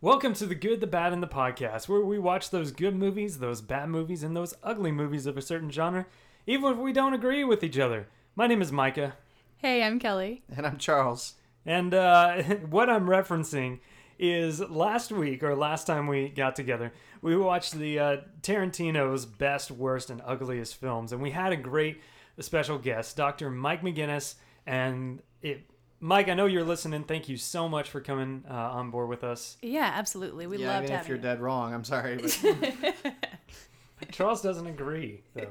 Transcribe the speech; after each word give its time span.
Welcome 0.00 0.34
to 0.34 0.46
the 0.46 0.54
Good, 0.54 0.80
the 0.80 0.86
Bad, 0.86 1.12
and 1.12 1.20
the 1.22 1.26
Podcast, 1.26 1.88
where 1.88 2.00
we 2.00 2.18
watch 2.20 2.50
those 2.50 2.70
good 2.70 2.94
movies, 2.94 3.38
those 3.38 3.60
bad 3.60 3.88
movies, 3.88 4.22
and 4.22 4.36
those 4.36 4.54
ugly 4.62 4.92
movies 4.92 5.26
of 5.26 5.36
a 5.36 5.42
certain 5.42 5.70
genre, 5.70 6.06
even 6.46 6.72
if 6.72 6.78
we 6.78 6.92
don't 6.92 7.14
agree 7.14 7.42
with 7.42 7.64
each 7.64 7.78
other. 7.78 8.06
My 8.36 8.46
name 8.46 8.62
is 8.62 8.70
Micah, 8.70 9.14
Hey, 9.56 9.82
I'm 9.82 9.98
Kelly. 9.98 10.44
And 10.56 10.64
I'm 10.64 10.76
Charles. 10.78 11.34
and 11.66 11.92
uh, 11.92 12.42
what 12.70 12.88
I'm 12.88 13.06
referencing 13.06 13.80
is 14.20 14.60
last 14.60 15.10
week, 15.10 15.42
or 15.42 15.56
last 15.56 15.88
time 15.88 16.06
we 16.06 16.28
got 16.28 16.54
together, 16.54 16.92
we 17.20 17.36
watched 17.36 17.74
the 17.74 17.98
uh, 17.98 18.16
Tarantino's 18.40 19.26
best, 19.26 19.72
worst, 19.72 20.10
and 20.10 20.22
ugliest 20.24 20.76
films, 20.76 21.12
and 21.12 21.20
we 21.20 21.32
had 21.32 21.52
a 21.52 21.56
great 21.56 22.00
special 22.38 22.78
guest, 22.78 23.16
Dr. 23.16 23.50
Mike 23.50 23.82
McGinnis, 23.82 24.36
and 24.64 25.22
it. 25.42 25.67
Mike, 26.00 26.28
I 26.28 26.34
know 26.34 26.46
you're 26.46 26.64
listening. 26.64 27.04
Thank 27.04 27.28
you 27.28 27.36
so 27.36 27.68
much 27.68 27.90
for 27.90 28.00
coming 28.00 28.44
uh, 28.48 28.54
on 28.54 28.90
board 28.90 29.08
with 29.08 29.24
us. 29.24 29.56
Yeah, 29.62 29.90
absolutely. 29.94 30.46
We 30.46 30.58
yeah, 30.58 30.70
I 30.70 30.74
loved 30.76 30.88
mean, 30.90 30.98
if 30.98 31.08
you're 31.08 31.16
you. 31.16 31.22
dead 31.22 31.40
wrong, 31.40 31.74
I'm 31.74 31.84
sorry. 31.84 32.20
But 32.42 34.10
Charles 34.12 34.40
doesn't 34.42 34.66
agree, 34.66 35.22
though. 35.34 35.50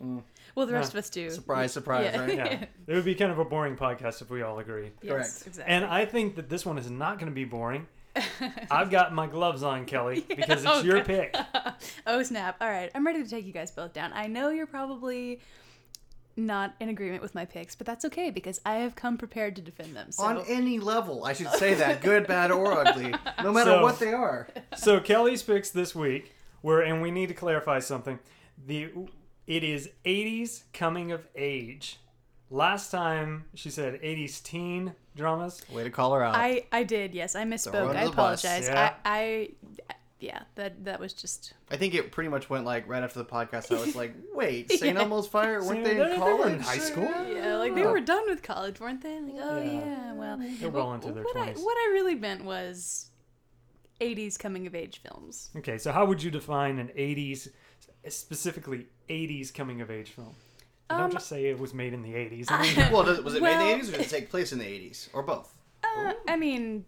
Well, 0.54 0.66
the 0.66 0.72
rest 0.74 0.92
of 0.92 0.98
us 0.98 1.10
do. 1.10 1.30
surprise, 1.30 1.72
surprise, 1.72 2.10
Yeah. 2.12 2.20
right? 2.20 2.36
yeah, 2.36 2.64
it 2.86 2.94
would 2.94 3.04
be 3.04 3.14
kind 3.16 3.32
of 3.32 3.38
a 3.40 3.44
boring 3.44 3.74
podcast 3.74 4.22
if 4.22 4.30
we 4.30 4.42
all 4.42 4.58
agree. 4.60 4.92
Yes, 5.02 5.10
Correct. 5.12 5.42
exactly. 5.46 5.74
And 5.74 5.84
I 5.84 6.04
think 6.04 6.36
that 6.36 6.48
this 6.48 6.64
one 6.64 6.78
is 6.78 6.88
not 6.90 7.18
going 7.18 7.30
to 7.30 7.34
be 7.34 7.44
boring. 7.44 7.88
I've 8.70 8.90
got 8.90 9.12
my 9.12 9.26
gloves 9.26 9.64
on, 9.64 9.84
Kelly, 9.86 10.24
because 10.28 10.64
it's 10.64 10.84
your 10.84 10.98
okay. 10.98 11.30
pick. 11.32 11.36
oh 12.06 12.22
snap! 12.22 12.56
All 12.60 12.68
right, 12.68 12.88
I'm 12.94 13.04
ready 13.04 13.24
to 13.24 13.28
take 13.28 13.46
you 13.46 13.52
guys 13.52 13.72
both 13.72 13.92
down. 13.92 14.12
I 14.12 14.28
know 14.28 14.50
you're 14.50 14.66
probably 14.66 15.40
not 16.36 16.74
in 16.80 16.88
agreement 16.88 17.22
with 17.22 17.34
my 17.34 17.44
picks, 17.44 17.74
but 17.74 17.86
that's 17.86 18.04
okay 18.06 18.30
because 18.30 18.60
I 18.66 18.76
have 18.76 18.94
come 18.96 19.16
prepared 19.16 19.56
to 19.56 19.62
defend 19.62 19.94
them. 19.94 20.10
So 20.12 20.24
On 20.24 20.44
any 20.48 20.78
level, 20.78 21.24
I 21.24 21.32
should 21.32 21.50
say 21.50 21.74
that, 21.74 22.02
good, 22.02 22.26
bad, 22.28 22.50
or 22.50 22.72
ugly, 22.86 23.14
no 23.42 23.52
matter 23.52 23.70
So- 23.70 23.82
what 23.82 23.98
they 23.98 24.12
are. 24.12 24.48
So 24.76 25.00
Kelly's 25.00 25.42
picks 25.42 25.70
this 25.70 25.94
week 25.94 26.32
were, 26.62 26.80
and 26.82 27.00
we 27.02 27.10
need 27.10 27.28
to 27.28 27.34
clarify 27.34 27.78
something. 27.78 28.18
The 28.66 28.90
it 29.46 29.62
is 29.62 29.90
80s 30.06 30.62
coming 30.72 31.12
of 31.12 31.26
age. 31.34 31.98
Last 32.50 32.90
time 32.90 33.44
she 33.54 33.68
said 33.70 34.00
80s 34.00 34.42
teen 34.42 34.94
dramas. 35.16 35.62
Way 35.72 35.84
to 35.84 35.90
call 35.90 36.12
her 36.14 36.22
out. 36.22 36.34
I 36.36 36.66
I 36.72 36.84
did. 36.84 37.14
Yes, 37.14 37.34
I 37.34 37.44
misspoke. 37.44 37.96
I 37.96 38.02
apologize. 38.04 38.68
Yeah. 38.68 38.94
I 39.04 39.48
I 39.48 39.48
yeah. 40.24 40.42
That 40.56 40.84
that 40.84 40.98
was 41.00 41.12
just. 41.12 41.52
I 41.70 41.76
think 41.76 41.94
it 41.94 42.10
pretty 42.12 42.28
much 42.30 42.48
went 42.50 42.64
like 42.64 42.88
right 42.88 43.02
after 43.02 43.18
the 43.18 43.24
podcast. 43.24 43.70
I 43.76 43.80
was 43.80 43.94
like, 43.94 44.14
wait, 44.34 44.70
St. 44.70 44.94
Yeah. 44.96 45.02
Elmo's 45.02 45.26
Fire? 45.28 45.62
Weren't 45.62 45.84
they 45.84 45.94
They 45.94 46.00
in 46.00 46.08
were 46.08 46.14
in 46.14 46.18
college? 46.20 46.60
high 46.62 46.78
school. 46.78 47.04
Yeah, 47.28 47.56
like 47.56 47.74
they 47.74 47.86
were 47.86 48.00
done 48.00 48.24
with 48.26 48.42
college, 48.42 48.80
weren't 48.80 49.02
they? 49.02 49.20
Like, 49.20 49.34
oh 49.40 49.62
Yeah. 49.62 49.72
yeah, 49.72 50.12
well, 50.14 50.38
They're 50.60 50.70
well 50.70 50.92
into 50.94 51.12
their 51.12 51.22
what 51.24 51.36
I 51.36 51.52
20s. 51.52 51.62
what 51.64 51.76
I 51.76 51.90
really 51.92 52.14
meant 52.14 52.44
was 52.44 53.10
80s 54.00 54.38
coming 54.38 54.66
of 54.66 54.74
age 54.74 55.00
films. 55.02 55.50
Okay, 55.56 55.78
so 55.78 55.92
how 55.92 56.04
would 56.04 56.22
you 56.22 56.30
define 56.30 56.78
an 56.78 56.88
80s, 56.96 57.48
specifically 58.08 58.86
80s 59.08 59.52
coming 59.54 59.80
of 59.80 59.90
age 59.90 60.10
film? 60.10 60.34
And 60.90 60.98
don't 60.98 61.06
Um, 61.06 61.12
just 61.12 61.28
say 61.28 61.46
it 61.46 61.58
was 61.58 61.72
made 61.72 61.92
in 61.94 62.02
the 62.02 62.12
80s. 62.12 62.46
I 62.50 62.60
mean, 62.62 62.74
Well, 62.92 63.04
does- 63.04 63.22
was 63.22 63.34
it 63.34 63.42
made 63.42 63.52
in 63.52 63.78
the 63.78 63.84
80s 63.84 63.88
or 63.88 63.92
did 63.92 64.00
it 64.02 64.10
take 64.10 64.30
place 64.30 64.52
in 64.52 64.58
the 64.58 64.64
80s? 64.66 65.08
Or 65.14 65.22
both? 65.22 65.54
Uh, 65.82 66.12
I 66.28 66.36
mean, 66.36 66.84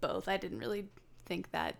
both. 0.00 0.28
I 0.28 0.36
didn't 0.36 0.58
really 0.58 0.86
think 1.26 1.50
that 1.52 1.76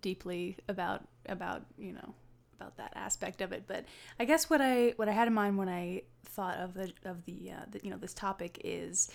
deeply 0.00 0.56
about 0.68 1.06
about 1.26 1.62
you 1.78 1.92
know 1.92 2.14
about 2.60 2.76
that 2.76 2.92
aspect 2.96 3.40
of 3.40 3.52
it, 3.52 3.64
but 3.66 3.84
I 4.18 4.24
guess 4.24 4.50
what 4.50 4.60
I 4.60 4.92
what 4.96 5.08
I 5.08 5.12
had 5.12 5.28
in 5.28 5.34
mind 5.34 5.58
when 5.58 5.68
I 5.68 6.02
thought 6.24 6.58
of 6.58 6.74
the 6.74 6.92
of 7.04 7.24
the, 7.24 7.52
uh, 7.52 7.64
the 7.70 7.80
you 7.82 7.90
know 7.90 7.96
this 7.98 8.14
topic 8.14 8.60
is. 8.64 9.08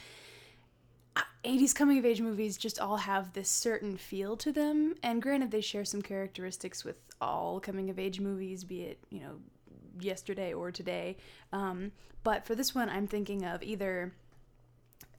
uh, 1.15 1.21
80s 1.43 1.75
coming 1.75 1.97
of 1.99 2.05
age 2.05 2.21
movies 2.21 2.57
just 2.57 2.79
all 2.79 2.97
have 2.97 3.33
this 3.33 3.49
certain 3.49 3.97
feel 3.97 4.35
to 4.37 4.51
them 4.51 4.95
and 5.03 5.21
granted 5.21 5.51
they 5.51 5.61
share 5.61 5.85
some 5.85 6.01
characteristics 6.01 6.83
with 6.83 6.95
all 7.21 7.59
coming 7.59 7.89
of 7.89 7.99
age 7.99 8.19
movies 8.19 8.63
be 8.63 8.81
it 8.83 8.97
you 9.09 9.19
know 9.19 9.35
yesterday 9.99 10.53
or 10.53 10.71
today 10.71 11.17
um, 11.51 11.91
but 12.23 12.45
for 12.45 12.55
this 12.55 12.73
one 12.73 12.89
i'm 12.89 13.07
thinking 13.07 13.45
of 13.45 13.61
either 13.61 14.13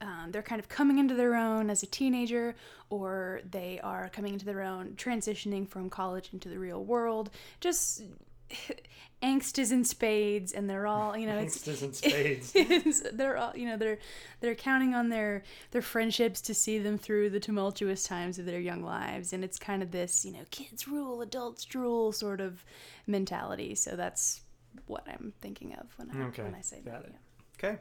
um, 0.01 0.29
they're 0.31 0.41
kind 0.41 0.59
of 0.59 0.67
coming 0.69 0.97
into 0.99 1.13
their 1.15 1.35
own 1.35 1.69
as 1.69 1.83
a 1.83 1.85
teenager, 1.87 2.55
or 2.89 3.41
they 3.49 3.79
are 3.83 4.09
coming 4.09 4.33
into 4.33 4.45
their 4.45 4.61
own, 4.61 4.93
transitioning 4.97 5.67
from 5.67 5.89
college 5.89 6.29
into 6.33 6.49
the 6.49 6.59
real 6.59 6.83
world. 6.83 7.29
Just 7.59 8.03
angst 9.23 9.57
is 9.57 9.71
in 9.71 9.83
spades, 9.83 10.51
and 10.51 10.69
they're 10.69 10.87
all 10.87 11.17
you 11.17 11.25
know. 11.27 11.37
Angst 11.37 11.67
is 11.67 11.81
in 11.81 11.93
spades. 11.93 12.51
it's- 12.55 13.01
they're 13.13 13.37
all 13.37 13.51
you 13.55 13.65
know 13.67 13.77
they're 13.77 13.97
they're 14.41 14.55
counting 14.55 14.93
on 14.93 15.09
their 15.09 15.43
their 15.71 15.81
friendships 15.81 16.41
to 16.41 16.53
see 16.53 16.77
them 16.79 16.97
through 16.97 17.29
the 17.31 17.39
tumultuous 17.39 18.03
times 18.03 18.37
of 18.39 18.45
their 18.45 18.59
young 18.59 18.83
lives, 18.83 19.33
and 19.33 19.43
it's 19.43 19.57
kind 19.57 19.81
of 19.81 19.91
this 19.91 20.25
you 20.25 20.31
know 20.31 20.43
kids 20.51 20.87
rule, 20.87 21.21
adults 21.21 21.65
drool 21.65 22.11
sort 22.11 22.41
of 22.41 22.63
mentality. 23.07 23.75
So 23.75 23.95
that's 23.95 24.41
what 24.87 25.07
I'm 25.07 25.33
thinking 25.41 25.73
of 25.75 25.87
when 25.97 26.11
I 26.11 26.25
Okay, 26.27 26.43
when 26.43 26.53
I 26.55 26.61
say 26.61 26.81
got 26.83 27.03
that. 27.03 27.09
it. 27.09 27.15
Okay. 27.57 27.77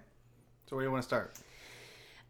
So 0.66 0.76
where 0.76 0.84
do 0.84 0.88
you 0.88 0.92
want 0.92 1.02
to 1.02 1.08
start? 1.08 1.34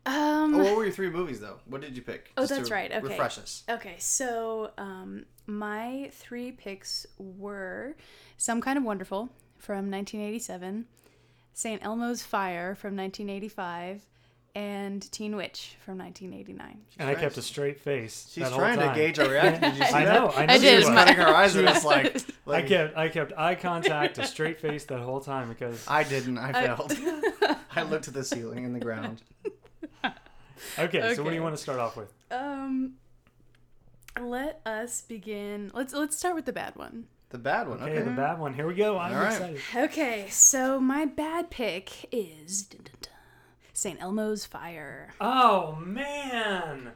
Yeah. 0.06 0.12
Um, 0.42 0.54
Oh, 0.54 0.58
what 0.64 0.76
were 0.76 0.84
your 0.84 0.92
three 0.92 1.10
movies, 1.10 1.40
though? 1.40 1.58
What 1.66 1.80
did 1.80 1.96
you 1.96 2.02
pick? 2.02 2.30
Oh, 2.36 2.42
Just 2.42 2.54
that's 2.54 2.68
to 2.68 2.74
right, 2.74 2.90
okay. 2.92 3.00
Refresh 3.06 3.38
us. 3.38 3.62
Okay, 3.68 3.94
so 3.98 4.70
um, 4.78 5.24
my 5.46 6.10
three 6.12 6.52
picks 6.52 7.06
were 7.18 7.96
Some 8.36 8.60
Kind 8.60 8.76
of 8.78 8.84
Wonderful 8.84 9.30
from 9.58 9.90
1987, 9.90 10.86
St. 11.54 11.82
Elmo's 11.84 12.22
Fire 12.22 12.74
from 12.74 12.96
1985, 12.96 14.02
and 14.56 15.10
Teen 15.10 15.34
Witch 15.34 15.76
from 15.84 15.98
1989. 15.98 16.78
and 16.98 17.08
I 17.08 17.12
trying- 17.14 17.24
kept 17.24 17.38
a 17.38 17.42
straight 17.42 17.80
face. 17.80 18.28
She's 18.32 18.44
that 18.44 18.50
whole 18.52 18.60
trying 18.60 18.78
to 18.78 18.92
gauge 18.94 19.18
our 19.18 19.28
reaction. 19.28 19.62
Did 19.62 19.78
you 19.78 19.84
see 19.86 19.92
I 19.94 20.04
that? 20.04 20.14
know, 20.14 20.30
I 20.36 20.46
know. 20.46 20.52
I 20.52 20.56
she 20.58 20.62
did, 20.62 20.74
was. 20.76 20.84
She's 20.84 20.94
cutting 20.94 21.14
her 21.16 21.26
eyes 21.26 21.56
and 21.56 21.68
it's 21.68 21.84
like, 21.84 22.22
I 22.46 22.62
kept 22.62 22.96
I 22.96 23.08
kept 23.08 23.32
eye 23.36 23.54
contact, 23.56 24.18
a 24.18 24.26
straight 24.26 24.60
face 24.60 24.84
that 24.84 25.00
whole 25.00 25.20
time 25.20 25.48
because 25.48 25.84
I 25.88 26.04
didn't. 26.04 26.38
I 26.38 26.52
failed. 26.52 26.92
I 27.74 27.82
looked 27.82 28.06
at 28.06 28.14
the 28.14 28.22
ceiling 28.22 28.64
and 28.64 28.74
the 28.76 28.80
ground. 28.80 29.22
Okay, 30.78 31.14
So 31.14 31.22
what 31.22 31.30
do 31.30 31.36
you 31.36 31.42
want 31.42 31.56
to 31.56 31.62
start 31.62 31.78
off 31.78 31.96
with? 31.96 32.12
Um, 32.30 32.94
let 34.20 34.60
us 34.64 35.02
begin. 35.02 35.70
Let's 35.74 35.92
let's 35.92 36.16
start 36.16 36.34
with 36.34 36.44
the 36.44 36.52
bad 36.52 36.76
one. 36.76 37.06
The 37.30 37.38
bad 37.38 37.68
one. 37.68 37.80
Okay, 37.82 37.92
Okay. 37.92 38.02
the 38.02 38.10
bad 38.12 38.38
one. 38.38 38.54
Here 38.54 38.66
we 38.66 38.74
go. 38.74 38.96
I'm 38.98 39.12
All 39.12 39.22
right. 39.22 39.32
excited. 39.32 39.60
Okay, 39.90 40.26
so 40.30 40.78
my 40.80 41.04
bad 41.04 41.50
pick 41.50 42.06
is 42.14 42.68
St. 43.72 44.00
Elmo's 44.00 44.46
Fire. 44.46 45.12
Oh 45.20 45.76
man! 45.84 46.92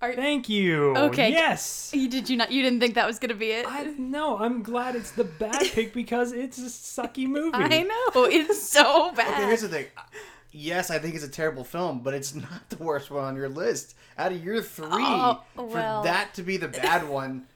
Are- 0.00 0.14
Thank 0.14 0.48
you. 0.48 0.96
Okay. 0.96 1.30
Yes. 1.30 1.90
You 1.94 2.08
did 2.08 2.28
you 2.30 2.36
not? 2.38 2.50
You 2.52 2.62
didn't 2.62 2.80
think 2.80 2.94
that 2.94 3.06
was 3.06 3.18
gonna 3.18 3.34
be 3.34 3.50
it? 3.50 3.66
I 3.68 3.84
no. 3.98 4.38
I'm 4.38 4.62
glad 4.62 4.94
it's 4.96 5.10
the 5.10 5.24
bad 5.24 5.60
pick 5.72 5.92
because 5.92 6.32
it's 6.32 6.58
a 6.58 6.62
sucky 7.02 7.26
movie. 7.26 7.50
I 7.54 7.82
know 7.82 8.24
it's 8.24 8.62
so 8.62 9.12
bad. 9.12 9.28
Okay, 9.34 9.46
here's 9.46 9.60
the 9.62 9.68
thing. 9.68 9.86
Yes, 10.58 10.90
I 10.90 10.98
think 10.98 11.14
it's 11.14 11.24
a 11.24 11.28
terrible 11.28 11.64
film, 11.64 12.00
but 12.00 12.14
it's 12.14 12.34
not 12.34 12.70
the 12.70 12.82
worst 12.82 13.10
one 13.10 13.24
on 13.24 13.36
your 13.36 13.50
list. 13.50 13.94
Out 14.16 14.32
of 14.32 14.42
your 14.42 14.62
three, 14.62 14.88
Oh, 14.90 15.42
for 15.54 15.74
that 15.74 16.32
to 16.34 16.42
be 16.42 16.56
the 16.56 16.68
bad 16.68 17.06
one, 17.10 17.46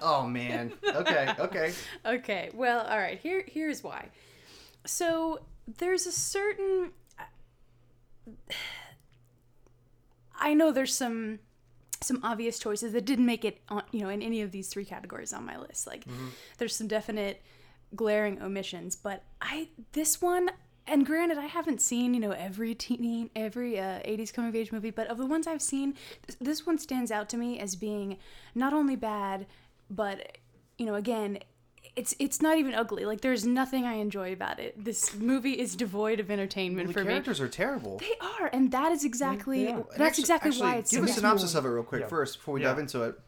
oh 0.00 0.26
man. 0.26 0.72
Okay, 0.82 1.34
okay. 1.38 1.72
Okay, 2.06 2.50
well, 2.54 2.86
all 2.86 2.96
right. 2.96 3.18
Here, 3.18 3.44
here's 3.46 3.84
why. 3.84 4.08
So 4.86 5.40
there's 5.68 6.06
a 6.06 6.12
certain. 6.12 6.92
I 10.38 10.54
know 10.54 10.72
there's 10.72 10.94
some 10.94 11.40
some 12.02 12.20
obvious 12.22 12.58
choices 12.58 12.92
that 12.92 13.06
didn't 13.06 13.24
make 13.26 13.44
it 13.44 13.60
on 13.68 13.82
you 13.90 14.00
know 14.00 14.08
in 14.08 14.22
any 14.22 14.40
of 14.42 14.50
these 14.50 14.68
three 14.68 14.84
categories 14.86 15.34
on 15.34 15.44
my 15.44 15.58
list. 15.58 15.86
Like 15.86 16.06
mm-hmm. 16.06 16.28
there's 16.56 16.74
some 16.74 16.88
definite 16.88 17.42
glaring 17.94 18.40
omissions, 18.40 18.96
but 18.96 19.24
I 19.42 19.68
this 19.92 20.22
one. 20.22 20.50
And 20.88 21.04
granted, 21.04 21.36
I 21.38 21.46
haven't 21.46 21.80
seen 21.80 22.14
you 22.14 22.20
know 22.20 22.30
every 22.30 22.74
teen, 22.74 23.30
every 23.34 23.78
uh, 23.78 24.00
'80s 24.00 24.32
coming 24.32 24.48
of 24.50 24.56
age 24.56 24.70
movie, 24.72 24.90
but 24.90 25.08
of 25.08 25.18
the 25.18 25.26
ones 25.26 25.46
I've 25.46 25.62
seen, 25.62 25.94
th- 26.26 26.38
this 26.40 26.64
one 26.66 26.78
stands 26.78 27.10
out 27.10 27.28
to 27.30 27.36
me 27.36 27.58
as 27.58 27.74
being 27.76 28.18
not 28.54 28.72
only 28.72 28.94
bad, 28.96 29.46
but 29.90 30.38
you 30.78 30.86
know, 30.86 30.94
again, 30.94 31.38
it's 31.96 32.14
it's 32.20 32.40
not 32.40 32.58
even 32.58 32.72
ugly. 32.74 33.04
Like 33.04 33.20
there's 33.20 33.44
nothing 33.44 33.84
I 33.84 33.94
enjoy 33.94 34.32
about 34.32 34.60
it. 34.60 34.84
This 34.84 35.14
movie 35.16 35.58
is 35.58 35.74
devoid 35.74 36.20
of 36.20 36.30
entertainment 36.30 36.88
The 36.88 36.92
for 36.92 37.00
me. 37.00 37.06
characters 37.08 37.40
are 37.40 37.48
terrible. 37.48 37.98
They 37.98 38.14
are, 38.20 38.48
and 38.52 38.70
that 38.70 38.92
is 38.92 39.04
exactly 39.04 39.64
Yeah. 39.64 39.78
that's 39.96 40.00
Actually- 40.00 40.22
exactly 40.22 40.50
actually, 40.50 40.66
why 40.68 40.76
it's 40.76 40.90
give 40.92 40.98
so 41.00 41.04
a 41.04 41.06
bad. 41.06 41.14
synopsis 41.16 41.54
of 41.56 41.64
it 41.64 41.68
real 41.68 41.82
quick 41.82 42.02
Yeah. 42.02 42.06
first 42.08 42.36
before 42.38 42.54
we 42.54 42.60
Yeah. 42.62 42.68
dive 42.68 42.78
into 42.78 43.02
it. 43.02 43.18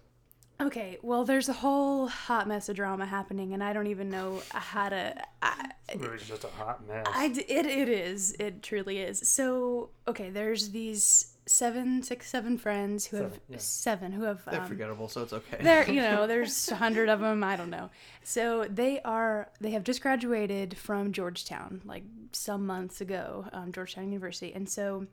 Okay, 0.61 0.99
well, 1.03 1.25
there's 1.25 1.49
a 1.49 1.53
whole 1.53 2.09
hot 2.09 2.49
mess 2.49 2.69
of 2.69 2.75
drama 2.75 3.07
happening, 3.07 3.55
and 3.55 3.63
I 3.63 3.73
don't 3.73 3.87
even 3.87 4.09
know 4.11 4.43
how 4.51 4.89
to. 4.89 5.15
I, 5.41 5.71
It 5.89 6.01
was 6.01 6.23
just 6.25 6.43
a 6.43 6.49
hot 6.49 6.87
mess. 6.89 7.07
I 7.15 7.29
d- 7.29 7.45
it 7.49 7.65
it 7.65 7.89
is 7.89 8.35
it 8.41 8.61
truly 8.63 8.99
is. 8.99 9.27
So 9.29 9.91
okay, 10.09 10.31
there's 10.31 10.71
these 10.71 11.35
seven, 11.47 12.03
six, 12.03 12.29
seven 12.29 12.59
friends 12.59 13.07
who 13.07 13.19
have 13.19 13.33
Seven, 13.33 13.41
yeah. 13.49 13.57
seven 13.59 14.13
who 14.13 14.23
have 14.25 14.45
They're 14.51 14.61
um, 14.61 14.67
forgettable, 14.67 15.09
so 15.09 15.23
it's 15.23 15.33
okay. 15.33 15.59
there 15.63 15.89
you 15.89 16.03
know 16.03 16.27
there's 16.33 16.69
a 16.71 16.75
hundred 16.75 17.09
of 17.09 17.21
them 17.21 17.43
i 17.43 17.57
don't 17.57 17.71
know 17.71 17.89
so 18.23 18.67
they 18.69 19.01
are 19.01 19.49
they 19.59 19.71
have 19.71 19.83
just 19.83 20.03
graduated 20.03 20.77
from 20.77 21.11
georgetown 21.11 21.81
like 21.87 22.03
some 22.33 22.67
months 22.67 23.01
ago 23.01 23.47
um, 23.55 23.73
georgetown 23.73 24.05
university 24.05 24.53
and 24.53 24.69
so 24.69 25.07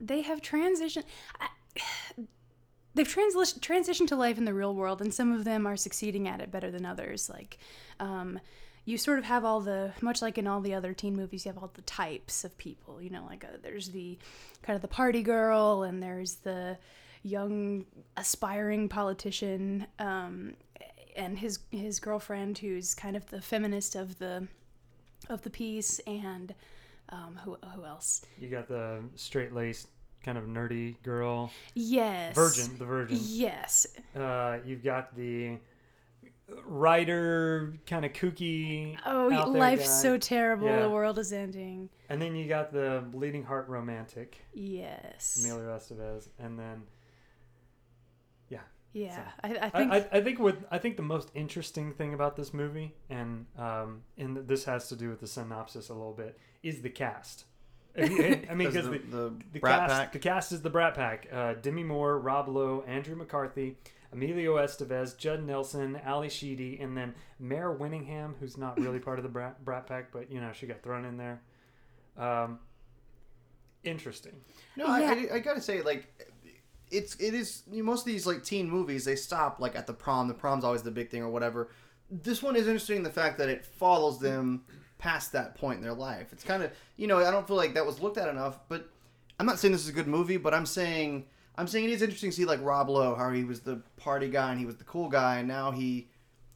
they 0.00 0.22
have 0.22 0.40
transitioned 0.40 1.04
I, 1.38 1.48
they've 2.94 3.08
transli- 3.08 3.58
transitioned 3.60 4.08
to 4.08 4.16
life 4.16 4.38
in 4.38 4.44
the 4.44 4.54
real 4.54 4.74
world, 4.74 5.00
and 5.00 5.12
some 5.12 5.32
of 5.32 5.44
them 5.44 5.66
are 5.66 5.76
succeeding 5.76 6.28
at 6.28 6.40
it 6.40 6.50
better 6.50 6.70
than 6.70 6.84
others. 6.84 7.28
Like, 7.28 7.58
um, 8.00 8.40
you 8.84 8.98
sort 8.98 9.18
of 9.18 9.24
have 9.24 9.44
all 9.44 9.60
the 9.60 9.92
much 10.00 10.20
like 10.20 10.38
in 10.38 10.46
all 10.46 10.60
the 10.60 10.74
other 10.74 10.92
teen 10.92 11.16
movies, 11.16 11.44
you 11.44 11.52
have 11.52 11.62
all 11.62 11.70
the 11.74 11.82
types 11.82 12.44
of 12.44 12.56
people. 12.58 13.00
You 13.00 13.10
know, 13.10 13.24
like 13.26 13.44
uh 13.44 13.58
there's 13.62 13.88
the 13.88 14.18
kind 14.62 14.76
of 14.76 14.82
the 14.82 14.88
party 14.88 15.22
girl, 15.22 15.82
and 15.82 16.02
there's 16.02 16.36
the 16.36 16.78
young 17.22 17.86
aspiring 18.16 18.88
politician, 18.88 19.86
um, 19.98 20.54
and 21.16 21.38
his 21.38 21.60
his 21.70 21.98
girlfriend 21.98 22.58
who's 22.58 22.94
kind 22.94 23.16
of 23.16 23.26
the 23.30 23.40
feminist 23.40 23.94
of 23.94 24.18
the 24.18 24.46
of 25.28 25.42
the 25.42 25.50
piece, 25.50 25.98
and 26.00 26.54
um, 27.08 27.38
who 27.42 27.56
who 27.74 27.84
else? 27.84 28.22
You 28.38 28.48
got 28.48 28.68
the 28.68 29.00
straight 29.16 29.54
laced 29.54 29.88
kind 30.24 30.36
of 30.38 30.44
nerdy 30.44 30.96
girl, 31.02 31.52
Yes, 31.74 32.34
virgin, 32.34 32.76
the 32.78 32.84
virgin. 32.84 33.18
Yes, 33.20 33.86
Uh, 34.16 34.58
you've 34.64 34.82
got 34.82 35.14
the 35.14 35.58
writer, 36.66 37.72
kind 37.86 38.04
of 38.04 38.12
kooky. 38.12 38.98
Oh, 39.06 39.28
life's 39.48 39.86
guy. 39.86 39.92
so 39.92 40.18
terrible. 40.18 40.66
Yeah. 40.66 40.82
The 40.82 40.90
world 40.90 41.18
is 41.18 41.32
ending. 41.32 41.88
And 42.08 42.20
then 42.20 42.34
you 42.36 42.48
got 42.48 42.72
the 42.72 43.04
bleeding 43.10 43.44
heart 43.44 43.68
romantic, 43.68 44.38
Yes. 44.52 45.42
Emilio 45.44 45.76
Estevez, 45.76 46.28
and 46.38 46.58
then 46.58 46.82
Yeah, 48.96 49.28
I, 49.42 49.48
I 49.48 49.58
I, 49.66 49.70
think. 49.70 49.92
I, 49.92 50.06
I 50.12 50.20
think 50.20 50.38
what 50.38 50.56
I 50.70 50.78
think 50.78 50.96
the 50.96 51.02
most 51.02 51.28
interesting 51.34 51.92
thing 51.94 52.14
about 52.14 52.36
this 52.36 52.54
movie, 52.54 52.94
and 53.10 53.46
um, 53.58 54.02
and 54.16 54.36
this 54.46 54.64
has 54.66 54.88
to 54.90 54.94
do 54.96 55.08
with 55.10 55.18
the 55.20 55.26
synopsis 55.26 55.88
a 55.88 55.94
little 55.94 56.12
bit, 56.12 56.38
is 56.62 56.80
the 56.80 56.90
cast. 56.90 57.44
I 57.96 58.54
mean, 58.54 58.68
because 58.68 58.86
the, 58.86 58.98
the, 58.98 58.98
the, 58.98 59.32
the 59.52 59.58
Brat 59.60 59.80
cast, 59.80 59.92
Pack. 59.92 60.12
the 60.12 60.18
cast 60.18 60.52
is 60.52 60.62
the 60.62 60.70
Brat 60.70 60.94
Pack: 60.94 61.28
uh, 61.32 61.54
Demi 61.54 61.84
Moore, 61.84 62.18
Rob 62.18 62.48
Lowe, 62.48 62.82
Andrew 62.86 63.14
McCarthy, 63.14 63.76
Emilio 64.12 64.56
Estevez, 64.56 65.16
Judd 65.16 65.44
Nelson, 65.44 66.00
Ally 66.04 66.28
Sheedy, 66.28 66.78
and 66.80 66.96
then 66.96 67.14
Mare 67.38 67.72
Winningham, 67.72 68.34
who's 68.40 68.56
not 68.56 68.78
really 68.80 68.98
part 68.98 69.18
of 69.18 69.22
the 69.22 69.28
Brat, 69.28 69.64
Brat 69.64 69.86
Pack, 69.86 70.12
but 70.12 70.30
you 70.30 70.40
know 70.40 70.50
she 70.52 70.66
got 70.66 70.82
thrown 70.82 71.04
in 71.04 71.16
there. 71.16 71.40
Um, 72.16 72.58
interesting. 73.84 74.34
No, 74.76 74.86
Yeah. 74.86 74.92
I, 74.92 75.34
I, 75.34 75.34
I 75.34 75.38
gotta 75.38 75.60
say, 75.60 75.82
like, 75.82 76.06
it's 76.90 77.14
it 77.16 77.34
is 77.34 77.62
you 77.70 77.78
know, 77.78 77.84
most 77.84 78.00
of 78.00 78.06
these 78.06 78.26
like 78.26 78.44
teen 78.44 78.70
movies 78.70 79.04
they 79.04 79.16
stop 79.16 79.60
like 79.60 79.76
at 79.76 79.86
the 79.86 79.94
prom. 79.94 80.28
The 80.28 80.34
prom's 80.34 80.64
always 80.64 80.82
the 80.82 80.90
big 80.90 81.10
thing 81.10 81.22
or 81.22 81.30
whatever. 81.30 81.70
This 82.10 82.42
one 82.42 82.56
is 82.56 82.66
interesting 82.66 82.98
in 82.98 83.02
the 83.02 83.10
fact 83.10 83.38
that 83.38 83.48
it 83.48 83.64
follows 83.64 84.20
them 84.20 84.64
past 85.04 85.32
that 85.32 85.54
point 85.54 85.76
in 85.76 85.82
their 85.82 85.92
life. 85.92 86.32
It's 86.32 86.42
kind 86.42 86.62
of 86.62 86.72
you 86.96 87.06
know 87.06 87.18
I 87.18 87.30
don't 87.30 87.46
feel 87.46 87.56
like 87.56 87.74
that 87.74 87.84
was 87.84 88.00
looked 88.00 88.16
at 88.16 88.26
enough. 88.28 88.58
But 88.70 88.88
I'm 89.38 89.44
not 89.44 89.58
saying 89.58 89.72
this 89.72 89.82
is 89.82 89.90
a 89.90 89.92
good 89.92 90.08
movie, 90.08 90.38
but 90.38 90.54
I'm 90.54 90.64
saying 90.64 91.26
I'm 91.56 91.66
saying 91.66 91.84
it 91.84 91.90
is 91.90 92.00
interesting 92.00 92.30
to 92.30 92.36
see 92.36 92.46
like 92.46 92.60
Rob 92.62 92.88
Lowe 92.88 93.14
how 93.14 93.30
he 93.30 93.44
was 93.44 93.60
the 93.60 93.82
party 93.98 94.28
guy 94.30 94.50
and 94.50 94.58
he 94.58 94.64
was 94.64 94.76
the 94.76 94.84
cool 94.84 95.10
guy 95.10 95.36
and 95.36 95.46
now 95.46 95.72
he 95.72 96.08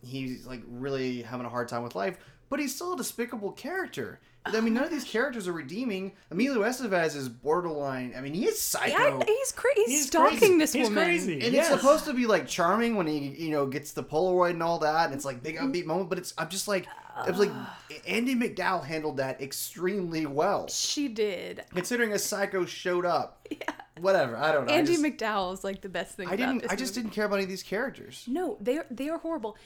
he's 0.03 0.47
like 0.47 0.63
really 0.67 1.21
having 1.21 1.45
a 1.45 1.51
hard 1.51 1.69
time 1.69 1.83
with 1.83 1.95
life. 1.95 2.17
But 2.49 2.59
he's 2.59 2.75
still 2.75 2.95
a 2.95 2.97
despicable 2.97 3.53
character. 3.53 4.19
I 4.55 4.61
mean, 4.61 4.75
none 4.75 4.85
of 4.85 4.91
these 4.91 5.05
characters 5.05 5.47
are 5.49 5.53
redeeming. 5.53 6.13
Emilio 6.31 6.63
Estevez 6.63 7.15
is 7.17 7.29
borderline. 7.29 8.15
I 8.17 8.21
mean, 8.21 8.35
he 8.35 8.47
is 8.47 8.61
psycho. 8.61 9.19
yeah, 9.19 9.23
he's 9.27 9.53
cra- 9.53 9.71
he's, 9.75 9.89
He's 9.89 10.07
stalking 10.07 10.39
crazy. 10.39 10.59
this 10.59 10.73
He's 10.73 10.89
woman. 10.89 11.05
crazy. 11.05 11.41
and 11.41 11.53
Yes. 11.55 11.71
it's 11.71 11.81
supposed 11.81 12.05
to 12.07 12.13
be 12.15 12.27
like 12.27 12.47
charming 12.47 12.97
when 12.97 13.07
he, 13.07 13.19
you 13.29 13.51
know, 13.51 13.67
gets 13.67 13.93
the 13.93 14.03
Polaroid 14.03 14.51
and 14.51 14.63
all 14.63 14.79
that, 14.81 15.07
and 15.07 15.15
it's 15.15 15.25
like 15.25 15.43
big 15.43 15.57
upbeat 15.59 15.85
moment. 15.87 16.09
But 16.09 16.19
it's, 16.19 16.35
I'm 16.39 16.49
just 16.49 16.69
like, 16.69 16.87
it's 17.27 17.39
like 17.39 17.51
Andie 18.07 18.35
MacDowell 18.37 18.85
handled 18.85 19.17
that 19.19 19.41
extremely 19.41 20.27
well, 20.27 20.69
She 20.69 21.09
did. 21.09 21.65
considering 21.75 22.13
a 22.13 22.19
psycho 22.19 22.65
showed 22.65 23.07
up. 23.07 23.47
Yeah 23.61 23.73
Whatever, 24.01 24.37
I 24.37 24.53
don't 24.53 24.67
know. 24.67 24.73
Andie 24.73 24.93
I 24.93 24.95
just, 24.95 25.03
MacDowell 25.05 25.53
is 25.55 25.65
like 25.65 25.81
the 25.81 25.89
best 25.89 26.15
thing. 26.17 26.29
I 26.29 26.37
didn't. 26.37 26.59
this 26.63 26.71
I 26.71 26.77
just 26.77 26.95
movie. 26.95 27.03
didn't 27.09 27.15
care 27.17 27.25
about 27.25 27.35
any 27.37 27.43
of 27.45 27.49
these 27.51 27.65
characters. 27.65 28.23
No, 28.29 28.57
they 28.61 28.79
are 28.79 28.87
they 28.93 29.09
are 29.09 29.19
horrible, 29.19 29.57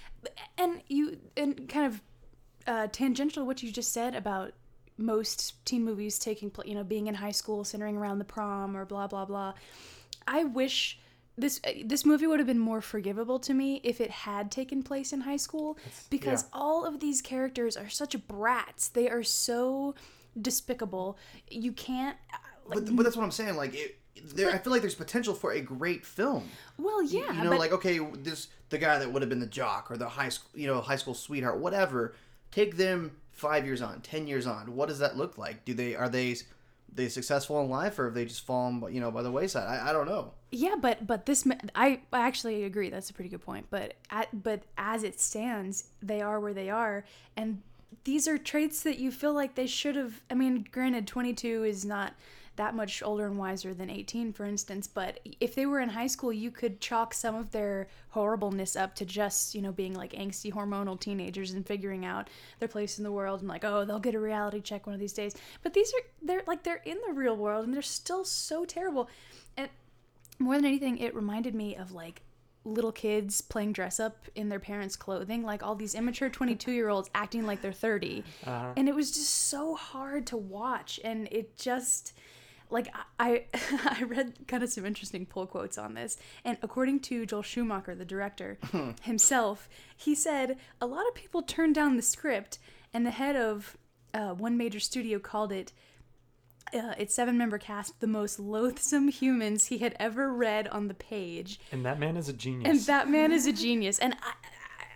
and 0.56 0.81
you 0.88 1.19
and 1.37 1.69
kind 1.69 1.84
of 1.93 2.02
uh, 2.67 2.87
tangential 2.90 3.43
to 3.43 3.44
what 3.44 3.62
you 3.62 3.70
just 3.70 3.93
said 3.93 4.14
about 4.14 4.52
most 4.99 5.65
teen 5.65 5.85
movies 5.85 6.19
taking 6.19 6.50
place, 6.50 6.69
you 6.69 6.75
know, 6.75 6.85
being 6.85 7.06
in 7.06 7.15
high 7.15 7.31
school, 7.33 7.65
centering 7.65 7.97
around 7.97 8.19
the 8.19 8.25
prom 8.25 8.77
or 8.77 8.85
blah 8.85 9.06
blah 9.06 9.25
blah. 9.25 9.55
I 10.27 10.44
wish 10.44 10.99
this 11.37 11.61
uh, 11.67 11.71
this 11.85 12.05
movie 12.05 12.27
would 12.27 12.39
have 12.41 12.47
been 12.47 12.59
more 12.59 12.81
forgivable 12.81 13.39
to 13.41 13.55
me 13.55 13.81
if 13.83 14.00
it 14.00 14.11
had 14.11 14.50
taken 14.50 14.83
place 14.83 15.12
in 15.12 15.23
high 15.23 15.37
school 15.37 15.79
because 16.11 16.43
yeah. 16.43 16.49
all 16.53 16.85
of 16.85 17.00
these 17.00 17.23
characters 17.23 17.77
are 17.77 17.89
such 17.89 18.17
brats. 18.29 18.89
They 18.89 19.09
are 19.09 19.23
so 19.23 19.94
despicable. 20.41 21.19
You 21.49 21.73
can't. 21.73 22.17
uh, 22.33 22.37
Like, 22.67 22.85
But, 22.85 22.97
but 22.97 23.03
that's 23.05 23.17
what 23.17 23.25
I'm 23.25 23.31
saying. 23.31 23.56
Like, 23.56 23.75
it, 23.75 23.99
there, 24.35 24.50
I 24.50 24.59
feel 24.59 24.73
like 24.73 24.83
there's 24.83 24.94
potential 24.94 25.35
for 25.35 25.53
a 25.53 25.61
great 25.61 26.05
film. 26.05 26.49
well, 26.79 27.03
yeah, 27.03 27.33
you 27.33 27.44
know, 27.44 27.50
but 27.50 27.59
like 27.59 27.73
okay, 27.73 27.99
this 27.99 28.49
the 28.69 28.79
guy 28.79 28.99
that 28.99 29.11
would 29.11 29.23
have 29.23 29.29
been 29.29 29.41
the 29.41 29.47
jock 29.47 29.91
or 29.91 29.97
the 29.97 30.09
high 30.09 30.29
school, 30.29 30.50
you 30.55 30.67
know, 30.67 30.81
high 30.81 30.97
school 30.97 31.15
sweetheart, 31.15 31.59
whatever. 31.59 32.15
Take 32.50 32.77
them 32.77 33.17
five 33.32 33.67
years 33.67 33.82
on, 33.82 34.00
ten 34.00 34.26
years 34.26 34.46
on. 34.46 34.75
What 34.75 34.88
does 34.88 35.00
that 35.00 35.17
look 35.17 35.37
like? 35.38 35.64
Do 35.64 35.75
they 35.75 35.94
are 35.96 36.08
they 36.08 36.37
they 36.94 37.08
successful 37.08 37.61
in 37.62 37.70
life, 37.70 37.99
or 37.99 38.05
have 38.05 38.14
they 38.14 38.26
just 38.26 38.44
fallen, 38.44 38.84
you 38.93 39.00
know, 39.00 39.11
by 39.11 39.23
the 39.23 39.31
wayside? 39.31 39.67
I, 39.67 39.90
I 39.90 39.93
don't 39.93 40.06
know. 40.06 40.32
Yeah, 40.50 40.75
but 40.81 41.06
but 41.06 41.26
this 41.26 41.46
I 41.75 42.00
I 42.12 42.20
actually 42.20 42.64
agree. 42.64 42.90
That's 42.90 43.11
a 43.11 43.14
pretty 43.14 43.31
good 43.31 43.43
point. 43.43 43.67
But 43.70 43.94
at, 44.11 44.43
but 44.43 44.62
as 44.76 45.02
it 45.02 45.20
stands, 45.20 45.84
they 46.02 46.20
are 46.20 46.38
where 46.38 46.55
they 46.55 46.70
are, 46.70 47.05
and 47.37 47.62
these 48.05 48.29
are 48.29 48.37
traits 48.37 48.82
that 48.82 48.99
you 48.99 49.11
feel 49.11 49.32
like 49.32 49.55
they 49.55 49.67
should 49.67 49.96
have. 49.96 50.20
I 50.31 50.34
mean, 50.34 50.67
granted, 50.70 51.06
twenty 51.06 51.32
two 51.32 51.64
is 51.64 51.84
not 51.84 52.14
that 52.57 52.75
much 52.75 53.03
older 53.03 53.27
and 53.27 53.39
wiser 53.39 53.73
than 53.73 53.89
18 53.89 54.33
for 54.33 54.45
instance 54.45 54.87
but 54.87 55.21
if 55.41 55.55
they 55.55 55.65
were 55.65 55.81
in 55.81 55.89
high 55.89 56.07
school 56.07 56.33
you 56.33 56.51
could 56.51 56.81
chalk 56.81 57.15
some 57.15 57.35
of 57.35 57.51
their 57.51 57.89
horribleness 58.11 58.77
up 58.77 58.95
to 58.95 59.05
just 59.05 59.55
you 59.55 59.63
know 59.63 59.73
being 59.73 59.95
like 59.95 60.13
angsty 60.13 60.53
hormonal 60.53 60.99
teenagers 60.99 61.53
and 61.53 61.67
figuring 61.67 62.05
out 62.05 62.29
their 62.59 62.69
place 62.69 62.99
in 62.99 63.05
the 63.05 63.13
world 63.13 63.41
and 63.41 63.49
like 63.49 63.65
oh 63.65 63.85
they'll 63.85 63.99
get 63.99 64.15
a 64.15 64.21
reality 64.21 64.61
check 64.61 64.87
one 64.87 64.95
of 64.95 65.01
these 65.01 65.15
days 65.15 65.35
but 65.63 65.73
these 65.73 65.93
are 65.95 66.27
they're 66.27 66.43
like 66.47 66.63
they're 66.63 66.83
in 66.85 66.99
the 67.07 67.13
real 67.13 67.37
world 67.37 67.65
and 67.65 67.75
they're 67.75 67.83
still 67.83 68.25
so 68.25 68.65
terrible 68.65 69.09
and 69.57 69.69
more 70.43 70.57
than 70.57 70.65
anything, 70.67 70.99
it 70.99 71.15
reminded 71.15 71.55
me 71.55 71.77
of 71.77 71.93
like 71.93 72.23
little 72.65 72.93
kids 72.93 73.41
playing 73.41 73.73
dress 73.73 73.99
up 73.99 74.17
in 74.35 74.49
their 74.49 74.61
parents' 74.61 74.97
clothing, 74.97 75.43
like 75.43 75.63
all 75.63 75.75
these 75.75 75.95
immature 75.95 76.29
22 76.29 76.73
year 76.73 76.89
olds 76.89 77.11
acting 77.15 77.47
like 77.47 77.63
they're 77.63 77.73
30. 77.73 78.25
Uh-huh. 78.47 78.73
And 78.77 78.89
it 78.89 78.95
was 78.95 79.11
just 79.13 79.31
so 79.31 79.75
hard 79.75 80.27
to 80.29 80.37
watch. 80.37 81.01
And 81.05 81.29
it 81.31 81.57
just, 81.57 82.13
like, 82.73 82.89
I, 83.19 83.45
I 83.85 84.03
read 84.07 84.47
kind 84.49 84.63
of 84.63 84.71
some 84.71 84.85
interesting 84.85 85.27
pull 85.27 85.47
quotes 85.47 85.79
on 85.79 85.95
this. 85.95 86.17
And 86.45 86.59
according 86.63 87.01
to 87.01 87.27
Joel 87.27 87.43
Schumacher, 87.43 87.95
the 87.95 88.05
director 88.05 88.59
himself, 89.03 89.69
he 89.96 90.15
said 90.15 90.56
a 90.81 90.87
lot 90.87 91.06
of 91.06 91.15
people 91.15 91.43
turned 91.43 91.75
down 91.75 91.96
the 91.96 92.03
script, 92.03 92.58
and 92.94 93.06
the 93.06 93.11
head 93.11 93.37
of 93.37 93.77
uh, 94.15 94.35
one 94.35 94.56
major 94.56 94.81
studio 94.81 95.19
called 95.19 95.53
it 95.53 95.73
uh, 96.75 96.94
its 96.96 97.15
seven 97.15 97.37
member 97.37 97.58
cast 97.58 98.01
the 98.01 98.06
most 98.06 98.39
loathsome 98.39 99.08
humans 99.08 99.67
he 99.67 99.79
had 99.79 99.94
ever 99.99 100.32
read 100.32 100.69
on 100.69 100.89
the 100.89 100.94
page. 100.94 101.61
And 101.70 101.85
that 101.85 101.99
man 101.99 102.17
is 102.17 102.29
a 102.29 102.32
genius. 102.32 102.69
And 102.69 102.81
that 102.87 103.08
man 103.08 103.32
is 103.32 103.46
a 103.46 103.53
genius. 103.65 103.99
And 103.99 104.15
I, 104.23 104.32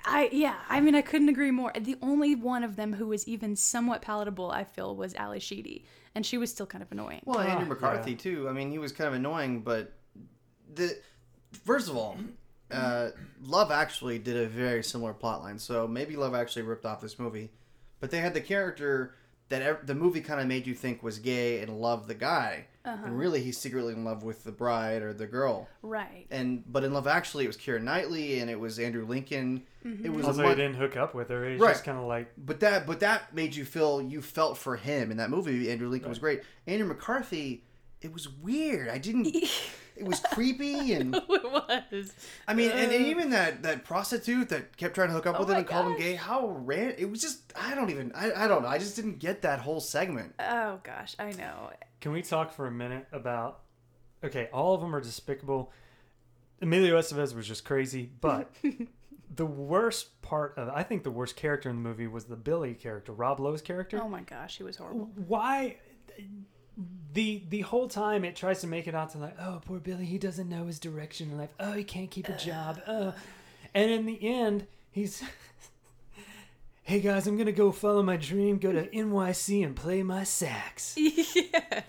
I, 0.07 0.29
yeah, 0.33 0.55
I 0.69 0.81
mean, 0.81 0.95
I 0.95 1.03
couldn't 1.03 1.29
agree 1.29 1.51
more. 1.51 1.73
The 1.79 1.97
only 2.01 2.35
one 2.35 2.63
of 2.63 2.77
them 2.77 2.95
who 2.95 3.09
was 3.09 3.27
even 3.27 3.57
somewhat 3.57 4.03
palatable, 4.03 4.51
I 4.51 4.65
feel, 4.65 4.95
was 4.95 5.15
Ally 5.15 5.39
Sheedy. 5.39 5.85
And 6.15 6.25
she 6.25 6.39
was 6.39 6.51
still 6.51 6.67
kind 6.67 6.83
of 6.83 6.91
annoying. 6.91 7.21
Well, 7.25 7.41
Andrew 7.41 7.69
McCarthy 7.69 8.13
yeah. 8.13 8.17
too. 8.17 8.49
I 8.49 8.53
mean, 8.53 8.71
he 8.71 8.79
was 8.79 8.93
kind 8.93 9.09
of 9.09 9.15
annoying, 9.15 9.61
but 9.61 9.93
the 10.75 10.97
first 11.65 11.89
of 11.89 11.97
all, 11.97 12.17
uh, 12.71 13.11
Love 13.43 13.71
Actually 13.71 14.19
did 14.19 14.37
a 14.37 14.47
very 14.47 14.83
similar 14.83 15.13
plotline. 15.13 15.61
So 15.61 15.87
maybe 15.87 16.17
Love 16.17 16.35
Actually 16.35 16.63
ripped 16.63 16.87
off 16.87 17.01
this 17.01 17.19
movie, 17.19 17.51
but 18.01 18.11
they 18.11 18.19
had 18.19 18.33
the 18.33 18.41
character 18.41 19.15
that 19.49 19.63
ev- 19.63 19.87
the 19.87 19.95
movie 19.95 20.21
kind 20.21 20.41
of 20.41 20.47
made 20.47 20.67
you 20.67 20.75
think 20.75 21.03
was 21.03 21.19
gay 21.19 21.61
and 21.61 21.81
love 21.81 22.07
the 22.09 22.15
guy, 22.15 22.67
and 22.87 23.05
uh-huh. 23.05 23.11
really 23.11 23.43
he's 23.43 23.59
secretly 23.59 23.93
in 23.93 24.05
love 24.05 24.23
with 24.23 24.45
the 24.45 24.53
bride 24.53 25.03
or 25.03 25.13
the 25.13 25.27
girl. 25.27 25.69
Right. 25.83 26.27
And 26.31 26.65
but 26.73 26.85
in 26.85 26.93
Love 26.93 27.07
Actually, 27.07 27.45
it 27.45 27.49
was 27.49 27.57
Keira 27.57 27.83
Knightley 27.83 28.39
and 28.41 28.49
it 28.49 28.59
was 28.59 28.79
Andrew 28.79 29.05
Lincoln. 29.05 29.65
Mm-hmm. 29.85 30.07
It 30.07 30.13
was 30.13 30.25
a 30.25 30.29
also, 30.29 30.43
he 30.43 30.49
much- 30.49 30.57
didn't 30.57 30.77
hook 30.77 30.97
up 30.97 31.15
with 31.15 31.29
her. 31.29 31.49
He's 31.49 31.61
Right. 31.61 31.73
just 31.73 31.85
kind 31.85 31.99
of 31.99 32.05
like, 32.05 32.33
but 32.39 32.61
that 32.61 32.87
but 32.87 33.01
that 33.01 33.35
made 33.35 33.55
you 33.55 33.65
feel 33.65 34.01
you 34.01 34.23
felt 34.23 34.57
for 34.57 34.77
him 34.77 35.11
in 35.11 35.17
that 35.17 35.31
movie. 35.31 35.71
Andrew 35.71 35.89
Lincoln 35.89 36.09
was 36.09 36.19
great. 36.21 36.43
Andrew 36.67 36.87
McCarthy, 36.87 37.65
it 38.07 38.13
was 38.13 38.29
weird. 38.29 38.89
I 38.89 38.99
didn't. 38.99 39.27
it 39.97 40.05
was 40.05 40.21
creepy 40.21 40.93
and 40.93 41.15
it 41.29 41.29
was. 41.29 42.15
I 42.47 42.55
mean, 42.55 42.71
and, 42.71 42.93
and 42.93 43.07
even 43.07 43.31
that 43.31 43.65
that 43.65 43.85
prostitute 43.85 44.49
that 44.51 44.77
kept 44.77 44.95
trying 44.95 45.09
to 45.09 45.15
hook 45.15 45.27
up 45.27 45.37
Oh 45.37 45.41
with 45.41 45.51
him 45.51 45.57
and 45.57 45.67
called 45.67 45.87
him 45.89 45.99
gay. 45.99 46.15
How 46.15 46.49
ran? 46.49 46.95
It 46.97 47.11
was 47.11 47.21
just 47.21 47.53
I 47.57 47.75
don't 47.75 47.91
even 47.91 48.13
I, 48.15 48.45
I 48.45 48.49
don't 48.49 48.63
know. 48.63 48.69
I 48.69 48.79
just 48.79 48.95
didn't 48.95 49.19
get 49.19 49.43
that 49.43 49.59
whole 49.59 49.81
segment. 49.81 50.35
Oh, 50.39 50.79
gosh, 50.85 51.17
I 51.19 51.33
know. 51.33 51.71
can 52.01 52.13
we 52.13 52.23
talk 52.23 52.53
for 52.53 52.67
a 52.67 52.71
minute 52.71 53.07
about? 53.13 53.63
Okay, 54.23 54.49
all 54.53 54.75
of 54.75 54.81
them 54.81 54.95
are 54.95 55.01
despicable. 55.01 55.73
Emilio 56.63 56.99
Estevez 56.99 57.35
was 57.35 57.47
just 57.47 57.65
crazy, 57.65 58.09
but 58.21 58.51
the 59.35 59.47
worst 59.47 60.23
part 60.23 60.55
of 60.57 60.69
I 60.69 60.85
think 60.85 61.03
the 61.03 61.11
worst 61.11 61.35
character 61.35 61.69
in 61.69 61.77
the 61.77 61.83
movie 61.83 62.07
was 62.07 62.27
the 62.27 62.37
Billy 62.37 62.75
character, 62.75 63.13
Rob 63.13 63.41
Lowe's 63.41 63.63
character. 63.63 64.01
Oh 64.01 64.09
my 64.09 64.23
gosh, 64.23 64.59
he 64.59 64.63
was 64.63 64.77
horrible. 64.77 65.11
Why? 65.27 65.79
The 67.13 67.43
the 67.49 67.61
whole 67.63 67.89
time 67.89 68.25
it 68.25 68.37
tries 68.37 68.61
to 68.61 68.67
make 68.67 68.87
it 68.87 68.95
out 68.95 69.11
to 69.11 69.19
like, 69.19 69.37
oh, 69.41 69.61
poor 69.65 69.79
Billy, 69.79 70.05
he 70.05 70.19
doesn't 70.19 70.49
know 70.49 70.67
his 70.67 70.79
direction 70.79 71.31
in 71.31 71.39
life. 71.39 71.51
Oh, 71.59 71.73
he 71.73 71.85
can't 71.85 72.11
keep 72.11 72.29
a 72.29 72.37
job. 72.37 72.81
Oh, 72.87 73.15
and 73.75 73.91
in 73.91 74.07
the 74.07 74.19
end, 74.27 74.67
he's. 74.91 75.23
Hey 76.83 77.01
guys, 77.01 77.27
I'm 77.27 77.37
gonna 77.37 77.51
go 77.51 77.73
follow 77.73 78.01
my 78.05 78.17
dream, 78.17 78.59
go 78.59 78.71
to 78.71 78.87
NYC 78.89 79.65
and 79.65 79.75
play 79.75 80.05
my 80.05 80.23
sax. 80.23 80.95
yeah. 80.97 81.83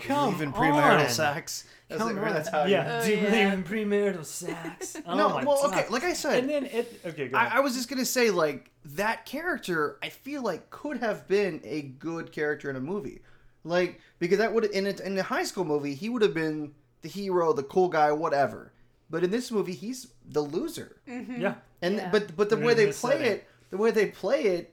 Come 0.00 0.34
Even 0.34 0.52
premarital 0.52 1.04
on. 1.04 1.08
sex. 1.08 1.66
That's, 1.88 2.00
Come 2.02 2.18
it, 2.18 2.20
on. 2.24 2.32
that's 2.32 2.48
how 2.48 2.64
you- 2.64 2.72
yeah, 2.72 2.98
Oh, 3.00 3.04
do 3.06 3.10
you 3.12 3.16
believe 3.18 3.32
yeah. 3.32 3.52
in 3.52 3.62
premarital 3.62 4.24
sex? 4.24 4.96
Oh 5.06 5.16
No, 5.16 5.28
my 5.28 5.44
well, 5.44 5.62
God. 5.62 5.74
okay, 5.78 5.86
like 5.88 6.02
I 6.02 6.14
said, 6.14 6.40
And 6.40 6.50
then 6.50 6.66
it. 6.66 7.00
Okay, 7.06 7.28
go 7.28 7.38
I. 7.38 7.58
I 7.58 7.60
was 7.60 7.74
just 7.76 7.88
gonna 7.88 8.04
say, 8.04 8.30
like 8.32 8.72
that 8.86 9.24
character, 9.24 9.98
I 10.02 10.08
feel 10.08 10.42
like 10.42 10.68
could 10.70 10.96
have 10.98 11.28
been 11.28 11.60
a 11.62 11.82
good 11.82 12.32
character 12.32 12.68
in 12.70 12.74
a 12.74 12.80
movie, 12.80 13.20
like 13.64 14.00
because 14.18 14.38
that 14.38 14.52
would 14.54 14.64
in 14.66 14.86
a, 14.86 14.90
in 15.04 15.18
a 15.18 15.22
high 15.22 15.44
school 15.44 15.64
movie 15.64 15.94
he 15.94 16.08
would 16.08 16.22
have 16.22 16.34
been 16.34 16.72
the 17.02 17.08
hero, 17.08 17.52
the 17.52 17.62
cool 17.62 17.88
guy, 17.88 18.12
whatever. 18.12 18.72
But 19.08 19.24
in 19.24 19.30
this 19.30 19.50
movie, 19.50 19.72
he's 19.74 20.06
the 20.24 20.40
loser, 20.40 20.96
yeah. 21.06 21.54
and 21.82 21.96
Yeah. 21.96 22.10
but 22.12 22.36
but 22.36 22.48
the 22.50 22.56
In 22.56 22.64
way 22.64 22.74
they 22.74 22.92
play 22.92 23.12
setting. 23.12 23.26
it, 23.26 23.48
the 23.70 23.76
way 23.76 23.90
they 23.90 24.06
play 24.06 24.42
it, 24.44 24.72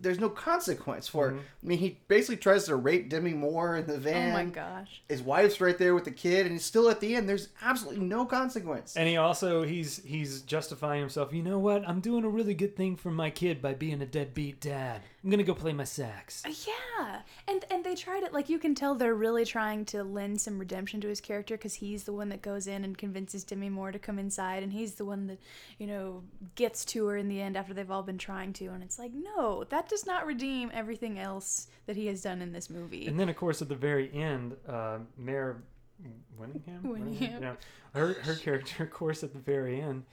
there's 0.00 0.18
no 0.18 0.28
consequence 0.28 1.06
for. 1.06 1.28
Mm-hmm. 1.30 1.38
I 1.38 1.66
mean, 1.66 1.78
he 1.78 2.00
basically 2.08 2.38
tries 2.38 2.64
to 2.64 2.74
rape 2.74 3.08
Demi 3.08 3.34
Moore 3.34 3.76
in 3.76 3.86
the 3.86 3.96
van. 3.98 4.16
Oh 4.16 4.18
van. 4.18 4.32
my 4.32 4.44
gosh. 4.46 5.02
His 5.08 5.22
wife's 5.22 5.60
right 5.60 5.78
there 5.78 5.94
with 5.94 6.04
the 6.04 6.10
kid, 6.10 6.46
and 6.46 6.52
he's 6.52 6.64
still 6.64 6.88
at 6.88 6.98
the 7.00 7.14
end. 7.14 7.28
There's 7.28 7.50
absolutely 7.62 8.04
no 8.04 8.24
consequence. 8.26 8.96
And 8.96 9.08
he 9.08 9.16
also 9.16 9.62
he's 9.62 10.02
he's 10.04 10.42
justifying 10.42 11.00
himself. 11.00 11.32
You 11.32 11.42
know 11.44 11.60
what? 11.60 11.88
I'm 11.88 12.00
doing 12.00 12.24
a 12.24 12.28
really 12.28 12.54
good 12.54 12.74
thing 12.76 12.96
for 12.96 13.10
my 13.12 13.30
kid 13.30 13.62
by 13.62 13.74
being 13.74 14.02
a 14.02 14.06
deadbeat 14.06 14.60
dad. 14.60 15.02
I'm 15.28 15.30
gonna 15.32 15.42
go 15.42 15.52
play 15.52 15.74
my 15.74 15.84
sax. 15.84 16.42
Yeah, 16.46 17.20
and 17.46 17.62
and 17.70 17.84
they 17.84 17.94
tried 17.94 18.22
it. 18.22 18.32
Like 18.32 18.48
you 18.48 18.58
can 18.58 18.74
tell, 18.74 18.94
they're 18.94 19.14
really 19.14 19.44
trying 19.44 19.84
to 19.86 20.02
lend 20.02 20.40
some 20.40 20.58
redemption 20.58 21.02
to 21.02 21.08
his 21.08 21.20
character 21.20 21.58
because 21.58 21.74
he's 21.74 22.04
the 22.04 22.14
one 22.14 22.30
that 22.30 22.40
goes 22.40 22.66
in 22.66 22.82
and 22.82 22.96
convinces 22.96 23.44
Demi 23.44 23.68
Moore 23.68 23.92
to 23.92 23.98
come 23.98 24.18
inside, 24.18 24.62
and 24.62 24.72
he's 24.72 24.94
the 24.94 25.04
one 25.04 25.26
that 25.26 25.38
you 25.76 25.86
know 25.86 26.22
gets 26.54 26.82
to 26.86 27.06
her 27.08 27.18
in 27.18 27.28
the 27.28 27.42
end 27.42 27.58
after 27.58 27.74
they've 27.74 27.90
all 27.90 28.02
been 28.02 28.16
trying 28.16 28.54
to. 28.54 28.68
And 28.68 28.82
it's 28.82 28.98
like, 28.98 29.12
no, 29.12 29.64
that 29.64 29.90
does 29.90 30.06
not 30.06 30.24
redeem 30.24 30.70
everything 30.72 31.18
else 31.18 31.66
that 31.84 31.94
he 31.94 32.06
has 32.06 32.22
done 32.22 32.40
in 32.40 32.52
this 32.52 32.70
movie. 32.70 33.06
And 33.06 33.20
then 33.20 33.28
of 33.28 33.36
course 33.36 33.60
at 33.60 33.68
the 33.68 33.76
very 33.76 34.10
end, 34.14 34.56
uh, 34.66 35.00
Mare 35.18 35.62
Winningham, 36.40 36.82
Winningham. 36.84 37.42
yeah, 37.42 37.54
her 37.92 38.14
her 38.14 38.34
character, 38.34 38.84
of 38.84 38.90
course, 38.90 39.22
at 39.22 39.34
the 39.34 39.40
very 39.40 39.78
end. 39.78 40.04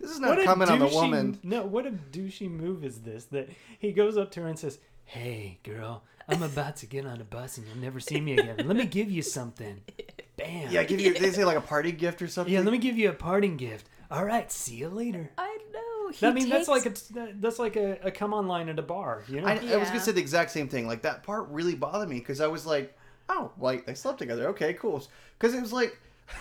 This 0.00 0.10
is 0.10 0.20
not 0.20 0.40
a 0.40 0.44
coming 0.44 0.68
on 0.68 0.78
the 0.78 0.88
woman. 0.88 1.38
No, 1.42 1.62
what 1.62 1.86
a 1.86 1.90
douchey 1.90 2.50
move 2.50 2.84
is 2.84 3.00
this? 3.02 3.24
That 3.26 3.48
he 3.78 3.92
goes 3.92 4.16
up 4.16 4.30
to 4.32 4.40
her 4.42 4.48
and 4.48 4.58
says, 4.58 4.78
"Hey, 5.04 5.58
girl, 5.62 6.02
I'm 6.28 6.42
about 6.42 6.76
to 6.76 6.86
get 6.86 7.04
on 7.06 7.20
a 7.20 7.24
bus 7.24 7.58
and 7.58 7.66
you'll 7.66 7.76
never 7.78 8.00
see 8.00 8.20
me 8.20 8.32
again. 8.38 8.56
Let 8.66 8.76
me 8.76 8.86
give 8.86 9.10
you 9.10 9.22
something." 9.22 9.80
Bam. 10.36 10.70
Yeah, 10.72 10.84
give 10.84 11.00
you. 11.00 11.12
They 11.12 11.30
say 11.32 11.44
like 11.44 11.58
a 11.58 11.60
party 11.60 11.92
gift 11.92 12.22
or 12.22 12.28
something. 12.28 12.52
Yeah, 12.52 12.60
let 12.60 12.72
me 12.72 12.78
give 12.78 12.96
you 12.96 13.10
a 13.10 13.12
parting 13.12 13.56
gift. 13.58 13.88
All 14.10 14.24
right, 14.24 14.50
see 14.50 14.76
you 14.76 14.88
later. 14.88 15.30
I 15.36 15.58
know. 15.72 16.10
He 16.12 16.26
I 16.26 16.32
mean, 16.32 16.48
that's 16.48 16.66
like 16.66 16.82
takes- 16.84 17.10
a 17.10 17.32
that's 17.38 17.58
like 17.58 17.76
a, 17.76 17.98
a 18.02 18.10
come 18.10 18.32
on 18.34 18.48
line 18.48 18.68
at 18.70 18.78
a 18.78 18.82
bar, 18.82 19.22
you 19.28 19.40
know? 19.40 19.46
I, 19.46 19.52
I 19.52 19.54
was 19.56 19.64
Yeah. 19.64 19.84
gonna 19.84 20.00
say 20.00 20.12
the 20.12 20.20
exact 20.20 20.50
same 20.50 20.66
thing. 20.68 20.86
Like 20.88 21.02
that 21.02 21.22
part 21.22 21.48
really 21.50 21.74
bothered 21.74 22.08
me 22.08 22.18
because 22.20 22.40
I 22.40 22.46
was 22.48 22.64
like, 22.66 22.96
oh, 23.28 23.52
like 23.60 23.84
they 23.86 23.94
slept 23.94 24.18
together. 24.18 24.48
Okay, 24.48 24.72
cool. 24.72 25.06
Because 25.38 25.54
it 25.54 25.60
was 25.60 25.72
like, 25.74 25.96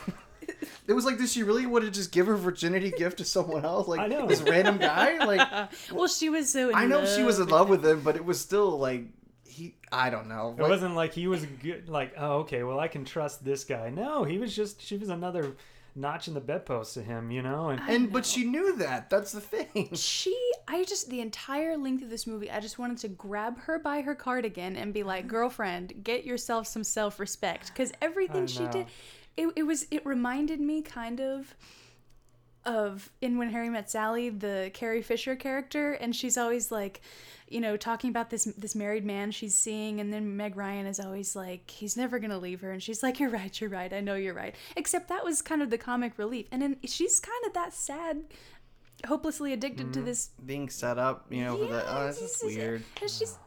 it 0.88 0.94
was 0.94 1.06
like, 1.06 1.18
did 1.18 1.30
she 1.30 1.44
really 1.44 1.66
want 1.66 1.86
to 1.86 1.92
just 1.92 2.12
give 2.12 2.28
her 2.28 2.36
virginity 2.36 2.92
gift 2.92 3.18
to 3.20 3.26
someone 3.26 3.66
else? 3.66 3.88
Like 3.88 4.00
I 4.00 4.08
know. 4.08 4.26
this 4.28 4.42
random 4.42 4.78
guy. 4.78 5.24
Like 5.26 5.70
well, 5.92 6.08
she 6.08 6.30
was 6.30 6.52
so. 6.52 6.70
In 6.70 6.76
I 6.76 6.86
know 6.86 7.06
she 7.06 7.24
was 7.24 7.40
in 7.40 7.48
love 7.50 7.70
with 7.70 7.86
him, 7.86 8.02
but 8.02 8.16
it 8.16 8.26
was 8.26 8.40
still 8.40 8.78
like 8.78 9.04
he. 9.46 9.76
I 9.92 10.10
don't 10.10 10.28
know. 10.28 10.56
it 10.58 10.62
Like, 10.62 10.70
wasn't 10.70 10.96
like 10.96 11.14
he 11.14 11.28
was 11.28 11.46
good. 11.46 11.90
Like, 11.90 12.14
oh, 12.18 12.40
okay, 12.40 12.64
well, 12.64 12.80
I 12.80 12.88
can 12.88 13.06
trust 13.06 13.44
this 13.44 13.64
guy. 13.64 13.90
No, 13.90 14.24
he 14.24 14.38
was 14.38 14.56
just 14.56 14.82
she 14.82 14.98
was 14.98 15.10
another 15.10 15.56
notch 15.96 16.28
in 16.28 16.34
the 16.34 16.40
bedpost 16.40 16.94
to 16.94 17.02
him, 17.04 17.32
you 17.32 17.42
know. 17.42 17.70
And 17.70 17.82
and 17.90 18.12
but 18.12 18.26
she 18.26 18.44
knew 18.46 18.76
that. 18.78 19.10
That's 19.10 19.32
the 19.32 19.42
thing. 19.42 19.90
She, 19.96 20.36
I 20.68 20.84
just, 20.86 21.10
the 21.10 21.20
entire 21.20 21.76
length 21.76 22.04
of 22.04 22.10
this 22.10 22.26
movie, 22.28 22.50
I 22.50 22.60
just 22.60 22.78
wanted 22.80 23.00
to 23.00 23.08
grab 23.10 23.60
her 23.62 23.80
by 23.80 24.02
her 24.02 24.16
cardigan 24.16 24.76
and 24.76 24.94
be 24.94 25.04
like, 25.04 25.28
girlfriend, 25.28 26.04
get 26.04 26.26
yourself 26.26 26.68
some 26.68 26.84
self 26.84 27.20
respect. 27.20 27.68
Because 27.68 27.92
everything 28.02 28.48
she 28.48 28.68
did, 28.68 28.86
it, 29.40 29.54
it 29.56 29.64
was, 29.64 29.88
it 29.90 30.06
reminded 30.06 30.60
me 30.60 30.82
kind 30.82 31.20
of 31.20 31.56
of 32.66 33.10
in 33.22 33.38
When 33.38 33.50
Harry 33.52 33.70
Met 33.70 33.90
Sally, 33.90 34.30
the 34.30 34.70
Carrie 34.74 35.02
Fisher 35.02 35.36
character. 35.36 35.94
And 35.94 36.14
she's 36.16 36.38
always 36.38 36.72
like, 36.72 37.02
you 37.48 37.62
know, 37.62 37.78
talking 37.78 38.10
about 38.10 38.30
this 38.30 38.44
this 38.58 38.76
married 38.76 39.06
man 39.06 39.32
she's 39.32 39.56
seeing, 39.56 40.00
and 40.00 40.14
then 40.14 40.38
Meg 40.38 40.56
Ryan 40.56 40.86
is 40.86 41.00
always 41.00 41.36
like, 41.36 41.72
he's 41.72 41.98
never 41.98 42.20
gonna 42.20 42.38
leave 42.38 42.62
her, 42.62 42.72
and 42.72 42.84
she's 42.84 43.02
like, 43.02 43.20
you're 43.20 43.30
right, 43.30 43.60
you're 43.60 43.70
right, 43.72 43.92
I 43.92 44.02
know 44.02 44.16
you're 44.16 44.36
right. 44.36 44.54
Except 44.76 45.08
that 45.08 45.24
was 45.24 45.42
kind 45.42 45.64
of 45.64 45.70
the 45.72 45.78
comic 45.78 46.18
relief, 46.18 46.46
and 46.52 46.62
then 46.62 46.78
she's 46.86 47.20
kind 47.20 47.44
of 47.48 47.54
that 47.54 47.74
sad, 47.74 48.22
hopelessly 49.08 49.52
addicted 49.54 49.94
to 49.94 50.02
mm, 50.02 50.06
this 50.06 50.30
Being 50.46 50.70
set 50.70 51.00
up, 51.00 51.26
you 51.32 51.44
know, 51.44 51.58
for 51.58 51.66
the, 51.66 51.84
oh, 51.88 52.08
just 52.08 52.20
just- 52.20 52.46
weird. 52.46 52.84
And 53.02 53.10
she's 53.10 53.40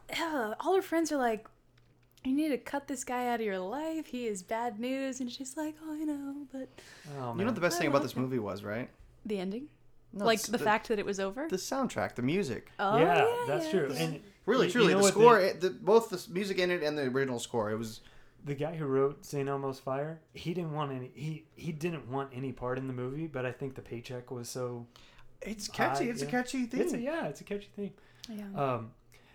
all 0.60 0.74
her 0.74 0.82
friends 0.82 1.12
are 1.12 1.16
like, 1.18 1.46
"You 2.24 2.32
need 2.34 2.48
to 2.50 2.58
cut 2.58 2.86
this 2.88 3.04
guy 3.04 3.28
out 3.28 3.40
of 3.40 3.46
your 3.46 3.58
life. 3.58 4.06
He 4.06 4.26
is 4.26 4.42
bad 4.42 4.78
news." 4.78 5.20
And 5.20 5.30
she's 5.30 5.56
like, 5.56 5.74
"Oh, 5.84 5.92
I 5.92 6.04
know, 6.04 6.46
but 6.52 6.68
oh 7.18 7.28
man, 7.28 7.38
You 7.38 7.44
know 7.44 7.44
what 7.46 7.54
the 7.54 7.60
best 7.60 7.76
I 7.76 7.80
thing 7.80 7.88
about 7.88 7.98
love 7.98 8.02
this 8.04 8.16
movie 8.16 8.38
was, 8.38 8.62
right? 8.62 8.88
the 9.24 9.38
ending, 9.38 9.68
No, 10.12 10.24
like 10.24 10.38
it's 10.40 10.48
the, 10.48 10.58
fact 10.58 10.88
that 10.88 10.98
it 10.98 11.06
was 11.06 11.20
over." 11.20 11.46
the 11.48 11.56
soundtrack, 11.56 12.14
the 12.16 12.22
music. 12.22 12.70
oh, 12.78 12.98
yeah, 12.98 13.18
yeah, 13.26 13.44
that's 13.46 13.66
yeah, 13.66 13.70
true. 13.70 13.90
yeah. 13.92 14.02
And 14.02 14.20
Really, 14.46 14.66
you- 14.66 14.72
truly, 14.72 14.88
you 14.88 14.94
know 14.96 15.02
the 15.02 15.08
score, 15.08 15.38
the, 15.52 15.70
both 15.70 16.10
the 16.10 16.20
music 16.32 16.58
in 16.58 16.70
it 16.72 16.82
and 16.82 16.98
the 16.98 17.02
original 17.04 17.38
score, 17.38 17.70
it 17.70 17.76
was 17.78 18.00
the 18.44 18.54
guy 18.56 18.74
who 18.74 18.86
wrote 18.86 19.24
St. 19.24 19.48
Elmo's 19.48 19.78
Fire, 19.78 20.20
he 20.34 20.52
didn't 20.52 20.72
want 20.72 20.90
any. 20.90 21.12
He 21.14 21.44
he 21.54 21.70
didn't 21.70 22.08
want 22.10 22.30
any 22.34 22.50
part 22.50 22.76
in 22.78 22.88
the 22.88 22.92
movie, 22.92 23.28
but 23.28 23.46
I 23.46 23.52
think 23.52 23.76
the 23.76 23.82
paycheck 23.82 24.32
was 24.32 24.48
so. 24.48 24.86
it's 25.40 25.68
catchy. 25.68 26.06
high, 26.06 26.10
it's 26.10 26.22
a 26.22 26.26
catchy 26.26 26.64
thing. 26.66 26.80
It's 26.80 26.92
a, 26.92 27.00
yeah, 27.00 27.26
it's 27.26 27.40
a 27.40 27.44
catchy 27.44 27.68
thing. 27.76 27.92
yeah. 28.28 28.44
Um, 28.74 28.90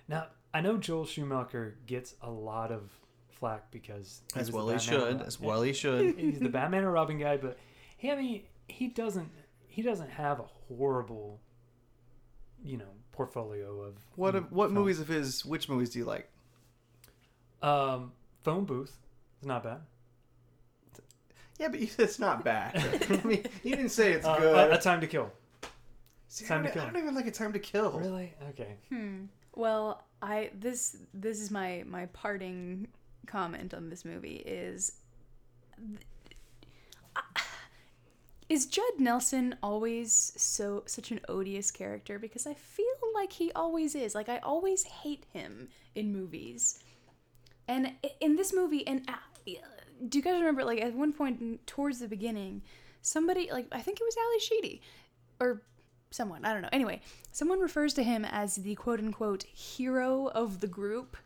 now 0.10 0.28
I 0.54 0.62
know 0.62 0.78
Joel 0.78 1.06
Schumacher 1.06 1.76
gets 1.86 2.16
a 2.22 2.30
lot 2.32 2.72
of 2.72 2.90
flack 3.30 3.70
because 3.72 4.22
as 4.36 4.52
well 4.52 4.70
he 4.70 4.80
should. 4.80 5.22
As 5.22 5.40
well 5.40 5.62
he 5.62 5.74
should. 5.74 6.18
He's 6.18 6.40
the 6.40 6.50
Batman 6.50 6.84
and 6.84 6.94
Robin 6.94 7.18
guy, 7.20 7.38
but 7.38 7.58
he, 7.98 8.12
I 8.12 8.16
mean, 8.16 8.44
he 8.68 8.88
doesn't. 8.88 9.30
He 9.68 9.82
doesn't 9.84 10.10
have 10.10 10.40
a 10.40 10.44
horrible, 10.44 11.40
you 12.64 12.78
know, 12.78 12.90
portfolio 13.12 13.82
of 13.84 13.96
What 14.16 14.34
what 14.52 14.68
films. 14.68 14.74
movies 14.74 15.00
of 15.00 15.08
his? 15.08 15.46
Which 15.46 15.70
movies 15.70 15.92
do 15.92 16.00
you 16.00 16.06
like? 16.06 16.30
Um, 17.62 18.12
Phone 18.44 18.66
Booth 18.66 18.98
is 19.42 19.48
not 19.48 19.64
bad. 19.64 19.82
Yeah, 21.60 21.70
but 21.70 21.80
it's 22.00 22.20
not 22.20 22.44
bad. 22.44 22.76
I 23.10 23.28
mean, 23.28 23.44
you 23.64 23.76
didn't 23.76 23.90
say 23.90 24.14
it's 24.14 24.26
Uh, 24.26 24.40
good. 24.40 24.72
a, 24.72 24.76
a 24.78 24.82
Time 24.82 25.02
to 25.02 25.08
Kill. 25.08 25.32
See, 26.28 26.46
Time 26.46 26.64
I, 26.66 26.68
to 26.70 26.74
don't, 26.74 26.74
Kill. 26.74 26.84
I 26.84 26.94
don't 26.94 27.02
even 27.04 27.16
like 27.16 27.28
a 27.28 27.32
time 27.32 27.54
to 27.54 27.60
kill. 27.60 27.92
Really? 28.00 28.34
Okay. 28.50 28.76
Hmm. 28.90 29.26
Well, 29.56 30.04
I 30.22 30.50
this 30.54 30.98
this 31.14 31.40
is 31.40 31.52
my 31.52 31.84
my 31.88 32.08
parting 32.08 32.88
comment 33.28 33.74
on 33.74 33.90
this 33.90 34.06
movie 34.06 34.38
is 34.38 34.94
is 38.50 38.66
Judd 38.66 39.00
Nelson 39.00 39.56
always 39.62 40.34
so 40.38 40.84
such 40.86 41.12
an 41.12 41.20
odious 41.28 41.70
character 41.70 42.18
because 42.18 42.48
I 42.48 42.54
feel 42.54 42.86
like 43.14 43.34
he 43.34 43.52
always 43.52 43.94
is. 43.94 44.16
Like 44.16 44.30
I 44.30 44.38
always 44.38 44.84
hate 44.84 45.26
him 45.34 45.68
in 45.96 46.14
movies. 46.14 46.80
And 47.68 47.94
in 48.22 48.38
this 48.38 48.54
movie 48.54 48.88
and 48.88 49.04
uh, 49.10 49.52
do 50.08 50.18
you 50.18 50.24
guys 50.24 50.40
remember 50.40 50.64
like 50.64 50.82
at 50.82 50.94
one 50.94 51.12
point 51.12 51.66
towards 51.68 52.00
the 52.00 52.08
beginning 52.08 52.62
somebody 53.02 53.50
like 53.52 53.68
I 53.72 53.82
think 53.82 54.00
it 54.00 54.04
was 54.04 54.16
Ally 54.18 54.38
Sheedy 54.40 54.82
or 55.40 55.62
someone 56.12 56.46
I 56.46 56.54
don't 56.54 56.62
know. 56.62 56.70
Anyway, 56.72 57.02
someone 57.32 57.60
refers 57.60 57.94
to 57.96 58.04
him 58.04 58.26
as 58.26 58.56
the 58.56 58.76
quote 58.76 59.00
unquote 59.00 59.44
hero 59.44 60.28
of 60.28 60.60
the 60.60 60.68
group. 60.68 61.18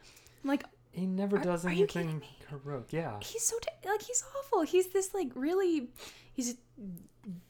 I'm 0.44 0.50
like 0.50 0.64
He 0.92 1.06
never 1.06 1.38
Are- 1.38 1.44
does 1.44 1.66
are 1.66 1.72
you 1.72 1.86
kidding 1.88 2.10
anything 2.10 2.28
heroic. 2.50 2.92
Yeah. 2.92 3.18
he's 3.22 3.44
so 3.46 3.58
t- 3.60 3.90
like 3.90 4.02
he's 4.02 4.24
awful. 4.40 4.64
He's 4.64 4.88
this 4.88 5.14
like 5.14 5.32
really 5.36 5.90
he's 6.34 6.52
a 6.54 6.56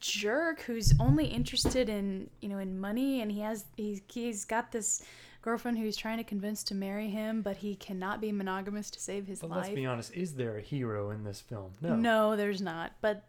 jerk 0.00 0.60
who's 0.62 0.92
only 1.00 1.24
interested 1.26 1.88
in 1.88 2.28
you 2.40 2.48
know 2.48 2.58
in 2.58 2.78
money, 2.78 3.20
and 3.22 3.32
he 3.32 3.40
has 3.40 3.64
he's 3.76 4.00
he's 4.08 4.44
got 4.44 4.70
this 4.72 5.02
girlfriend 5.40 5.76
who 5.78 5.84
he's 5.84 5.96
trying 5.96 6.18
to 6.18 6.24
convince 6.24 6.62
to 6.64 6.74
marry 6.74 7.08
him, 7.08 7.42
but 7.42 7.56
he 7.56 7.74
cannot 7.74 8.20
be 8.20 8.30
monogamous 8.30 8.90
to 8.92 9.00
save 9.00 9.26
his 9.26 9.40
But 9.40 9.50
life. 9.50 9.62
let's 9.64 9.74
be 9.74 9.86
honest. 9.86 10.12
Is 10.14 10.34
there 10.34 10.56
a 10.56 10.60
hero 10.60 11.10
in 11.10 11.24
this 11.24 11.40
film? 11.40 11.72
No. 11.80 11.96
No, 11.96 12.36
there's 12.36 12.60
not. 12.62 12.92
But 13.00 13.24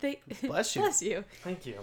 they 0.00 0.20
Bless 0.42 0.74
you. 0.76 0.82
bless 0.82 1.02
you. 1.02 1.24
Thank 1.42 1.66
you. 1.66 1.80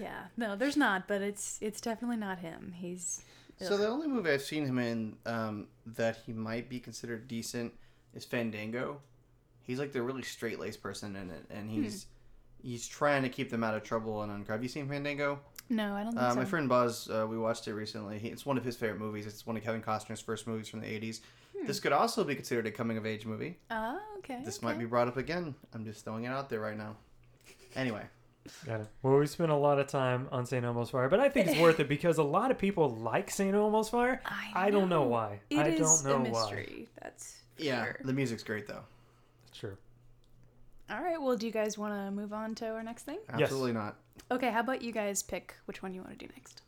Yeah, 0.00 0.24
no, 0.36 0.56
there's 0.56 0.76
not. 0.76 1.06
But 1.08 1.22
it's 1.22 1.58
it's 1.60 1.80
definitely 1.80 2.16
not 2.16 2.38
him. 2.38 2.72
He's 2.76 3.22
So 3.60 3.76
the 3.76 3.88
only 3.88 4.06
movie 4.08 4.30
I've 4.30 4.42
seen 4.42 4.64
him 4.66 4.78
in 4.78 5.16
um, 5.26 5.66
that 5.86 6.18
he 6.26 6.32
might 6.32 6.68
be 6.68 6.80
considered 6.80 7.28
decent 7.28 7.72
is 8.14 8.24
Fandango. 8.24 9.00
He's 9.62 9.78
like 9.78 9.92
the 9.92 10.02
really 10.02 10.22
straight 10.22 10.58
laced 10.58 10.82
person 10.82 11.14
in 11.16 11.30
it, 11.30 11.44
and 11.50 11.70
he's 11.70 12.06
he's 12.62 12.88
trying 12.88 13.22
to 13.22 13.28
keep 13.28 13.50
them 13.50 13.62
out 13.62 13.74
of 13.74 13.82
trouble 13.82 14.22
and 14.22 14.32
uncover. 14.32 14.52
Have 14.54 14.62
you 14.62 14.68
seen 14.68 14.88
Fandango? 14.88 15.40
no, 15.70 15.92
I 15.94 16.02
don't 16.02 16.12
think 16.12 16.22
Uh, 16.22 16.30
so. 16.30 16.36
my 16.36 16.44
friend 16.46 16.66
Buzz, 16.68 17.10
uh, 17.10 17.26
we 17.28 17.36
watched 17.36 17.68
it 17.68 17.74
recently. 17.74 18.18
He, 18.18 18.28
it's 18.28 18.46
one 18.46 18.56
of 18.56 18.64
his 18.64 18.74
favorite 18.74 18.98
movies. 18.98 19.26
It's 19.26 19.46
one 19.46 19.54
of 19.56 19.62
Kevin 19.62 19.82
Costner's 19.82 20.22
first 20.22 20.46
movies 20.46 20.68
from 20.68 20.80
the 20.80 20.86
'80s. 20.86 21.20
This 21.66 21.78
hmm. 21.78 21.82
could 21.82 21.92
also 21.92 22.24
be 22.24 22.34
considered 22.34 22.66
a 22.66 22.70
coming 22.70 22.96
of 22.96 23.06
age 23.06 23.26
movie. 23.26 23.58
Oh, 23.70 24.00
okay. 24.18 24.40
This 24.44 24.58
okay. 24.58 24.66
might 24.66 24.78
be 24.78 24.84
brought 24.84 25.08
up 25.08 25.16
again. 25.16 25.54
I'm 25.74 25.84
just 25.84 26.04
throwing 26.04 26.24
it 26.24 26.28
out 26.28 26.48
there 26.48 26.60
right 26.60 26.76
now. 26.76 26.96
Anyway, 27.76 28.02
Got 28.66 28.80
it. 28.80 28.86
Well, 29.02 29.18
we 29.18 29.26
spent 29.26 29.50
a 29.50 29.56
lot 29.56 29.78
of 29.78 29.86
time 29.86 30.28
on 30.32 30.46
St. 30.46 30.64
Elmo's 30.64 30.90
Fire, 30.90 31.08
but 31.08 31.20
I 31.20 31.28
think 31.28 31.48
it's 31.48 31.58
worth 31.60 31.80
it 31.80 31.88
because 31.88 32.18
a 32.18 32.22
lot 32.22 32.50
of 32.50 32.58
people 32.58 32.90
like 32.90 33.30
St. 33.30 33.54
Elmo's 33.54 33.88
Fire. 33.88 34.20
I 34.54 34.70
don't 34.70 34.88
know 34.88 35.02
why. 35.02 35.40
It 35.50 35.58
I 35.58 35.68
is 35.68 36.02
don't 36.02 36.24
know 36.24 36.28
a 36.28 36.32
why. 36.32 36.40
mystery. 36.40 36.88
That's 37.02 37.36
yeah, 37.56 37.84
sure. 37.84 38.00
the 38.04 38.12
music's 38.12 38.42
great 38.42 38.66
though. 38.66 38.84
It's 39.48 39.58
true. 39.58 39.76
All 40.90 41.02
right. 41.02 41.20
Well, 41.20 41.36
do 41.36 41.46
you 41.46 41.52
guys 41.52 41.76
want 41.76 41.94
to 41.94 42.10
move 42.10 42.32
on 42.32 42.54
to 42.56 42.68
our 42.68 42.82
next 42.82 43.02
thing? 43.02 43.18
Yes. 43.30 43.42
Absolutely 43.42 43.72
not. 43.72 43.96
Okay. 44.30 44.50
How 44.50 44.60
about 44.60 44.82
you 44.82 44.92
guys 44.92 45.22
pick 45.22 45.54
which 45.66 45.82
one 45.82 45.94
you 45.94 46.00
want 46.00 46.18
to 46.18 46.26
do 46.26 46.32
next? 46.34 46.62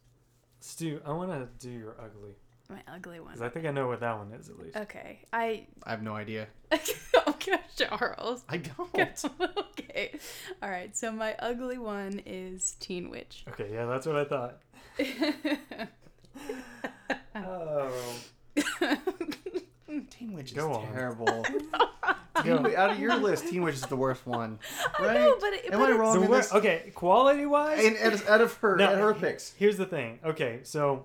Stu, 0.60 1.00
I 1.06 1.12
want 1.12 1.30
to 1.30 1.48
do 1.66 1.72
your 1.72 1.96
ugly 1.98 2.34
My 2.70 2.80
ugly 2.94 3.18
one. 3.20 3.32
because. 3.32 3.42
I 3.42 3.48
think 3.48 3.66
I 3.66 3.70
know 3.72 3.88
what 3.88 4.00
that 4.00 4.16
one 4.16 4.32
is 4.32 4.48
at 4.48 4.58
least. 4.58 4.76
Okay. 4.76 5.18
I. 5.32 5.66
I 5.84 5.90
have 5.90 6.02
no 6.02 6.14
idea. 6.14 6.46
Oh 7.26 7.32
okay, 7.32 7.58
Charles. 7.76 8.44
I 8.48 8.58
don't. 8.58 9.24
okay. 9.58 10.18
All 10.62 10.70
right. 10.70 10.96
So 10.96 11.10
my 11.12 11.34
ugly 11.38 11.78
one 11.78 12.20
is 12.24 12.76
Teen 12.80 13.10
Witch. 13.10 13.44
Okay, 13.50 13.68
yeah, 13.72 13.86
that's 13.86 14.06
what 14.06 14.16
I 14.16 14.24
thought. 14.24 14.58
Oh, 17.34 17.92
Teen 20.10 20.32
Witch 20.34 20.52
is 20.52 20.58
on. 20.58 20.86
terrible. 20.92 21.44
Go. 22.44 22.74
Out 22.76 22.90
of 22.92 22.98
your 22.98 23.16
list, 23.16 23.48
Teen 23.48 23.62
Witch 23.62 23.74
is 23.74 23.82
the 23.82 23.96
worst 23.96 24.26
one. 24.26 24.58
Right? 24.98 25.14
know, 25.14 25.36
but 25.40 25.52
it- 25.52 25.72
Am 25.72 25.78
but 25.80 25.90
I 25.90 25.96
wrong 25.96 26.18
the 26.20 26.24
in 26.26 26.30
this? 26.30 26.52
okay, 26.54 26.92
quality 26.94 27.44
wise, 27.46 27.84
And 27.84 27.96
out 27.98 28.12
of- 28.14 28.28
out 28.28 28.40
of 28.40 28.54
her, 28.58 28.76
No, 28.76 28.86
out 28.86 28.92
of 28.94 28.98
her 29.00 29.14
picks. 29.14 29.52
Here's 29.54 29.76
the 29.76 29.86
thing. 29.86 30.20
Okay, 30.24 30.60
so 30.62 31.04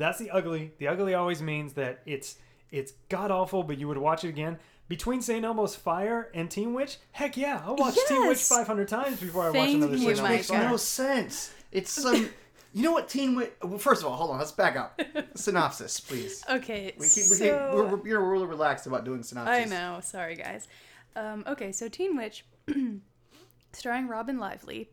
that's 0.00 0.18
the 0.18 0.30
ugly. 0.30 0.72
The 0.78 0.88
ugly 0.88 1.14
always 1.14 1.42
means 1.42 1.74
that 1.74 2.00
it's 2.06 2.36
it's 2.70 2.92
god 3.08 3.30
awful, 3.30 3.62
but 3.62 3.78
you 3.78 3.88
would 3.88 3.98
watch 3.98 4.24
it 4.24 4.28
again. 4.28 4.58
Between 4.88 5.22
St. 5.22 5.44
Elmo's 5.44 5.76
Fire 5.76 6.30
and 6.34 6.50
Teen 6.50 6.74
Witch, 6.74 6.98
heck 7.12 7.36
yeah, 7.36 7.62
I'll 7.64 7.76
watch 7.76 7.94
Teen 8.08 8.26
Witch 8.26 8.40
500 8.40 8.88
times 8.88 9.20
before 9.20 9.44
I 9.44 9.46
watch 9.46 9.54
Thank 9.54 9.76
another 9.76 9.96
you, 9.96 10.16
St. 10.16 10.18
Elmo's 10.18 10.30
Makes 10.30 10.50
no 10.50 10.76
sense. 10.76 11.52
It's 11.72 11.90
some. 11.90 12.30
You 12.72 12.84
know 12.84 12.92
what 12.92 13.08
Teen 13.08 13.34
Witch? 13.34 13.50
Well, 13.62 13.78
first 13.78 14.02
of 14.02 14.08
all, 14.08 14.14
hold 14.14 14.30
on. 14.30 14.38
Let's 14.38 14.52
back 14.52 14.76
up. 14.76 15.00
Synopsis, 15.34 15.98
please. 15.98 16.44
Okay. 16.48 16.94
We 16.96 17.08
keep, 17.08 17.24
we 17.24 17.36
so... 17.36 17.44
keep, 17.44 17.52
we're, 17.52 17.96
we're, 17.96 18.06
you're 18.06 18.30
really 18.30 18.46
relaxed 18.46 18.86
about 18.86 19.04
doing 19.04 19.24
synopsis. 19.24 19.52
I 19.52 19.64
know. 19.64 19.98
Sorry, 20.00 20.36
guys. 20.36 20.68
Um, 21.16 21.42
okay, 21.48 21.72
so 21.72 21.88
Teen 21.88 22.16
Witch, 22.16 22.44
starring 23.72 24.06
Robin 24.06 24.38
Lively, 24.38 24.88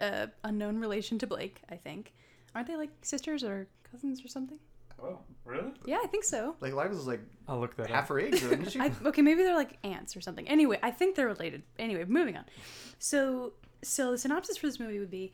uh, 0.00 0.28
unknown 0.44 0.78
relation 0.78 1.18
to 1.18 1.26
Blake, 1.26 1.62
I 1.68 1.74
think. 1.74 2.12
Aren't 2.54 2.68
they 2.68 2.76
like 2.76 2.90
sisters 3.02 3.42
or 3.42 3.66
cousins 3.90 4.24
or 4.24 4.28
something? 4.28 4.58
Oh, 5.00 5.18
really? 5.44 5.72
Yeah, 5.86 5.98
I 6.02 6.06
think 6.08 6.24
so. 6.24 6.56
Like 6.60 6.72
Live 6.72 6.90
was 6.90 7.06
like 7.06 7.20
I'll 7.46 7.60
look 7.60 7.76
that 7.76 7.88
half 7.88 8.04
up. 8.04 8.08
her 8.08 8.20
age, 8.20 8.34
isn't 8.34 8.70
she? 8.72 8.80
I, 8.80 8.90
okay, 9.06 9.22
maybe 9.22 9.42
they're 9.42 9.54
like 9.56 9.78
aunts 9.84 10.16
or 10.16 10.20
something. 10.20 10.48
Anyway, 10.48 10.78
I 10.82 10.90
think 10.90 11.14
they're 11.14 11.28
related. 11.28 11.62
Anyway, 11.78 12.04
moving 12.04 12.36
on. 12.36 12.44
So, 12.98 13.52
so 13.82 14.10
the 14.10 14.18
synopsis 14.18 14.56
for 14.56 14.66
this 14.66 14.80
movie 14.80 14.98
would 14.98 15.10
be: 15.10 15.32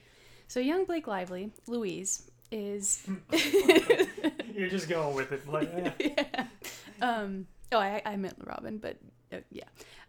so 0.49 0.61
young 0.61 0.85
Blake 0.85 1.07
Lively, 1.07 1.51
Louise, 1.67 2.31
is 2.53 3.07
You're 4.55 4.69
just 4.69 4.89
going 4.89 5.15
with 5.15 5.33
it. 5.33 5.43
Like, 5.49 5.71
eh. 5.75 5.91
yeah. 5.99 6.47
Um, 7.01 7.47
oh, 7.73 7.79
I, 7.79 8.03
I 8.05 8.17
meant 8.17 8.37
Robin, 8.45 8.79
but 8.79 8.99
uh, 9.33 9.39
yeah. 9.51 9.65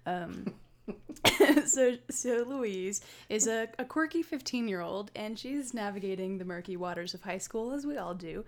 Um, 0.05 0.53
so, 1.65 1.97
so 2.09 2.45
Louise 2.47 3.01
is 3.29 3.47
a, 3.47 3.67
a 3.79 3.85
quirky 3.85 4.21
15 4.21 4.67
year 4.67 4.81
old, 4.81 5.11
and 5.15 5.37
she's 5.37 5.73
navigating 5.73 6.37
the 6.37 6.45
murky 6.45 6.77
waters 6.77 7.13
of 7.13 7.21
high 7.21 7.37
school, 7.37 7.71
as 7.71 7.85
we 7.85 7.97
all 7.97 8.13
do, 8.13 8.45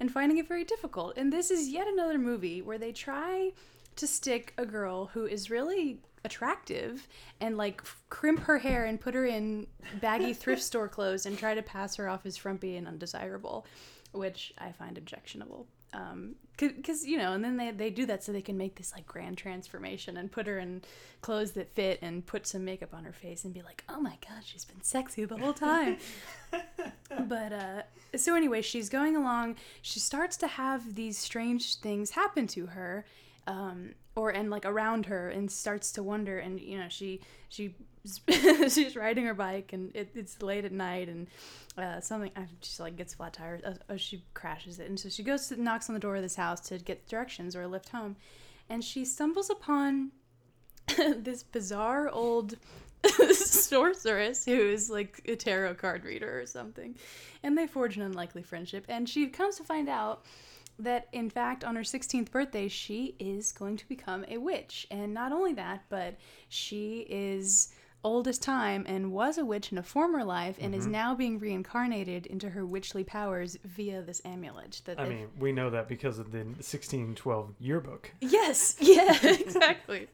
and 0.00 0.10
finding 0.10 0.38
it 0.38 0.48
very 0.48 0.64
difficult. 0.64 1.16
And 1.16 1.32
this 1.32 1.50
is 1.50 1.68
yet 1.68 1.86
another 1.86 2.18
movie 2.18 2.62
where 2.62 2.78
they 2.78 2.92
try 2.92 3.52
to 3.96 4.06
stick 4.06 4.54
a 4.58 4.66
girl 4.66 5.06
who 5.06 5.26
is 5.26 5.50
really 5.50 6.00
attractive 6.24 7.06
and 7.40 7.56
like 7.56 7.82
crimp 8.08 8.40
her 8.40 8.58
hair 8.58 8.86
and 8.86 9.00
put 9.00 9.14
her 9.14 9.26
in 9.26 9.66
baggy 10.00 10.32
thrift 10.32 10.62
store 10.70 10.88
clothes 10.88 11.26
and 11.26 11.38
try 11.38 11.54
to 11.54 11.62
pass 11.62 11.96
her 11.96 12.08
off 12.08 12.24
as 12.24 12.36
frumpy 12.36 12.76
and 12.76 12.88
undesirable 12.88 13.66
which 14.12 14.54
i 14.56 14.72
find 14.72 14.96
objectionable 14.96 15.66
um 15.92 16.34
because 16.56 17.04
you 17.04 17.18
know 17.18 17.32
and 17.32 17.44
then 17.44 17.56
they, 17.56 17.70
they 17.70 17.90
do 17.90 18.06
that 18.06 18.22
so 18.22 18.32
they 18.32 18.42
can 18.42 18.56
make 18.56 18.76
this 18.76 18.92
like 18.94 19.06
grand 19.06 19.36
transformation 19.36 20.16
and 20.16 20.30
put 20.30 20.46
her 20.46 20.58
in 20.58 20.82
clothes 21.20 21.52
that 21.52 21.74
fit 21.74 21.98
and 22.02 22.26
put 22.26 22.46
some 22.46 22.64
makeup 22.64 22.94
on 22.94 23.04
her 23.04 23.12
face 23.12 23.44
and 23.44 23.52
be 23.52 23.62
like 23.62 23.82
oh 23.88 24.00
my 24.00 24.16
god 24.28 24.42
she's 24.44 24.64
been 24.64 24.82
sexy 24.82 25.24
the 25.24 25.36
whole 25.36 25.54
time. 25.54 25.96
But 27.28 27.52
uh 27.52 27.82
so 28.16 28.34
anyway 28.34 28.62
she's 28.62 28.88
going 28.88 29.16
along. 29.16 29.56
She 29.82 30.00
starts 30.00 30.36
to 30.38 30.46
have 30.46 30.94
these 30.94 31.16
strange 31.18 31.76
things 31.76 32.10
happen 32.10 32.46
to 32.48 32.66
her 32.66 33.04
um 33.46 33.94
or 34.16 34.30
and 34.30 34.50
like 34.50 34.64
around 34.64 35.06
her 35.06 35.28
and 35.28 35.50
starts 35.50 35.92
to 35.92 36.02
wonder 36.02 36.38
and 36.38 36.60
you 36.60 36.78
know 36.78 36.88
she 36.88 37.20
she 37.48 37.74
she's 38.68 38.96
riding 38.96 39.24
her 39.24 39.34
bike 39.34 39.72
and 39.72 39.94
it, 39.94 40.10
it's 40.14 40.42
late 40.42 40.64
at 40.64 40.72
night 40.72 41.08
and 41.08 41.26
uh, 41.78 42.00
something 42.00 42.30
she 42.60 42.82
like 42.82 42.96
gets 42.96 43.14
flat 43.14 43.32
tires 43.32 43.62
uh, 43.64 43.74
uh, 43.92 43.96
she 43.96 44.22
crashes 44.34 44.78
it 44.78 44.88
and 44.88 45.00
so 45.00 45.08
she 45.08 45.22
goes 45.22 45.48
to 45.48 45.60
knocks 45.60 45.88
on 45.88 45.94
the 45.94 46.00
door 46.00 46.16
of 46.16 46.22
this 46.22 46.36
house 46.36 46.60
to 46.60 46.78
get 46.78 47.06
directions 47.08 47.56
or 47.56 47.62
a 47.62 47.68
lift 47.68 47.88
home 47.88 48.16
and 48.68 48.84
she 48.84 49.04
stumbles 49.04 49.50
upon 49.50 50.10
this 51.16 51.42
bizarre 51.42 52.10
old 52.10 52.56
sorceress 53.32 54.44
who 54.44 54.52
is 54.52 54.90
like 54.90 55.20
a 55.26 55.34
tarot 55.34 55.74
card 55.74 56.04
reader 56.04 56.40
or 56.40 56.46
something 56.46 56.94
and 57.42 57.56
they 57.56 57.66
forge 57.66 57.96
an 57.96 58.02
unlikely 58.02 58.42
friendship 58.42 58.84
and 58.88 59.08
she 59.08 59.26
comes 59.26 59.56
to 59.56 59.64
find 59.64 59.88
out 59.88 60.24
that 60.78 61.08
in 61.12 61.30
fact 61.30 61.64
on 61.64 61.76
her 61.76 61.82
16th 61.82 62.30
birthday 62.30 62.68
she 62.68 63.14
is 63.18 63.52
going 63.52 63.76
to 63.76 63.88
become 63.88 64.24
a 64.28 64.38
witch 64.38 64.86
and 64.90 65.14
not 65.14 65.32
only 65.32 65.52
that 65.52 65.84
but 65.88 66.16
she 66.48 67.06
is 67.08 67.72
old 68.04 68.28
as 68.28 68.38
time 68.38 68.84
and 68.86 69.10
was 69.10 69.38
a 69.38 69.44
witch 69.44 69.72
in 69.72 69.78
a 69.78 69.82
former 69.82 70.22
life 70.22 70.56
and 70.60 70.74
is 70.74 70.86
now 70.86 71.14
being 71.14 71.38
reincarnated 71.38 72.26
into 72.26 72.50
her 72.50 72.64
witchly 72.64 73.02
powers 73.02 73.56
via 73.64 74.02
this 74.02 74.20
amulet 74.24 74.82
that 74.84 75.00
I 75.00 75.08
mean, 75.08 75.28
we 75.38 75.52
know 75.52 75.70
that 75.70 75.88
because 75.88 76.18
of 76.18 76.30
the 76.30 76.38
1612 76.38 77.54
yearbook. 77.58 78.12
Yes, 78.20 78.76
yeah, 78.80 79.16
exactly. 79.22 80.08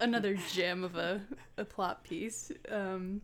Another 0.00 0.36
gem 0.52 0.84
of 0.84 0.96
a, 0.96 1.22
a 1.56 1.64
plot 1.64 2.04
piece. 2.04 2.52
Um, 2.70 3.22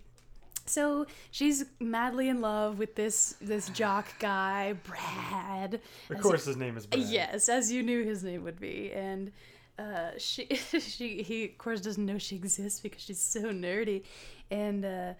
so 0.69 1.07
she's 1.31 1.65
madly 1.81 2.29
in 2.29 2.41
love 2.41 2.79
with 2.79 2.95
this 2.95 3.37
this 3.41 3.69
jock 3.71 4.07
guy, 4.19 4.75
Brad. 4.85 5.81
Of 6.11 6.21
course, 6.21 6.45
his 6.45 6.57
name 6.57 6.77
is 6.77 6.87
Brad. 6.87 7.07
Yes, 7.07 7.49
as 7.49 7.73
you 7.73 7.83
knew 7.83 8.05
his 8.05 8.23
name 8.25 8.45
would 8.45 8.61
be, 8.61 8.93
and 8.93 9.33
uh, 9.79 10.11
she 10.19 10.47
she 10.55 11.23
he 11.23 11.45
of 11.47 11.59
course 11.59 11.81
doesn't 11.81 12.05
know 12.05 12.19
she 12.19 12.37
exists 12.37 12.81
because 12.81 13.03
she's 13.03 13.21
so 13.21 13.45
nerdy, 13.51 14.03
and 14.51 14.85
uh, 14.85 15.13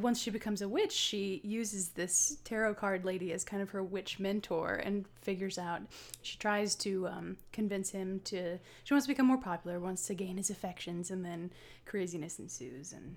once 0.00 0.20
she 0.20 0.30
becomes 0.30 0.62
a 0.62 0.68
witch, 0.68 0.92
she 0.92 1.40
uses 1.44 1.90
this 1.90 2.38
tarot 2.44 2.74
card 2.74 3.04
lady 3.04 3.32
as 3.32 3.44
kind 3.44 3.62
of 3.62 3.70
her 3.70 3.82
witch 3.82 4.18
mentor 4.18 4.74
and 4.74 5.06
figures 5.20 5.58
out. 5.58 5.82
She 6.22 6.38
tries 6.38 6.74
to 6.76 7.08
um, 7.08 7.36
convince 7.52 7.90
him 7.90 8.20
to. 8.24 8.58
She 8.84 8.94
wants 8.94 9.06
to 9.06 9.12
become 9.12 9.26
more 9.26 9.38
popular, 9.38 9.78
wants 9.78 10.06
to 10.06 10.14
gain 10.14 10.36
his 10.36 10.50
affections, 10.50 11.10
and 11.10 11.24
then 11.24 11.52
craziness 11.86 12.38
ensues, 12.38 12.92
and 12.92 13.16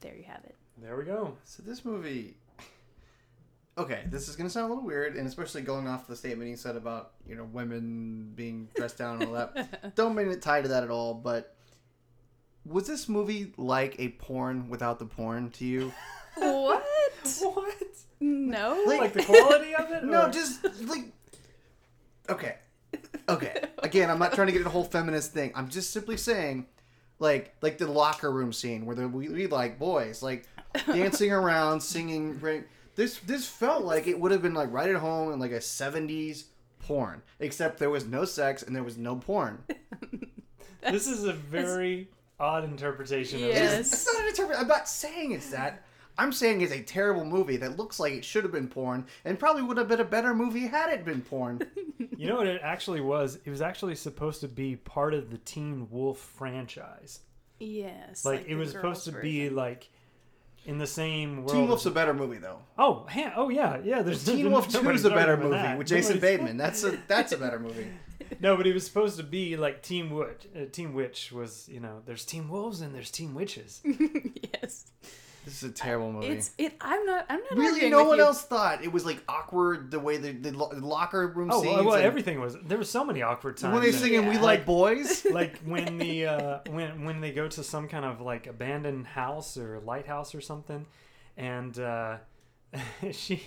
there 0.00 0.14
you 0.16 0.24
have 0.24 0.44
it. 0.44 0.54
There 0.80 0.96
we 0.96 1.04
go. 1.04 1.36
So 1.44 1.62
this 1.62 1.84
movie. 1.84 2.36
Okay, 3.76 4.02
this 4.10 4.28
is 4.28 4.34
gonna 4.36 4.50
sound 4.50 4.66
a 4.66 4.68
little 4.74 4.84
weird, 4.84 5.14
and 5.16 5.26
especially 5.26 5.62
going 5.62 5.86
off 5.86 6.06
the 6.08 6.16
statement 6.16 6.50
he 6.50 6.56
said 6.56 6.74
about 6.76 7.12
you 7.28 7.36
know 7.36 7.44
women 7.44 8.32
being 8.34 8.68
dressed 8.74 8.98
down 8.98 9.20
and 9.22 9.28
all 9.28 9.34
that. 9.34 9.94
Don't 9.94 10.14
mean 10.14 10.28
it 10.30 10.42
tied 10.42 10.62
to 10.62 10.68
that 10.70 10.82
at 10.82 10.90
all, 10.90 11.14
but 11.14 11.54
was 12.64 12.86
this 12.86 13.08
movie 13.08 13.52
like 13.56 13.94
a 13.98 14.08
porn 14.10 14.68
without 14.68 14.98
the 14.98 15.06
porn 15.06 15.50
to 15.52 15.64
you? 15.64 15.92
What? 16.36 16.84
What? 17.40 17.82
No. 18.20 18.84
Like 18.86 19.12
the 19.12 19.24
quality 19.24 19.74
of 19.74 19.90
it? 19.90 20.04
No, 20.04 20.26
or- 20.26 20.30
just 20.30 20.64
like 20.88 21.04
okay, 22.28 22.56
okay. 23.28 23.62
Again, 23.78 24.08
I'm 24.10 24.18
not 24.20 24.32
trying 24.34 24.46
to 24.46 24.52
get 24.52 24.58
into 24.58 24.64
the 24.68 24.72
whole 24.72 24.84
feminist 24.84 25.32
thing. 25.32 25.50
I'm 25.56 25.68
just 25.68 25.90
simply 25.92 26.16
saying, 26.16 26.66
like, 27.18 27.54
like 27.62 27.78
the 27.78 27.86
locker 27.86 28.30
room 28.30 28.52
scene 28.52 28.86
where 28.86 28.96
the, 28.96 29.08
we, 29.08 29.28
we 29.28 29.46
like 29.46 29.78
boys 29.78 30.22
like 30.22 30.46
dancing 30.86 31.32
around, 31.40 31.80
singing. 31.80 32.38
Right? 32.40 32.66
This 32.94 33.18
this 33.20 33.46
felt 33.48 33.84
like 33.84 34.06
it 34.06 34.18
would 34.18 34.32
have 34.32 34.42
been 34.42 34.54
like 34.54 34.72
right 34.72 34.90
at 34.90 34.96
home 34.96 35.32
in 35.32 35.38
like 35.38 35.52
a 35.52 35.58
'70s 35.58 36.44
porn, 36.80 37.22
except 37.40 37.78
there 37.78 37.90
was 37.90 38.04
no 38.06 38.24
sex 38.24 38.62
and 38.62 38.74
there 38.74 38.82
was 38.82 38.96
no 38.98 39.16
porn. 39.16 39.62
this 40.82 41.06
is 41.06 41.24
a 41.24 41.32
very 41.32 42.08
odd 42.40 42.64
interpretation 42.64 43.42
of 43.42 43.48
Yes. 43.48 43.70
this. 43.70 43.80
It's, 43.80 43.92
it's 43.92 44.12
not 44.14 44.22
an 44.22 44.28
interpretation. 44.28 44.62
I'm 44.62 44.68
not 44.68 44.88
saying 44.88 45.32
it's 45.32 45.50
that. 45.50 45.84
I'm 46.18 46.32
saying 46.32 46.60
it's 46.60 46.72
a 46.72 46.82
terrible 46.82 47.24
movie 47.24 47.56
that 47.58 47.76
looks 47.78 47.98
like 48.00 48.12
it 48.12 48.24
should 48.24 48.42
have 48.42 48.52
been 48.52 48.68
porn 48.68 49.06
and 49.24 49.38
probably 49.38 49.62
would 49.62 49.76
have 49.76 49.88
been 49.88 50.00
a 50.00 50.04
better 50.04 50.34
movie 50.34 50.66
had 50.66 50.92
it 50.92 51.04
been 51.04 51.22
porn. 51.22 51.60
You 52.16 52.26
know 52.28 52.36
what 52.38 52.48
it 52.48 52.60
actually 52.64 53.00
was? 53.00 53.38
It 53.44 53.50
was 53.50 53.62
actually 53.62 53.94
supposed 53.94 54.40
to 54.40 54.48
be 54.48 54.74
part 54.74 55.14
of 55.14 55.30
the 55.30 55.38
Teen 55.38 55.86
Wolf 55.88 56.18
franchise. 56.18 57.20
yes. 57.60 58.24
Like, 58.24 58.48
it 58.48 58.56
was 58.56 58.70
supposed 58.70 58.82
girls' 58.82 59.16
to 59.16 59.22
be 59.22 59.50
like 59.50 59.88
in 60.66 60.78
the 60.78 60.86
same 60.86 61.38
world. 61.44 61.50
Teen 61.50 61.68
Wolf's 61.68 61.86
a 61.86 61.92
better 61.92 62.12
movie 62.12 62.38
though. 62.38 62.58
Oh, 62.76 63.06
ha- 63.08 63.34
oh 63.36 63.50
yeah, 63.50 63.78
yeah. 63.84 64.02
There's 64.02 64.24
Teen 64.24 64.46
no- 64.46 64.50
Wolf 64.50 64.68
Two 64.68 64.90
is 64.90 65.04
a 65.04 65.10
better 65.10 65.36
movie 65.36 65.50
that. 65.50 65.78
with 65.78 65.86
Jason 65.86 66.16
Nobody's- 66.16 66.38
Bateman. 66.38 66.56
That's 66.56 66.82
a 66.82 66.98
that's 67.06 67.30
a 67.30 67.38
better 67.38 67.60
movie. 67.60 67.86
no, 68.40 68.56
but 68.56 68.66
he 68.66 68.72
was 68.72 68.84
supposed 68.84 69.16
to 69.18 69.22
be 69.22 69.56
like 69.56 69.82
Team 69.82 70.10
Witch. 70.10 70.48
Uh, 70.56 70.64
Team 70.72 70.94
Witch 70.94 71.30
was, 71.30 71.68
you 71.70 71.78
know, 71.78 72.02
there's 72.04 72.24
Team 72.24 72.48
Wolves 72.48 72.80
and 72.80 72.92
there's 72.92 73.12
Team 73.12 73.32
Witches. 73.32 73.80
yes. 73.84 74.86
This 75.48 75.62
is 75.62 75.70
a 75.70 75.72
terrible 75.72 76.12
movie. 76.12 76.26
It's 76.26 76.50
it. 76.58 76.74
I'm 76.80 77.06
not. 77.06 77.24
I'm 77.30 77.40
not. 77.40 77.56
really, 77.58 77.88
no 77.88 77.98
with 78.00 78.08
one 78.08 78.18
you. 78.18 78.24
else 78.24 78.42
thought 78.42 78.84
it 78.84 78.92
was 78.92 79.06
like 79.06 79.22
awkward 79.28 79.90
the 79.90 79.98
way 79.98 80.18
the, 80.18 80.32
the, 80.32 80.50
lo- 80.52 80.70
the 80.72 80.84
locker 80.86 81.26
room 81.26 81.50
Oh, 81.50 81.62
scenes. 81.62 81.76
well, 81.76 81.84
well, 81.86 81.94
everything 81.96 82.38
was. 82.40 82.56
There 82.62 82.76
was 82.76 82.90
so 82.90 83.02
many 83.02 83.22
awkward 83.22 83.56
times. 83.56 83.72
when 83.72 83.82
they 83.82 83.88
in 83.88 83.94
it. 83.94 83.98
singing 83.98 84.26
"We 84.28 84.36
Like 84.38 84.66
Boys." 84.66 85.24
like 85.30 85.58
when 85.60 85.96
the 85.96 86.26
uh, 86.26 86.58
when 86.70 87.04
when 87.06 87.20
they 87.22 87.32
go 87.32 87.48
to 87.48 87.62
some 87.64 87.88
kind 87.88 88.04
of 88.04 88.20
like 88.20 88.46
abandoned 88.46 89.06
house 89.06 89.56
or 89.56 89.80
lighthouse 89.80 90.34
or 90.34 90.42
something, 90.42 90.84
and 91.38 91.78
uh, 91.78 92.18
she 93.12 93.42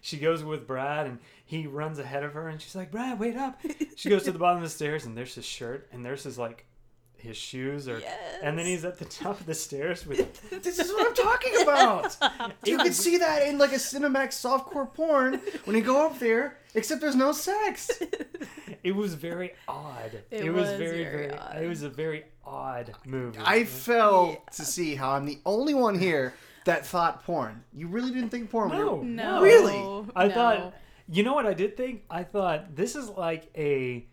she 0.00 0.16
goes 0.16 0.42
with 0.42 0.66
Brad 0.66 1.06
and 1.06 1.18
he 1.44 1.66
runs 1.66 1.98
ahead 1.98 2.22
of 2.24 2.32
her 2.32 2.48
and 2.48 2.60
she's 2.62 2.74
like 2.74 2.90
Brad 2.90 3.18
wait 3.18 3.36
up. 3.36 3.60
She 3.94 4.08
goes 4.08 4.24
to 4.24 4.32
the 4.32 4.38
bottom 4.38 4.56
of 4.56 4.64
the 4.64 4.70
stairs 4.70 5.04
and 5.04 5.16
there's 5.16 5.34
his 5.34 5.44
shirt 5.44 5.88
and 5.92 6.04
there's 6.04 6.24
his 6.24 6.36
like 6.38 6.64
his 7.22 7.36
shoes 7.36 7.88
or 7.88 8.02
and 8.42 8.58
then 8.58 8.66
he's 8.66 8.84
at 8.84 8.98
the 8.98 9.04
top 9.04 9.38
of 9.40 9.46
the 9.46 9.54
stairs 9.54 10.04
with 10.06 10.50
this 10.62 10.78
is 10.78 10.90
what 10.90 11.06
I'm 11.06 11.14
talking 11.14 11.62
about. 11.62 12.16
you 12.64 12.76
can 12.78 12.92
see 12.92 13.18
that 13.18 13.46
in 13.46 13.58
like 13.58 13.72
a 13.72 13.76
Cinemax 13.76 14.30
softcore 14.44 14.92
porn 14.92 15.40
when 15.64 15.76
you 15.76 15.82
go 15.82 16.04
up 16.04 16.18
there, 16.18 16.58
except 16.74 17.00
there's 17.00 17.14
no 17.16 17.32
sex. 17.32 17.90
it 18.82 18.94
was 18.94 19.14
very 19.14 19.52
odd. 19.68 20.22
It 20.30 20.52
was, 20.52 20.68
was 20.68 20.78
very 20.78 21.04
very 21.04 21.28
very 21.28 21.30
odd. 21.38 21.62
it 21.62 21.68
was 21.68 21.82
a 21.82 21.88
very 21.88 22.24
odd 22.44 22.92
movie. 23.06 23.38
I 23.44 23.64
fell 23.64 24.30
Yeah. 24.32 24.50
to 24.56 24.64
see 24.64 24.96
how 24.96 25.12
I'm 25.12 25.24
the 25.24 25.38
only 25.46 25.74
one 25.74 25.98
here 25.98 26.34
that 26.64 26.84
thought 26.84 27.24
porn. 27.24 27.64
You 27.72 27.86
really 27.86 28.10
didn't 28.10 28.30
think 28.30 28.50
porn? 28.50 28.70
when 28.70 28.78
you 28.78 28.84
No. 28.84 29.02
No. 29.02 29.42
Really? 29.42 30.06
I 30.16 30.26
no. 30.26 30.34
thought, 30.34 30.74
you 31.08 31.22
know 31.22 31.34
what 31.34 31.46
I 31.46 31.54
did 31.54 31.76
think? 31.76 32.02
I 32.10 32.24
thought 32.24 32.74
this 32.74 32.96
is 32.96 33.08
like 33.10 33.48
a 33.56 34.06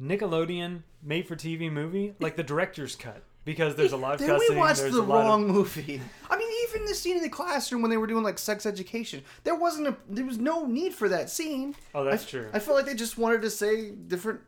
Nickelodeon 0.00 0.82
made 1.02 1.26
for 1.26 1.36
TV 1.36 1.70
movie, 1.70 2.14
like 2.20 2.36
the 2.36 2.42
director's 2.42 2.94
cut, 2.96 3.22
because 3.44 3.76
there's 3.76 3.92
a 3.92 3.96
lot 3.96 4.14
of 4.14 4.20
Then 4.20 4.28
cussing. 4.30 4.54
we 4.54 4.56
watched 4.60 4.80
there's 4.80 4.92
the 4.94 5.00
a 5.00 5.02
lot 5.02 5.20
of- 5.22 5.26
wrong 5.26 5.46
movie. 5.48 6.00
I 6.30 6.36
mean, 6.36 6.48
even 6.68 6.84
the 6.84 6.94
scene 6.94 7.16
in 7.16 7.22
the 7.22 7.28
classroom 7.28 7.80
when 7.82 7.90
they 7.90 7.96
were 7.96 8.06
doing 8.06 8.22
like 8.24 8.38
sex 8.38 8.66
education, 8.66 9.22
there 9.44 9.54
wasn't 9.54 9.88
a, 9.88 9.96
there 10.08 10.24
was 10.26 10.38
no 10.38 10.66
need 10.66 10.94
for 10.94 11.08
that 11.08 11.30
scene. 11.30 11.74
Oh, 11.94 12.04
that's 12.04 12.24
I, 12.24 12.28
true. 12.28 12.50
I 12.52 12.58
feel 12.58 12.74
like 12.74 12.84
they 12.86 12.94
just 12.94 13.16
wanted 13.16 13.42
to 13.42 13.50
say 13.50 13.90
different, 13.92 14.40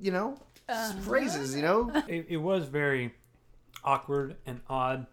you 0.00 0.10
know, 0.10 0.38
Uh-huh. 0.68 0.98
phrases. 1.00 1.54
You 1.54 1.62
know, 1.62 1.90
it, 2.08 2.26
it 2.28 2.36
was 2.38 2.66
very 2.66 3.14
awkward 3.84 4.36
and 4.46 4.60
odd 4.68 5.06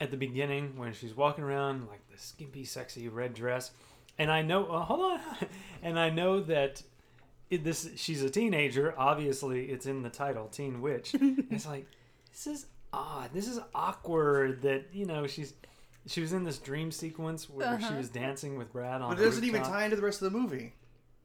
at 0.00 0.12
the 0.12 0.16
beginning 0.16 0.76
when 0.78 0.92
she's 0.92 1.16
walking 1.16 1.42
around 1.42 1.88
like 1.88 2.00
the 2.12 2.18
skimpy, 2.18 2.64
sexy 2.64 3.08
red 3.08 3.34
dress, 3.34 3.72
and 4.16 4.30
I 4.30 4.42
know. 4.42 4.66
Uh, 4.66 4.84
hold 4.84 5.00
on, 5.00 5.20
and 5.82 5.98
I 5.98 6.10
know 6.10 6.40
that. 6.42 6.82
It, 7.50 7.64
this 7.64 7.88
she's 7.96 8.22
a 8.22 8.30
teenager. 8.30 8.94
Obviously, 8.98 9.66
it's 9.66 9.86
in 9.86 10.02
the 10.02 10.10
title, 10.10 10.48
Teen 10.48 10.80
Witch. 10.82 11.14
It's 11.50 11.66
like 11.66 11.86
this 12.32 12.46
is 12.46 12.66
odd. 12.92 13.30
This 13.32 13.48
is 13.48 13.58
awkward. 13.74 14.62
That 14.62 14.86
you 14.92 15.06
know 15.06 15.26
she's 15.26 15.54
she 16.06 16.20
was 16.20 16.32
in 16.32 16.44
this 16.44 16.58
dream 16.58 16.90
sequence 16.92 17.48
where 17.50 17.78
she 17.80 17.86
Uh-huh. 17.86 17.96
was 17.96 18.08
dancing 18.10 18.58
with 18.58 18.72
Brad 18.72 19.00
on. 19.02 19.14
but 19.14 19.20
it 19.22 19.24
doesn't 19.24 19.44
even 19.44 19.60
rooftop. 19.60 19.76
tie 19.78 19.84
into 19.84 19.96
the 19.96 20.02
rest 20.02 20.22
of 20.22 20.30
the 20.32 20.38
movie. 20.38 20.74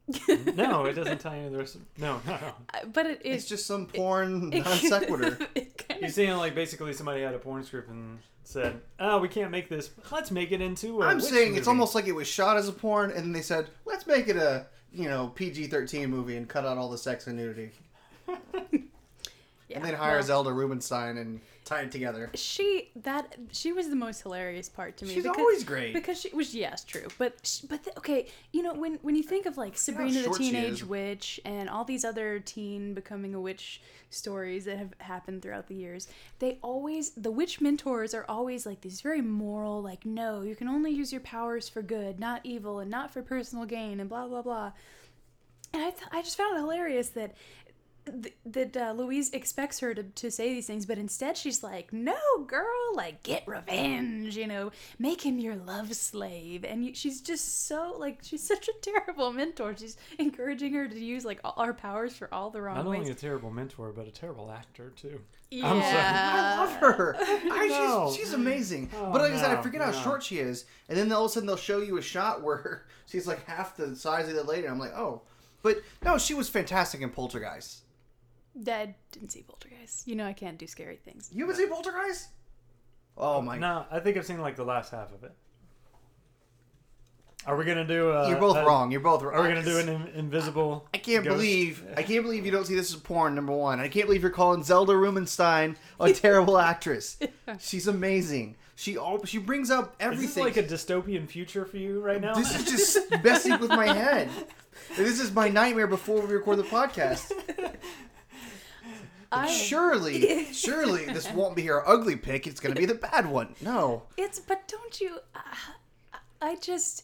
No, 0.55 0.85
it 0.85 0.93
doesn't 0.93 1.19
tie 1.19 1.37
into 1.37 1.51
the 1.51 1.57
rest. 1.59 1.75
Of, 1.75 1.81
no, 1.97 2.19
no, 2.27 2.33
no. 2.33 2.47
Uh, 2.73 2.85
But 2.91 3.05
it 3.05 3.21
It's 3.23 3.43
is. 3.43 3.49
just 3.49 3.65
some 3.65 3.85
porn 3.87 4.51
it- 4.53 4.65
non 4.65 4.77
sequitur. 4.77 5.37
You're 5.55 6.05
of- 6.09 6.11
saying 6.13 6.35
like 6.37 6.55
basically 6.55 6.91
somebody 6.93 7.21
had 7.21 7.33
a 7.33 7.39
porn 7.39 7.63
script 7.63 7.89
and 7.89 8.19
said, 8.43 8.81
"Oh, 8.99 9.19
we 9.19 9.29
can't 9.29 9.51
make 9.51 9.69
this. 9.69 9.91
Let's 10.11 10.29
make 10.31 10.51
it 10.51 10.59
into 10.61 11.01
a." 11.01 11.05
I'm 11.05 11.17
witch 11.17 11.25
saying 11.25 11.55
it's 11.55 11.67
almost 11.69 11.95
like 11.95 12.07
it 12.07 12.11
was 12.15 12.27
shot 12.27 12.57
as 12.57 12.67
a 12.67 12.73
porn, 12.73 13.11
and 13.11 13.19
then 13.19 13.31
they 13.31 13.41
said, 13.41 13.67
"Let's 13.85 14.05
make 14.05 14.27
it 14.27 14.35
a 14.35 14.67
you 14.93 15.09
know 15.09 15.31
PG-13 15.35 16.09
movie 16.09 16.37
and 16.37 16.47
cut 16.47 16.65
out 16.65 16.77
all 16.77 16.89
the 16.89 16.97
sex 16.97 17.27
and 17.27 17.37
nudity." 17.37 17.71
yeah, 19.73 19.79
and 19.79 19.87
then 19.87 19.95
hire 19.95 20.15
well, 20.15 20.23
Zelda 20.23 20.53
Rubinstein 20.53 21.17
and 21.17 21.41
tie 21.65 21.81
it 21.81 21.91
together. 21.91 22.29
She 22.35 22.91
that 22.97 23.35
she 23.51 23.73
was 23.73 23.89
the 23.89 23.95
most 23.95 24.21
hilarious 24.21 24.69
part 24.69 24.97
to 24.97 25.05
me. 25.05 25.15
She's 25.15 25.23
because, 25.23 25.37
always 25.39 25.63
great. 25.63 25.93
because 25.93 26.19
she 26.19 26.29
was 26.29 26.53
yes 26.53 26.83
true, 26.83 27.07
but 27.17 27.35
sh- 27.43 27.61
but 27.61 27.83
the, 27.83 27.97
okay, 27.97 28.27
you 28.51 28.61
know 28.61 28.73
when 28.73 28.99
when 29.01 29.15
you 29.15 29.23
think 29.23 29.45
of 29.45 29.57
like 29.57 29.77
Sabrina 29.77 30.21
the 30.21 30.29
Teenage. 30.29 30.83
Witch 30.83 31.39
and 31.45 31.69
all 31.69 31.83
these 31.83 32.05
other 32.05 32.39
teen 32.39 32.93
becoming 32.93 33.33
a 33.33 33.41
witch 33.41 33.81
stories 34.09 34.65
that 34.65 34.77
have 34.77 34.93
happened 34.99 35.41
throughout 35.41 35.67
the 35.67 35.75
years, 35.75 36.07
they 36.39 36.59
always 36.61 37.11
the 37.11 37.31
witch 37.31 37.59
mentors 37.59 38.13
are 38.13 38.25
always 38.29 38.65
like 38.65 38.81
these 38.81 39.01
very 39.01 39.21
moral, 39.21 39.81
like 39.81 40.05
no, 40.05 40.41
you 40.41 40.55
can 40.55 40.67
only 40.67 40.91
use 40.91 41.11
your 41.11 41.21
powers 41.21 41.67
for 41.67 41.81
good, 41.81 42.19
not 42.19 42.41
evil, 42.43 42.79
and 42.79 42.91
not 42.91 43.11
for 43.11 43.21
personal 43.23 43.65
gain, 43.65 43.99
and 43.99 44.09
blah 44.09 44.27
blah 44.27 44.43
blah. 44.43 44.71
And 45.73 45.81
I, 45.81 45.89
th- 45.89 46.09
I 46.11 46.21
just 46.21 46.37
found 46.37 46.55
it 46.55 46.59
hilarious 46.59 47.09
that 47.09 47.33
th- 48.05 48.35
that 48.45 48.75
uh, 48.77 48.91
Louise 48.95 49.29
expects 49.31 49.79
her 49.79 49.93
to, 49.93 50.03
to 50.03 50.29
say 50.31 50.53
these 50.53 50.67
things, 50.67 50.85
but 50.85 50.97
instead 50.97 51.37
she's 51.37 51.63
like, 51.63 51.91
"No, 51.93 52.15
girl, 52.47 52.65
like 52.95 53.23
get 53.23 53.47
revenge, 53.47 54.35
you 54.37 54.47
know, 54.47 54.71
make 54.99 55.21
him 55.25 55.39
your 55.39 55.55
love 55.55 55.93
slave." 55.95 56.63
And 56.65 56.85
you, 56.85 56.93
she's 56.95 57.21
just 57.21 57.67
so 57.67 57.95
like 57.97 58.19
she's 58.23 58.45
such 58.47 58.67
a 58.67 58.73
terrible 58.81 59.31
mentor. 59.31 59.75
She's 59.77 59.97
encouraging 60.19 60.73
her 60.73 60.87
to 60.87 60.99
use 60.99 61.25
like 61.25 61.39
all 61.43 61.55
our 61.57 61.73
powers 61.73 62.15
for 62.15 62.33
all 62.33 62.49
the 62.49 62.61
wrong 62.61 62.75
not 62.77 62.85
ways. 62.87 62.99
only 62.99 63.11
a 63.11 63.15
terrible 63.15 63.51
mentor 63.51 63.91
but 63.95 64.07
a 64.07 64.11
terrible 64.11 64.51
actor 64.51 64.91
too. 64.95 65.19
yeah, 65.51 65.71
I'm 65.71 65.81
sorry. 65.81 65.93
I 65.95 66.57
love 66.57 66.75
her. 66.97 67.15
I, 67.19 67.67
No. 67.69 68.07
she's, 68.09 68.17
she's 68.17 68.33
amazing. 68.33 68.89
Oh, 68.95 69.11
but 69.11 69.21
like 69.21 69.33
I 69.33 69.37
said, 69.37 69.51
I 69.51 69.55
no, 69.55 69.61
forget 69.61 69.81
how 69.81 69.91
short 69.91 70.23
she 70.23 70.39
is, 70.39 70.65
and 70.89 70.97
then 70.97 71.11
all 71.11 71.25
of 71.25 71.31
a 71.31 71.33
sudden 71.33 71.47
they'll 71.47 71.55
show 71.57 71.79
you 71.79 71.97
a 71.97 72.01
shot 72.01 72.41
where 72.43 72.85
she's 73.05 73.27
like 73.27 73.45
half 73.45 73.77
the 73.77 73.95
size 73.95 74.27
of 74.27 74.35
the 74.35 74.43
lady. 74.43 74.63
And 74.65 74.73
I'm 74.73 74.79
like, 74.79 74.93
oh, 74.93 75.21
but 75.61 75.77
no, 76.03 76.17
she 76.17 76.33
was 76.33 76.49
fantastic 76.49 77.01
in 77.01 77.09
Poltergeist. 77.09 77.81
Dad 78.61 78.93
didn't 79.11 79.31
see 79.31 79.41
Poltergeist. 79.41 80.07
You 80.07 80.15
know 80.15 80.25
I 80.27 80.33
can't 80.33 80.57
do 80.57 80.67
scary 80.67 80.97
things. 80.97 81.29
You 81.33 81.43
haven't 81.45 81.57
seen 81.59 81.69
Poltergeist? 81.69 82.27
Oh 83.17 83.41
my! 83.41 83.57
No, 83.57 83.85
I 83.91 83.99
think 83.99 84.17
I've 84.17 84.25
seen 84.25 84.41
like 84.41 84.55
the 84.55 84.63
last 84.63 84.91
half 84.91 85.13
of 85.13 85.23
it. 85.23 85.31
Are 87.45 87.57
we 87.57 87.65
gonna 87.65 87.85
do? 87.85 88.09
Uh, 88.11 88.27
You're 88.29 88.39
both 88.39 88.55
a- 88.55 88.65
wrong. 88.65 88.89
You're 88.91 89.01
both 89.01 89.21
wrong. 89.21 89.33
Are 89.35 89.41
we 89.41 89.49
gonna 89.49 89.63
do 89.65 89.77
an 89.77 89.89
in- 89.89 90.07
invisible? 90.15 90.87
I 90.93 90.97
can't 90.97 91.23
ghost? 91.25 91.35
believe 91.35 91.83
I 91.97 92.03
can't 92.03 92.23
believe 92.23 92.45
you 92.45 92.51
don't 92.51 92.65
see 92.65 92.75
this 92.75 92.93
as 92.93 92.99
porn. 92.99 93.35
Number 93.35 93.51
one, 93.53 93.79
I 93.79 93.87
can't 93.89 94.05
believe 94.05 94.21
you're 94.21 94.31
calling 94.31 94.63
Zelda 94.63 94.95
Rubinstein 94.95 95.75
a 95.99 96.13
terrible 96.13 96.57
actress. 96.57 97.17
She's 97.59 97.87
amazing. 97.87 98.55
She 98.75 98.97
all 98.97 99.23
she 99.25 99.37
brings 99.39 99.69
up 99.69 99.89
Is 99.99 100.05
everything. 100.05 100.25
this 100.27 100.37
like 100.37 100.57
a 100.57 100.63
dystopian 100.63 101.27
future 101.27 101.65
for 101.65 101.77
you 101.77 101.99
right 102.01 102.21
now? 102.21 102.33
This 102.33 102.55
is 102.55 102.63
just 102.71 103.23
messing 103.23 103.59
with 103.59 103.69
my 103.69 103.87
head. 103.87 104.29
This 104.95 105.19
is 105.19 105.31
my 105.33 105.49
nightmare 105.49 105.87
before 105.87 106.21
we 106.25 106.33
record 106.33 106.57
the 106.59 106.63
podcast. 106.63 107.31
I, 109.33 109.47
Surely, 109.47 110.45
surely 110.53 111.05
this 111.05 111.29
won't 111.31 111.55
be 111.55 111.69
our 111.69 111.87
ugly 111.87 112.15
pick. 112.15 112.47
It's 112.47 112.59
going 112.59 112.75
to 112.75 112.79
be 112.79 112.85
the 112.85 112.95
bad 112.95 113.29
one. 113.29 113.55
No. 113.61 114.03
It's 114.17 114.39
but 114.39 114.67
don't 114.67 115.01
you? 115.01 115.19
Uh, 115.35 115.39
I 116.41 116.55
just 116.55 117.03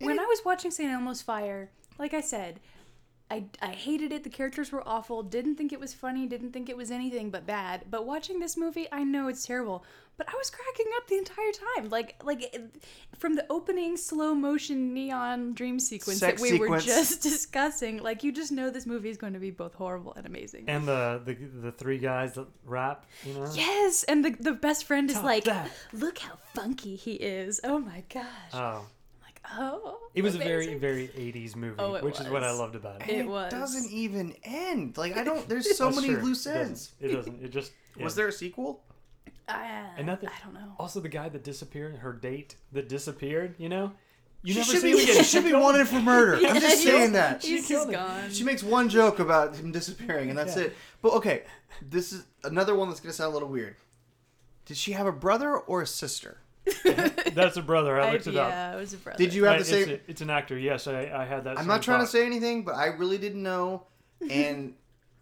when 0.00 0.18
I 0.18 0.24
was 0.24 0.40
watching 0.44 0.70
St. 0.70 0.90
Elmo's 0.90 1.22
Fire, 1.22 1.70
like 1.98 2.14
I 2.14 2.20
said, 2.20 2.60
I 3.30 3.44
I 3.62 3.68
hated 3.68 4.12
it. 4.12 4.24
The 4.24 4.30
characters 4.30 4.72
were 4.72 4.86
awful. 4.86 5.22
Didn't 5.22 5.56
think 5.56 5.72
it 5.72 5.80
was 5.80 5.94
funny. 5.94 6.26
Didn't 6.26 6.52
think 6.52 6.68
it 6.68 6.76
was 6.76 6.90
anything 6.90 7.30
but 7.30 7.46
bad. 7.46 7.84
But 7.90 8.04
watching 8.06 8.40
this 8.40 8.56
movie, 8.56 8.88
I 8.90 9.04
know 9.04 9.28
it's 9.28 9.46
terrible. 9.46 9.84
But 10.16 10.28
I 10.28 10.36
was 10.36 10.50
cracking 10.50 10.86
up 10.98 11.06
the 11.06 11.16
entire 11.16 11.52
time, 11.52 11.88
like 11.88 12.16
like 12.22 12.54
from 13.18 13.36
the 13.36 13.46
opening 13.48 13.96
slow 13.96 14.34
motion 14.34 14.92
neon 14.92 15.54
dream 15.54 15.78
sequence 15.78 16.18
Sex 16.18 16.42
that 16.42 16.50
we 16.50 16.58
were 16.58 16.78
just 16.78 17.22
discussing. 17.30 17.98
Like 18.02 18.22
you 18.22 18.32
just 18.32 18.52
know 18.52 18.68
this 18.68 18.84
movie 18.84 19.08
is 19.08 19.16
going 19.16 19.32
to 19.32 19.38
be 19.38 19.50
both 19.50 19.74
horrible 19.74 20.12
and 20.14 20.26
amazing. 20.26 20.64
and 20.68 20.86
the, 20.86 21.22
the 21.24 21.34
the 21.34 21.72
three 21.72 21.98
guys 21.98 22.34
that 22.34 22.48
rap, 22.66 23.06
you 23.24 23.32
know. 23.32 23.50
Yes, 23.54 24.02
and 24.04 24.24
the 24.24 24.30
the 24.38 24.52
best 24.52 24.84
friend 24.84 25.08
is 25.08 25.16
Top 25.16 25.24
like, 25.24 25.44
that. 25.44 25.70
look 25.92 26.18
how 26.18 26.34
funky 26.52 26.96
he 26.96 27.12
is. 27.12 27.60
Oh 27.64 27.78
my 27.78 28.02
gosh. 28.12 28.26
Oh. 28.52 28.84
It 30.14 30.22
was 30.22 30.34
a 30.34 30.38
very 30.38 30.74
very 30.74 31.08
'80s 31.08 31.54
movie, 31.56 31.76
Oh, 31.78 31.94
it 31.94 32.02
which 32.04 32.20
is 32.20 32.28
what 32.28 32.42
I 32.44 32.50
loved 32.52 32.74
about 32.74 33.02
it. 33.02 33.08
It 33.08 33.20
And 33.20 33.28
was. 33.30 33.50
doesn't 33.50 33.90
even 33.90 34.34
end. 34.44 34.96
Like 34.98 35.16
I 35.16 35.24
don't. 35.24 35.48
There's 35.48 35.76
so 35.78 35.90
many 35.90 36.08
true. 36.08 36.18
loose 36.22 36.46
It 36.46 36.50
doesn't. 36.54 36.66
ends. 36.68 36.92
It 37.00 37.08
doesn't. 37.12 37.42
It 37.44 37.48
just 37.50 37.72
Was 38.00 38.14
there 38.14 38.28
a 38.28 38.32
sequel? 38.32 38.82
I, 39.48 39.64
And 39.96 40.06
nothing- 40.06 40.28
I 40.28 40.44
don't 40.44 40.54
know. 40.54 40.74
also 40.78 41.00
the 41.00 41.08
guy 41.08 41.28
that 41.28 41.42
disappeared, 41.42 41.96
her 41.96 42.12
date 42.12 42.54
that 42.72 42.88
disappeared. 42.88 43.56
You 43.58 43.68
know, 43.68 43.92
you 44.42 44.52
she 44.54 44.60
never 44.60 44.72
should 44.72 44.82
be. 44.82 44.90
him 44.90 44.98
She 45.16 45.22
should 45.24 45.44
be 45.44 45.52
wanted 45.52 45.88
for 45.88 46.00
murder. 46.00 46.36
I'm 46.46 46.60
just 46.60 46.84
saying 46.84 47.12
that. 47.14 47.44
He's 47.44 47.66
killed 47.66 47.90
just 47.90 48.00
him. 48.00 48.06
gone. 48.22 48.30
She 48.30 48.44
makes 48.44 48.62
one 48.62 48.88
joke 48.88 49.18
about 49.18 49.56
him 49.56 49.72
disappearing, 49.72 50.28
and 50.28 50.38
that's 50.38 50.56
Yeah. 50.56 50.64
it. 50.64 50.76
But 51.02 51.14
okay, 51.14 51.42
this 51.82 52.12
is 52.12 52.24
another 52.44 52.76
one 52.76 52.88
that's 52.88 53.00
gonna 53.00 53.12
sound 53.12 53.30
a 53.30 53.32
little 53.34 53.48
weird. 53.48 53.74
Did 54.66 54.76
she 54.76 54.92
have 54.92 55.06
a 55.08 55.12
brother 55.12 55.56
or 55.56 55.82
a 55.82 55.86
sister? 55.86 56.38
That's 57.34 57.56
a 57.56 57.62
brother. 57.62 58.00
I 58.00 58.08
I- 58.08 58.12
looked 58.12 58.26
it 58.26 58.36
up. 58.36 58.48
yeah, 58.50 58.74
it 58.74 58.78
was 58.78 58.92
a 58.94 58.96
brother. 58.98 59.18
Did 59.18 59.34
you 59.34 59.44
have 59.44 59.52
Right, 59.58 59.64
the 59.66 59.76
it's, 59.78 59.86
same? 59.88 59.96
a- 59.96 60.10
it's 60.10 60.20
an 60.20 60.30
actor. 60.30 60.58
Yes, 60.58 60.86
I, 60.86 61.10
I 61.14 61.24
had 61.24 61.44
that. 61.44 61.52
I'm 61.52 61.58
same 61.58 61.66
not 61.68 61.82
trying 61.82 62.00
to 62.00 62.06
say 62.06 62.26
anything, 62.26 62.62
but 62.64 62.74
I 62.74 62.86
really 62.86 63.18
didn't 63.18 63.42
know, 63.42 63.84
and 64.30 64.74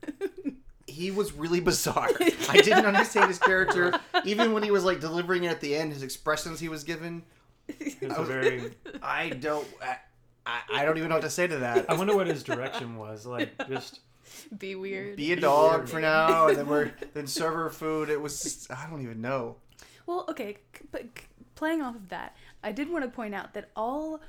he 0.86 1.10
was 1.10 1.32
really 1.32 1.60
bizarre. 1.60 2.08
I 2.48 2.60
didn't 2.60 2.86
understand 2.86 3.28
his 3.28 3.38
character, 3.38 3.98
even 4.24 4.52
when 4.52 4.62
he 4.62 4.70
was 4.70 4.84
like 4.84 5.00
delivering 5.00 5.44
it 5.44 5.48
at 5.48 5.60
the 5.60 5.74
end. 5.76 5.92
His 5.92 6.02
expressions 6.02 6.60
he 6.60 6.68
was 6.68 6.84
given, 6.84 7.22
It's 7.68 7.96
I 8.02 8.16
a 8.16 8.20
was- 8.20 8.28
very. 8.28 8.72
I 9.02 9.30
don't, 9.30 9.66
I, 9.82 9.96
I- 10.46 10.60
I 10.80 10.84
don't 10.84 10.96
even 10.96 11.08
know 11.10 11.16
what 11.16 11.22
to 11.24 11.30
say 11.30 11.46
to 11.46 11.58
that. 11.58 11.90
I 11.90 11.94
wonder 11.94 12.16
what 12.16 12.26
his 12.26 12.42
direction 12.42 12.96
was. 12.96 13.26
Like, 13.26 13.50
just 13.68 14.00
Be 14.56 14.74
weird. 14.76 15.16
Be 15.16 15.32
a 15.32 15.36
dog 15.36 15.76
weird. 15.80 15.90
for 15.90 16.00
now, 16.00 16.48
and 16.48 16.56
then 16.56 16.66
we're 16.66 16.90
then 17.14 17.26
serve 17.26 17.54
her 17.54 17.68
food. 17.70 18.08
It 18.08 18.20
was 18.20 18.42
just, 18.42 18.70
I 18.72 18.86
don't 18.88 19.02
even 19.02 19.20
know. 19.20 19.56
Well, 20.06 20.24
okay, 20.30 20.56
but 20.90 21.02
c- 21.18 21.24
playing 21.58 21.82
off 21.82 21.96
of 21.96 22.08
that, 22.08 22.36
I 22.62 22.72
did 22.72 22.88
want 22.88 23.04
to 23.04 23.10
point 23.10 23.34
out 23.34 23.52
that 23.54 23.70
all 23.74 24.20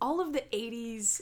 all 0.00 0.20
of 0.20 0.32
the 0.32 0.42
80s 0.52 1.20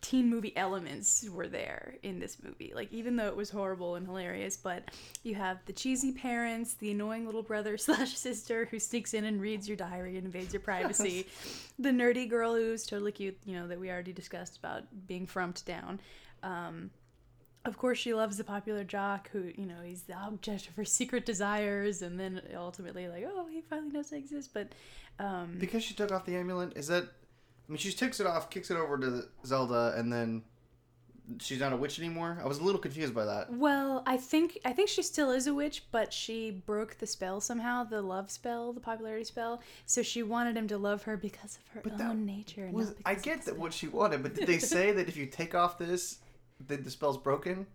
teen 0.00 0.28
movie 0.28 0.54
elements 0.54 1.26
were 1.30 1.48
there 1.48 1.96
in 2.02 2.18
this 2.20 2.36
movie. 2.42 2.72
Like 2.74 2.92
even 2.92 3.16
though 3.16 3.26
it 3.26 3.34
was 3.34 3.48
horrible 3.48 3.94
and 3.94 4.06
hilarious, 4.06 4.56
but 4.56 4.90
you 5.22 5.34
have 5.34 5.58
the 5.64 5.72
cheesy 5.72 6.12
parents, 6.12 6.74
the 6.74 6.90
annoying 6.90 7.24
little 7.24 7.42
brother 7.42 7.78
slash 7.78 8.14
sister 8.16 8.68
who 8.70 8.78
sneaks 8.78 9.14
in 9.14 9.24
and 9.24 9.40
reads 9.40 9.66
your 9.66 9.78
diary 9.78 10.18
and 10.18 10.26
invades 10.26 10.52
your 10.52 10.60
privacy, 10.60 11.26
the 11.78 11.88
nerdy 11.88 12.28
girl 12.28 12.54
who's 12.54 12.84
totally 12.84 13.12
cute, 13.12 13.38
you 13.46 13.54
know, 13.58 13.66
that 13.66 13.80
we 13.80 13.90
already 13.90 14.12
discussed 14.12 14.58
about 14.58 14.82
being 15.06 15.26
frumped 15.26 15.64
down. 15.64 15.98
Um, 16.42 16.90
of 17.64 17.78
course, 17.78 17.98
she 17.98 18.12
loves 18.14 18.36
the 18.36 18.44
popular 18.44 18.84
jock 18.84 19.30
who, 19.30 19.52
you 19.56 19.66
know, 19.66 19.76
he's 19.84 20.02
the 20.02 20.14
object 20.14 20.68
of 20.68 20.76
her 20.76 20.84
secret 20.98 21.24
desires, 21.26 22.02
and 22.02 22.18
then 22.18 22.42
ultimately, 22.56 23.08
like, 23.08 23.24
oh, 23.26 23.46
he 23.50 23.60
finally 23.60 23.90
knows 23.90 24.12
I 24.12 24.16
exist. 24.16 24.50
But, 24.52 24.68
um, 25.18 25.56
Because 25.58 25.82
she 25.82 25.94
took 25.94 26.12
off 26.12 26.26
the 26.26 26.36
amulet, 26.36 26.76
is 26.76 26.88
that? 26.88 27.04
I 27.04 27.72
mean, 27.72 27.78
she 27.78 27.92
takes 27.92 28.20
it 28.20 28.26
off, 28.26 28.50
kicks 28.50 28.70
it 28.70 28.76
over 28.76 28.98
to 28.98 29.24
Zelda, 29.46 29.94
and 29.96 30.12
then 30.12 30.42
she's 31.40 31.60
not 31.60 31.72
a 31.72 31.76
witch 31.76 31.98
anymore. 31.98 32.38
I 32.42 32.46
was 32.46 32.58
a 32.58 32.62
little 32.62 32.80
confused 32.80 33.14
by 33.14 33.24
that. 33.24 33.50
well, 33.50 34.02
I 34.06 34.18
think 34.18 34.58
I 34.66 34.72
think 34.72 34.90
she 34.90 35.02
still 35.02 35.30
is 35.30 35.46
a 35.46 35.54
witch, 35.54 35.84
but 35.90 36.12
she 36.12 36.50
broke 36.50 36.98
the 36.98 37.06
spell 37.06 37.40
somehow, 37.40 37.84
the 37.84 38.02
love 38.02 38.30
spell, 38.30 38.74
the 38.74 38.80
popularity 38.80 39.24
spell. 39.24 39.62
So 39.86 40.02
she 40.02 40.22
wanted 40.22 40.56
him 40.56 40.68
to 40.68 40.76
love 40.76 41.04
her 41.04 41.16
because 41.16 41.56
of 41.56 41.68
her 41.68 41.80
But 41.82 41.98
own 42.04 42.26
nature. 42.26 42.68
Was, 42.70 42.94
I 43.06 43.14
get 43.14 43.46
that 43.46 43.58
what 43.58 43.72
she 43.72 43.88
wanted, 43.88 44.22
but 44.22 44.34
did 44.34 44.46
they 44.46 44.58
say 44.58 44.92
that 44.92 45.08
if 45.08 45.16
you 45.16 45.24
take 45.24 45.54
off 45.54 45.78
this, 45.78 46.18
then 46.60 46.82
the 46.82 46.90
spell's 46.90 47.18
broken? 47.18 47.66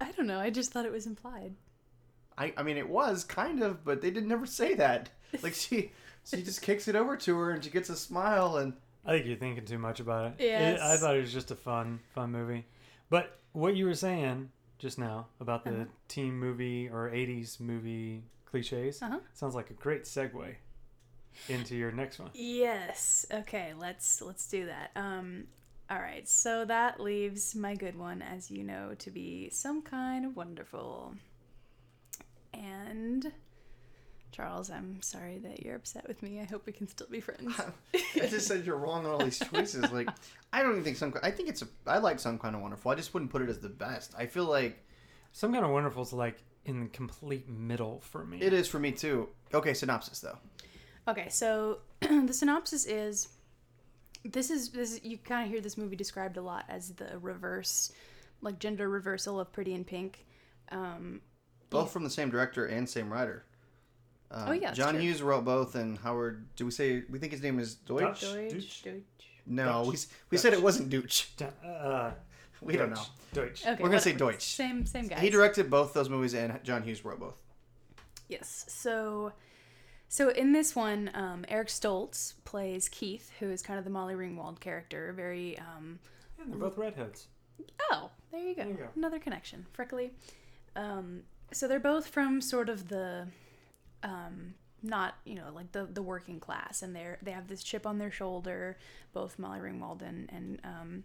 I 0.00 0.12
don't 0.12 0.26
know. 0.26 0.38
I 0.40 0.50
just 0.50 0.72
thought 0.72 0.84
it 0.86 0.92
was 0.92 1.06
implied. 1.06 1.54
I, 2.38 2.52
I 2.56 2.62
mean, 2.62 2.76
it 2.76 2.88
was 2.88 3.24
kind 3.24 3.62
of, 3.62 3.84
but 3.84 4.02
they 4.02 4.10
did 4.10 4.26
never 4.26 4.46
say 4.46 4.74
that. 4.74 5.10
Like 5.42 5.54
she, 5.54 5.90
she 6.24 6.42
just 6.42 6.62
kicks 6.62 6.86
it 6.88 6.94
over 6.96 7.16
to 7.16 7.36
her, 7.36 7.50
and 7.50 7.62
she 7.62 7.68
gets 7.68 7.90
a 7.90 7.96
smile, 7.96 8.56
and 8.58 8.74
I 9.04 9.10
think 9.10 9.26
you're 9.26 9.36
thinking 9.36 9.64
too 9.64 9.76
much 9.78 9.98
about 10.00 10.26
it. 10.26 10.32
Yes. 10.38 10.78
It- 10.78 10.82
I 10.82 10.96
thought 10.96 11.16
it 11.16 11.20
was 11.20 11.32
just 11.32 11.50
a 11.50 11.56
fun, 11.56 11.98
fun 12.14 12.30
movie. 12.30 12.64
But 13.10 13.36
what 13.52 13.74
you 13.76 13.86
were 13.86 13.94
saying 13.94 14.50
just 14.78 14.98
now 14.98 15.26
about 15.40 15.64
the 15.64 15.70
Uh-huh. 15.72 15.84
teen 16.08 16.34
movie 16.38 16.88
or 16.88 17.10
80s 17.10 17.58
movie 17.60 18.22
cliches 18.46 19.02
Uh-huh. 19.02 19.18
sounds 19.34 19.54
like 19.56 19.70
a 19.70 19.74
great 19.74 20.04
segue 20.04 20.54
into 21.48 21.74
your 21.76 21.90
next 21.92 22.18
one. 22.20 22.30
Yes. 22.32 23.26
Okay, 23.30 23.74
let's 23.76 24.22
let's 24.22 24.46
do 24.48 24.66
that. 24.66 24.90
Um 24.94 25.48
all 25.90 25.98
right. 25.98 26.28
So 26.28 26.64
that 26.64 27.00
leaves 27.00 27.54
my 27.54 27.74
good 27.74 27.96
one 27.98 28.22
as 28.22 28.50
you 28.50 28.64
know 28.64 28.94
to 28.98 29.10
be 29.10 29.50
some 29.50 29.82
kind 29.82 30.24
of 30.24 30.36
wonderful. 30.36 31.14
And 32.54 33.32
Charles, 34.32 34.70
I'm 34.70 35.00
sorry 35.02 35.38
that 35.38 35.62
you're 35.64 35.76
upset 35.76 36.06
with 36.08 36.22
me. 36.22 36.40
I 36.40 36.44
hope 36.44 36.66
we 36.66 36.72
can 36.72 36.88
still 36.88 37.06
be 37.10 37.20
friends. 37.20 37.54
I 37.94 38.26
just 38.26 38.46
said 38.48 38.64
you're 38.66 38.76
wrong 38.76 39.06
on 39.06 39.12
all 39.12 39.18
these 39.24 39.38
choices. 39.38 39.90
Like, 39.92 40.08
I 40.52 40.62
don't 40.62 40.72
even 40.72 40.84
think 40.84 40.96
some. 40.96 41.14
I 41.22 41.30
think 41.30 41.48
it's 41.48 41.62
a. 41.62 41.68
I 41.86 41.98
like 41.98 42.18
some 42.20 42.38
kind 42.38 42.54
of 42.54 42.62
wonderful. 42.62 42.90
I 42.90 42.94
just 42.94 43.14
wouldn't 43.14 43.30
put 43.30 43.42
it 43.42 43.48
as 43.48 43.60
the 43.60 43.68
best. 43.68 44.14
I 44.18 44.26
feel 44.26 44.44
like 44.44 44.84
Some 45.32 45.52
kind 45.52 45.64
of 45.64 45.70
wonderful 45.70 46.02
is 46.02 46.12
like 46.12 46.42
in 46.64 46.80
the 46.80 46.86
complete 46.88 47.48
middle 47.48 48.00
for 48.00 48.24
me. 48.26 48.40
it 48.40 48.52
is 48.52 48.66
for 48.66 48.78
me 48.78 48.90
too. 48.92 49.28
Okay, 49.54 49.72
synopsis 49.74 50.20
though. 50.20 50.38
Okay, 51.08 51.28
so 51.28 51.78
the 52.00 52.32
synopsis 52.32 52.86
is 52.86 53.28
this 54.28 54.50
is 54.50 54.70
this 54.70 55.00
you 55.02 55.18
kind 55.18 55.44
of 55.44 55.50
hear 55.50 55.60
this 55.60 55.76
movie 55.76 55.96
described 55.96 56.36
a 56.36 56.42
lot 56.42 56.64
as 56.68 56.90
the 56.90 57.18
reverse 57.20 57.92
like 58.42 58.58
gender 58.58 58.88
reversal 58.88 59.40
of 59.40 59.52
Pretty 59.52 59.74
in 59.74 59.84
Pink. 59.84 60.24
Um 60.70 61.20
Both 61.70 61.92
from 61.92 62.04
the 62.04 62.10
same 62.10 62.30
director 62.30 62.66
and 62.66 62.88
same 62.88 63.12
writer. 63.12 63.44
Um, 64.30 64.48
Oh, 64.48 64.52
yeah, 64.52 64.72
John 64.72 64.94
true. 64.94 65.02
Hughes 65.02 65.22
wrote 65.22 65.44
both, 65.44 65.76
and 65.76 65.96
Howard. 65.98 66.44
Do 66.56 66.64
we 66.64 66.72
say 66.72 67.04
we 67.08 67.18
think 67.20 67.30
his 67.32 67.42
name 67.42 67.58
is 67.60 67.76
Deutsch? 67.76 68.22
Deutsch. 68.22 68.52
Deutsch, 68.52 68.82
Deutsch. 68.82 69.02
No, 69.46 69.64
Deutsch. 69.84 69.86
we, 69.86 69.94
s- 69.94 70.06
we 70.30 70.38
said 70.38 70.52
it 70.52 70.60
wasn't 70.62 70.90
Deutsch. 70.90 71.28
Uh, 71.64 72.10
We 72.60 72.76
don't 72.76 72.90
know. 72.90 73.02
Deutsch. 73.32 73.64
Okay, 73.64 73.80
We're 73.80 73.88
gonna 73.88 74.00
say. 74.00 74.12
Deutsch. 74.14 74.42
Same 74.42 74.84
same 74.86 75.06
guy. 75.06 75.20
He 75.20 75.30
directed 75.30 75.70
both 75.70 75.92
those 75.94 76.08
movies, 76.08 76.34
and 76.34 76.58
John 76.64 76.82
Hughes 76.82 77.04
wrote 77.04 77.20
both. 77.20 77.40
Yes. 78.28 78.64
So, 78.68 79.32
so 80.16 80.30
in 80.30 80.52
this 80.52 80.74
one, 80.74 81.10
um, 81.12 81.44
Eric 81.46 81.68
Stoltz 81.68 82.32
plays 82.46 82.88
Keith, 82.88 83.30
who 83.38 83.50
is 83.50 83.60
kind 83.60 83.78
of 83.78 83.84
the 83.84 83.90
Molly 83.90 84.14
Ringwald 84.14 84.60
character. 84.60 85.12
Very. 85.14 85.58
Um, 85.58 85.98
Yeah, 86.38 86.46
they're 86.48 86.58
both 86.58 86.78
redheads. 86.78 87.26
oh, 87.90 88.08
there 88.32 88.40
you 88.40 88.54
go. 88.54 88.62
There 88.62 88.70
you 88.70 88.78
go. 88.78 88.88
Another 88.96 89.18
connection. 89.18 89.66
Freckly. 89.74 90.12
Um, 90.74 91.24
so 91.52 91.68
they're 91.68 91.78
both 91.78 92.06
from 92.06 92.40
sort 92.40 92.70
of 92.70 92.88
the, 92.88 93.26
um, 94.02 94.54
not 94.82 95.16
you 95.26 95.34
know 95.34 95.50
like 95.54 95.72
the 95.72 95.84
the 95.84 96.00
working 96.02 96.40
class, 96.40 96.80
and 96.80 96.96
they're 96.96 97.18
they 97.20 97.32
have 97.32 97.48
this 97.48 97.62
chip 97.62 97.86
on 97.86 97.98
their 97.98 98.10
shoulder. 98.10 98.78
Both 99.12 99.38
Molly 99.38 99.58
Ringwald 99.58 100.00
and 100.00 100.30
and 100.32 100.60
um, 100.64 101.04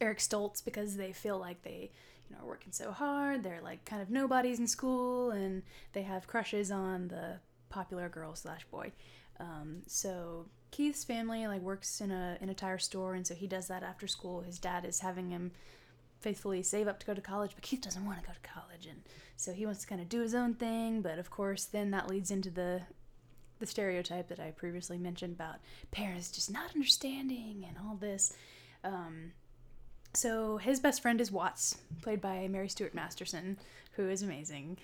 Eric 0.00 0.18
Stoltz 0.18 0.64
because 0.64 0.96
they 0.96 1.12
feel 1.12 1.38
like 1.38 1.62
they 1.62 1.92
you 2.28 2.34
know 2.34 2.42
are 2.42 2.48
working 2.48 2.72
so 2.72 2.90
hard. 2.90 3.44
They're 3.44 3.62
like 3.62 3.84
kind 3.84 4.02
of 4.02 4.10
nobodies 4.10 4.58
in 4.58 4.66
school, 4.66 5.30
and 5.30 5.62
they 5.92 6.02
have 6.02 6.26
crushes 6.26 6.72
on 6.72 7.06
the 7.08 7.38
popular 7.68 8.08
girl 8.08 8.34
slash 8.34 8.64
boy. 8.70 8.92
Um, 9.40 9.82
so 9.86 10.46
Keith's 10.70 11.04
family 11.04 11.46
like 11.46 11.62
works 11.62 12.00
in 12.00 12.10
a 12.10 12.36
in 12.40 12.48
a 12.48 12.54
tire 12.54 12.78
store, 12.78 13.14
and 13.14 13.26
so 13.26 13.34
he 13.34 13.46
does 13.46 13.68
that 13.68 13.82
after 13.82 14.06
school. 14.06 14.40
His 14.40 14.58
dad 14.58 14.84
is 14.84 15.00
having 15.00 15.30
him 15.30 15.52
faithfully 16.20 16.62
save 16.62 16.88
up 16.88 16.98
to 17.00 17.06
go 17.06 17.14
to 17.14 17.20
college, 17.20 17.52
but 17.54 17.62
Keith 17.62 17.80
doesn't 17.80 18.04
want 18.04 18.20
to 18.20 18.26
go 18.26 18.32
to 18.32 18.48
college, 18.48 18.86
and 18.86 19.02
so 19.36 19.52
he 19.52 19.64
wants 19.64 19.82
to 19.82 19.86
kind 19.86 20.00
of 20.00 20.08
do 20.08 20.20
his 20.20 20.34
own 20.34 20.54
thing. 20.54 21.00
But 21.00 21.18
of 21.18 21.30
course, 21.30 21.64
then 21.64 21.90
that 21.92 22.08
leads 22.08 22.30
into 22.30 22.50
the 22.50 22.82
the 23.58 23.66
stereotype 23.66 24.28
that 24.28 24.38
I 24.38 24.52
previously 24.52 24.98
mentioned 24.98 25.34
about 25.34 25.56
parents 25.90 26.30
just 26.30 26.50
not 26.50 26.74
understanding 26.74 27.64
and 27.66 27.76
all 27.76 27.96
this. 27.96 28.32
Um, 28.84 29.32
so 30.14 30.56
his 30.58 30.80
best 30.80 31.02
friend 31.02 31.20
is 31.20 31.30
Watts, 31.30 31.76
played 32.02 32.20
by 32.20 32.46
Mary 32.48 32.68
Stuart 32.68 32.94
Masterson, 32.94 33.58
who 33.92 34.08
is 34.08 34.22
amazing. 34.22 34.78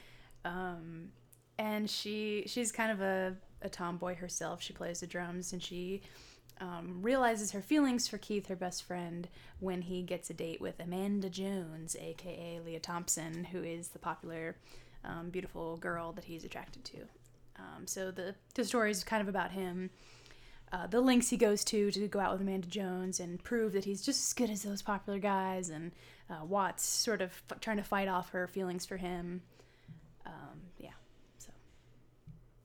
Um, 0.45 1.11
and 1.59 1.89
she 1.89 2.45
she's 2.47 2.73
kind 2.73 2.91
of 2.91 3.01
a, 3.01 3.37
a 3.63 3.69
tomboy 3.69 4.17
herself. 4.17 4.63
She 4.63 4.73
plays 4.73 5.01
the 5.01 5.07
drums 5.07 5.53
and 5.53 5.63
she 5.63 6.03
um, 6.61 7.01
realizes 7.03 7.53
her 7.53 7.63
feelings 7.63 8.07
for 8.07 8.19
Keith, 8.19 8.47
her 8.47 8.57
best 8.57 8.85
friend, 8.85 9.29
when 9.61 9.83
he 9.83 10.03
gets 10.03 10.31
a 10.31 10.35
date 10.35 10.61
with 10.61 10.79
Amanda 10.81 11.29
Jones, 11.29 11.97
aka 12.01 12.61
Lea 12.65 12.79
Thompson, 12.79 13.45
who 13.45 13.63
is 13.63 13.89
the 13.89 13.99
popular, 13.99 14.57
um, 15.05 15.31
beautiful 15.31 15.77
girl 15.77 16.13
that 16.13 16.25
he's 16.25 16.45
attracted 16.45 16.85
to. 16.85 16.99
Um, 17.57 17.87
so 17.87 18.11
the 18.11 18.35
the 18.55 18.65
story 18.65 18.91
is 18.91 19.05
kind 19.05 19.23
of 19.23 19.29
about 19.29 19.53
him 19.53 19.91
uh, 20.75 20.89
the 20.89 21.01
lengths 21.01 21.31
he 21.31 21.37
goes 21.37 21.63
to 21.63 21.93
to 21.93 22.09
go 22.09 22.19
out 22.19 22.33
with 22.33 22.41
Amanda 22.41 22.67
Jones 22.67 23.21
and 23.21 23.43
prove 23.43 23.73
that 23.75 23.85
he's 23.85 24.03
just 24.03 24.27
as 24.27 24.33
good 24.33 24.51
as 24.51 24.63
those 24.63 24.83
popular 24.83 25.21
guys, 25.21 25.69
and 25.69 25.93
uh, 26.29 26.45
Watts 26.45 26.85
sort 26.85 27.23
of 27.23 27.31
f- 27.49 27.61
trying 27.61 27.77
to 27.77 27.85
fight 27.85 28.09
off 28.09 28.31
her 28.31 28.49
feelings 28.49 28.85
for 28.85 28.97
him. 28.97 29.43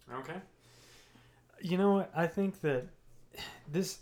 Yeah, 0.10 0.16
so 0.16 0.22
Okay. 0.22 0.42
You 1.62 1.78
know? 1.78 2.08
I 2.16 2.28
think 2.28 2.62
that 2.62 2.88
this 3.72 4.00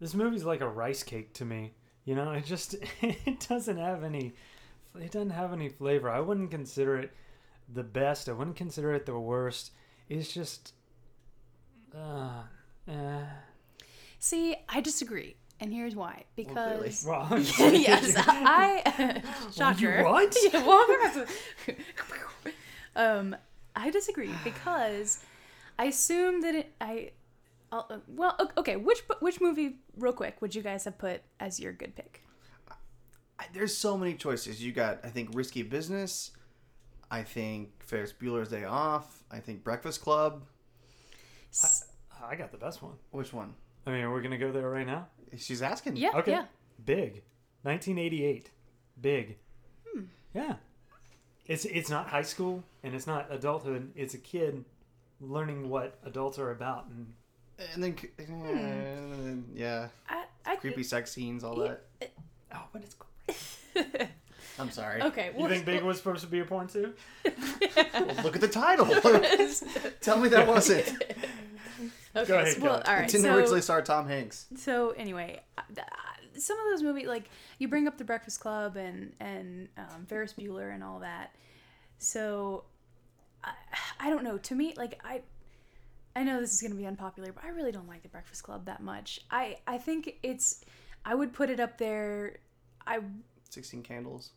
this 0.00 0.14
movie's 0.14 0.44
like 0.44 0.60
a 0.60 0.68
rice 0.68 1.02
cake 1.02 1.32
to 1.34 1.44
me. 1.44 1.74
You 2.04 2.14
know, 2.14 2.32
it 2.32 2.44
just 2.44 2.74
it 3.02 3.46
doesn't 3.48 3.76
have 3.76 4.04
any 4.04 4.32
it 4.98 5.12
doesn't 5.12 5.30
have 5.30 5.52
any 5.52 5.68
flavor. 5.68 6.10
I 6.10 6.20
wouldn't 6.20 6.50
consider 6.50 6.98
it 6.98 7.12
the 7.72 7.82
best. 7.82 8.28
I 8.28 8.32
wouldn't 8.32 8.56
consider 8.56 8.92
it 8.94 9.06
the 9.06 9.18
worst. 9.18 9.72
It's 10.08 10.32
just 10.32 10.72
uh 11.94 12.42
eh. 12.88 13.24
see, 14.18 14.56
I 14.68 14.80
disagree, 14.80 15.36
and 15.60 15.72
here's 15.72 15.94
why. 15.94 16.24
Because 16.36 17.04
Well, 17.06 17.28
yes, 17.58 18.14
I 18.16 19.22
shocker. 19.54 19.98
You 19.98 20.04
what? 20.04 20.36
Yeah, 20.52 20.66
well, 20.66 21.26
um, 22.96 23.36
I 23.78 23.90
disagree 23.90 24.30
because 24.44 25.22
I 25.78 25.84
assume 25.86 26.40
that 26.42 26.54
it. 26.54 26.72
I, 26.80 27.12
I'll, 27.72 27.86
uh, 27.90 27.98
well, 28.08 28.36
okay. 28.56 28.76
Which 28.76 29.00
which 29.20 29.40
movie, 29.40 29.76
real 29.96 30.12
quick, 30.12 30.40
would 30.42 30.54
you 30.54 30.62
guys 30.62 30.84
have 30.84 30.98
put 30.98 31.22
as 31.40 31.58
your 31.60 31.72
good 31.72 31.94
pick? 31.96 32.22
I- 33.38 33.46
There's 33.52 33.76
so 33.76 33.96
many 33.96 34.14
choices. 34.14 34.62
You 34.62 34.72
got, 34.72 34.98
I 35.04 35.08
think, 35.08 35.30
Risky 35.32 35.62
Business. 35.62 36.32
I 37.10 37.22
think 37.22 37.70
Ferris 37.82 38.12
Bueller's 38.12 38.48
Day 38.48 38.64
Off. 38.64 39.22
I 39.30 39.38
think 39.38 39.62
Breakfast 39.64 40.02
Club. 40.02 40.42
S- 41.50 41.86
I 42.22 42.34
got 42.36 42.50
the 42.52 42.58
best 42.58 42.82
one. 42.82 42.94
Which 43.12 43.32
one? 43.32 43.54
I 43.86 43.92
mean, 43.92 44.02
are 44.02 44.10
we're 44.10 44.20
gonna 44.22 44.36
go 44.38 44.50
there 44.52 44.68
right 44.68 44.86
now. 44.86 45.06
She's 45.36 45.62
asking. 45.62 45.96
yeah, 45.96 46.10
Okay. 46.16 46.32
yeah. 46.32 46.44
Big. 46.84 47.22
1988. 47.62 48.50
Big. 49.00 49.38
Hmm. 49.86 50.02
Yeah. 50.34 50.56
It's 51.48 51.64
it's 51.64 51.88
not 51.90 52.08
high 52.08 52.22
school 52.22 52.62
and 52.82 52.94
it's 52.94 53.06
not 53.06 53.26
adulthood. 53.30 53.90
It's 53.96 54.14
a 54.14 54.18
kid 54.18 54.64
learning 55.20 55.68
what 55.68 55.98
adults 56.04 56.38
are 56.38 56.50
about 56.50 56.86
and 56.86 57.12
And 57.74 57.82
then, 57.82 59.44
uh, 59.56 59.58
yeah, 59.58 59.88
I, 60.08 60.24
I 60.46 60.56
creepy 60.56 60.82
sex 60.84 61.10
scenes, 61.10 61.42
all 61.42 61.58
Yeah. 61.58 61.74
that. 62.00 62.12
oh, 62.54 62.62
but 62.72 62.82
it's 62.82 62.94
great. 62.94 64.08
I'm 64.60 64.70
sorry. 64.70 65.02
okay. 65.02 65.30
You 65.34 65.40
Well, 65.40 65.48
think 65.48 65.64
Big 65.64 65.82
was 65.82 65.98
supposed 65.98 66.20
to 66.22 66.26
be 66.26 66.40
a 66.40 66.44
porn 66.44 66.66
too? 66.68 66.92
Well, 67.94 68.24
look 68.24 68.34
at 68.36 68.40
the 68.40 68.48
title. 68.48 68.86
Tell 70.00 70.18
me 70.18 70.28
that 70.30 70.46
wasn't. 70.46 70.86
okay. 72.16 72.26
Go 72.26 72.38
ahead, 72.38 72.58
well, 72.60 72.80
go. 72.84 72.90
all 72.92 72.98
It 72.98 73.08
didn't 73.08 73.22
so, 73.22 73.34
originally 73.36 73.60
star 73.60 73.82
Tom 73.82 74.06
Hanks. 74.08 74.46
so 74.56 74.90
anyway, 74.96 75.40
th- 75.74 75.86
some 76.38 76.58
of 76.58 76.66
those 76.70 76.82
movies, 76.82 77.06
like 77.06 77.30
you 77.58 77.68
bring 77.68 77.86
up 77.86 77.98
The 77.98 78.04
Breakfast 78.04 78.40
Club 78.40 78.76
and 78.76 79.12
and 79.20 79.68
um, 79.76 80.06
Ferris 80.06 80.34
Bueller 80.34 80.74
and 80.74 80.82
all 80.82 81.00
that. 81.00 81.34
So 81.98 82.64
I, 83.44 83.52
I 84.00 84.10
don't 84.10 84.24
know. 84.24 84.38
To 84.38 84.54
me, 84.54 84.74
like 84.76 85.00
I. 85.04 85.22
I 86.16 86.24
know 86.24 86.40
this 86.40 86.52
is 86.52 86.60
going 86.60 86.72
to 86.72 86.76
be 86.76 86.86
unpopular, 86.86 87.32
but 87.32 87.44
I 87.44 87.50
really 87.50 87.70
don't 87.70 87.86
like 87.86 88.02
The 88.02 88.08
Breakfast 88.08 88.42
Club 88.42 88.64
that 88.64 88.82
much. 88.82 89.20
I 89.30 89.58
I 89.68 89.78
think 89.78 90.16
it's 90.24 90.64
I 91.04 91.14
would 91.14 91.32
put 91.32 91.48
it 91.48 91.60
up 91.60 91.78
there. 91.78 92.38
I 92.84 93.00
Sixteen 93.50 93.84
Candles. 93.84 94.30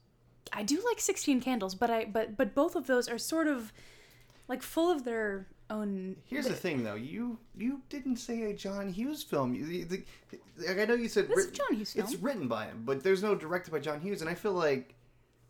I 0.54 0.64
do 0.64 0.82
like 0.86 1.00
16 1.00 1.42
Candles, 1.42 1.76
but 1.76 1.90
I 1.90 2.06
but 2.06 2.38
but 2.38 2.54
both 2.54 2.76
of 2.76 2.88
those 2.88 3.08
are 3.08 3.18
sort 3.18 3.48
of 3.48 3.72
like 4.48 4.62
full 4.62 4.92
of 4.92 5.04
their 5.04 5.48
Oh, 5.72 5.82
own 5.82 6.16
Here's 6.26 6.48
the 6.48 6.54
thing, 6.54 6.84
though. 6.84 6.96
You 6.96 7.38
you 7.58 7.82
didn't 7.90 8.18
say 8.18 8.44
a 8.44 8.54
John 8.54 8.92
Hughes 8.92 9.24
film. 9.24 9.56
You, 9.56 9.66
the, 9.66 9.84
the, 9.86 10.04
like, 10.68 10.80
I 10.80 10.86
know 10.86 10.96
you 10.96 11.08
said 11.08 11.30
This 11.30 11.46
is 11.46 11.52
John 11.52 11.74
Hughes 11.76 11.94
film. 11.94 12.08
It's 12.08 12.22
written 12.22 12.48
by 12.48 12.66
him, 12.66 12.84
but 12.86 13.04
there's 13.04 13.24
no 13.24 13.36
directed 13.36 13.72
by 13.72 13.80
John 13.80 14.02
Hughes, 14.02 14.22
and 14.22 14.30
I 14.30 14.34
feel 14.34 14.54
like 14.54 14.96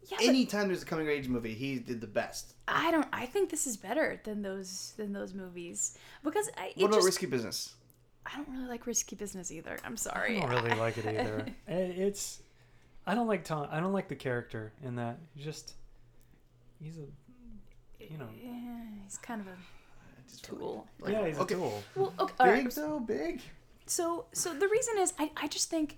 yeah, 0.03 0.17
but 0.19 0.27
anytime 0.27 0.67
there's 0.67 0.83
a 0.83 0.85
coming 0.85 1.07
of 1.07 1.11
age 1.11 1.27
movie, 1.27 1.53
he 1.53 1.79
did 1.79 2.01
the 2.01 2.07
best. 2.07 2.53
I 2.67 2.91
don't 2.91 3.07
I 3.11 3.25
think 3.25 3.49
this 3.49 3.67
is 3.67 3.77
better 3.77 4.21
than 4.23 4.41
those 4.41 4.93
than 4.97 5.11
those 5.13 5.33
movies 5.33 5.97
because 6.23 6.49
I 6.57 6.71
What 6.75 6.87
about 6.87 6.97
just, 6.97 7.05
Risky 7.05 7.25
Business? 7.25 7.75
I 8.25 8.37
don't 8.37 8.49
really 8.51 8.67
like 8.67 8.85
risky 8.85 9.15
business 9.15 9.51
either. 9.51 9.79
I'm 9.83 9.97
sorry. 9.97 10.37
I 10.37 10.41
don't 10.41 10.63
really 10.63 10.79
like 10.79 10.97
it 10.99 11.05
either. 11.07 11.47
It's 11.67 12.41
I 13.07 13.15
don't 13.15 13.27
like 13.27 13.43
Tom. 13.43 13.67
I 13.71 13.79
don't 13.79 13.93
like 13.93 14.07
the 14.07 14.15
character 14.15 14.71
in 14.83 14.97
that. 14.97 15.17
He's 15.33 15.43
just 15.43 15.73
he's 16.79 16.97
a 16.97 18.03
you 18.03 18.17
know 18.19 18.29
Yeah, 18.39 18.51
he's 19.03 19.17
kind 19.17 19.41
of 19.41 19.47
a 19.47 19.51
I 19.51 19.55
just 19.55 19.57
feel 19.57 19.80
tool. 20.39 20.87
like- 20.99 21.13
yeah 21.13 21.27
he's 21.27 21.37
okay. 21.39 21.55
a 21.55 21.57
tool. 21.57 21.83
Well, 21.95 22.13
okay, 22.19 22.33
all 22.39 22.45
Big 22.55 22.65
right. 22.65 22.75
though, 22.75 22.99
big. 22.99 23.41
So, 23.87 24.25
so 24.31 24.53
the 24.53 24.67
reason 24.67 24.97
is, 24.99 25.13
I, 25.19 25.31
I 25.35 25.47
just 25.47 25.69
think, 25.69 25.97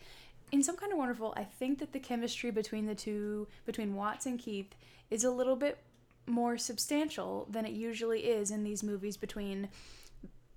in 0.52 0.64
some 0.64 0.78
kind 0.78 0.92
of 0.92 0.98
wonderful, 0.98 1.34
I 1.38 1.44
think 1.44 1.80
that 1.80 1.94
the 1.94 2.00
chemistry 2.00 2.50
between 2.50 2.86
the 2.86 2.96
two, 2.96 3.48
between 3.66 3.96
Watts 3.96 4.26
and 4.26 4.40
Keith, 4.40 4.74
is 5.12 5.24
a 5.24 5.30
little 5.32 5.56
bit 5.56 5.78
more 6.26 6.58
substantial 6.58 7.48
than 7.52 7.66
it 7.66 7.74
usually 7.74 8.22
is 8.22 8.50
in 8.50 8.64
these 8.64 8.82
movies 8.82 9.18
between 9.18 9.68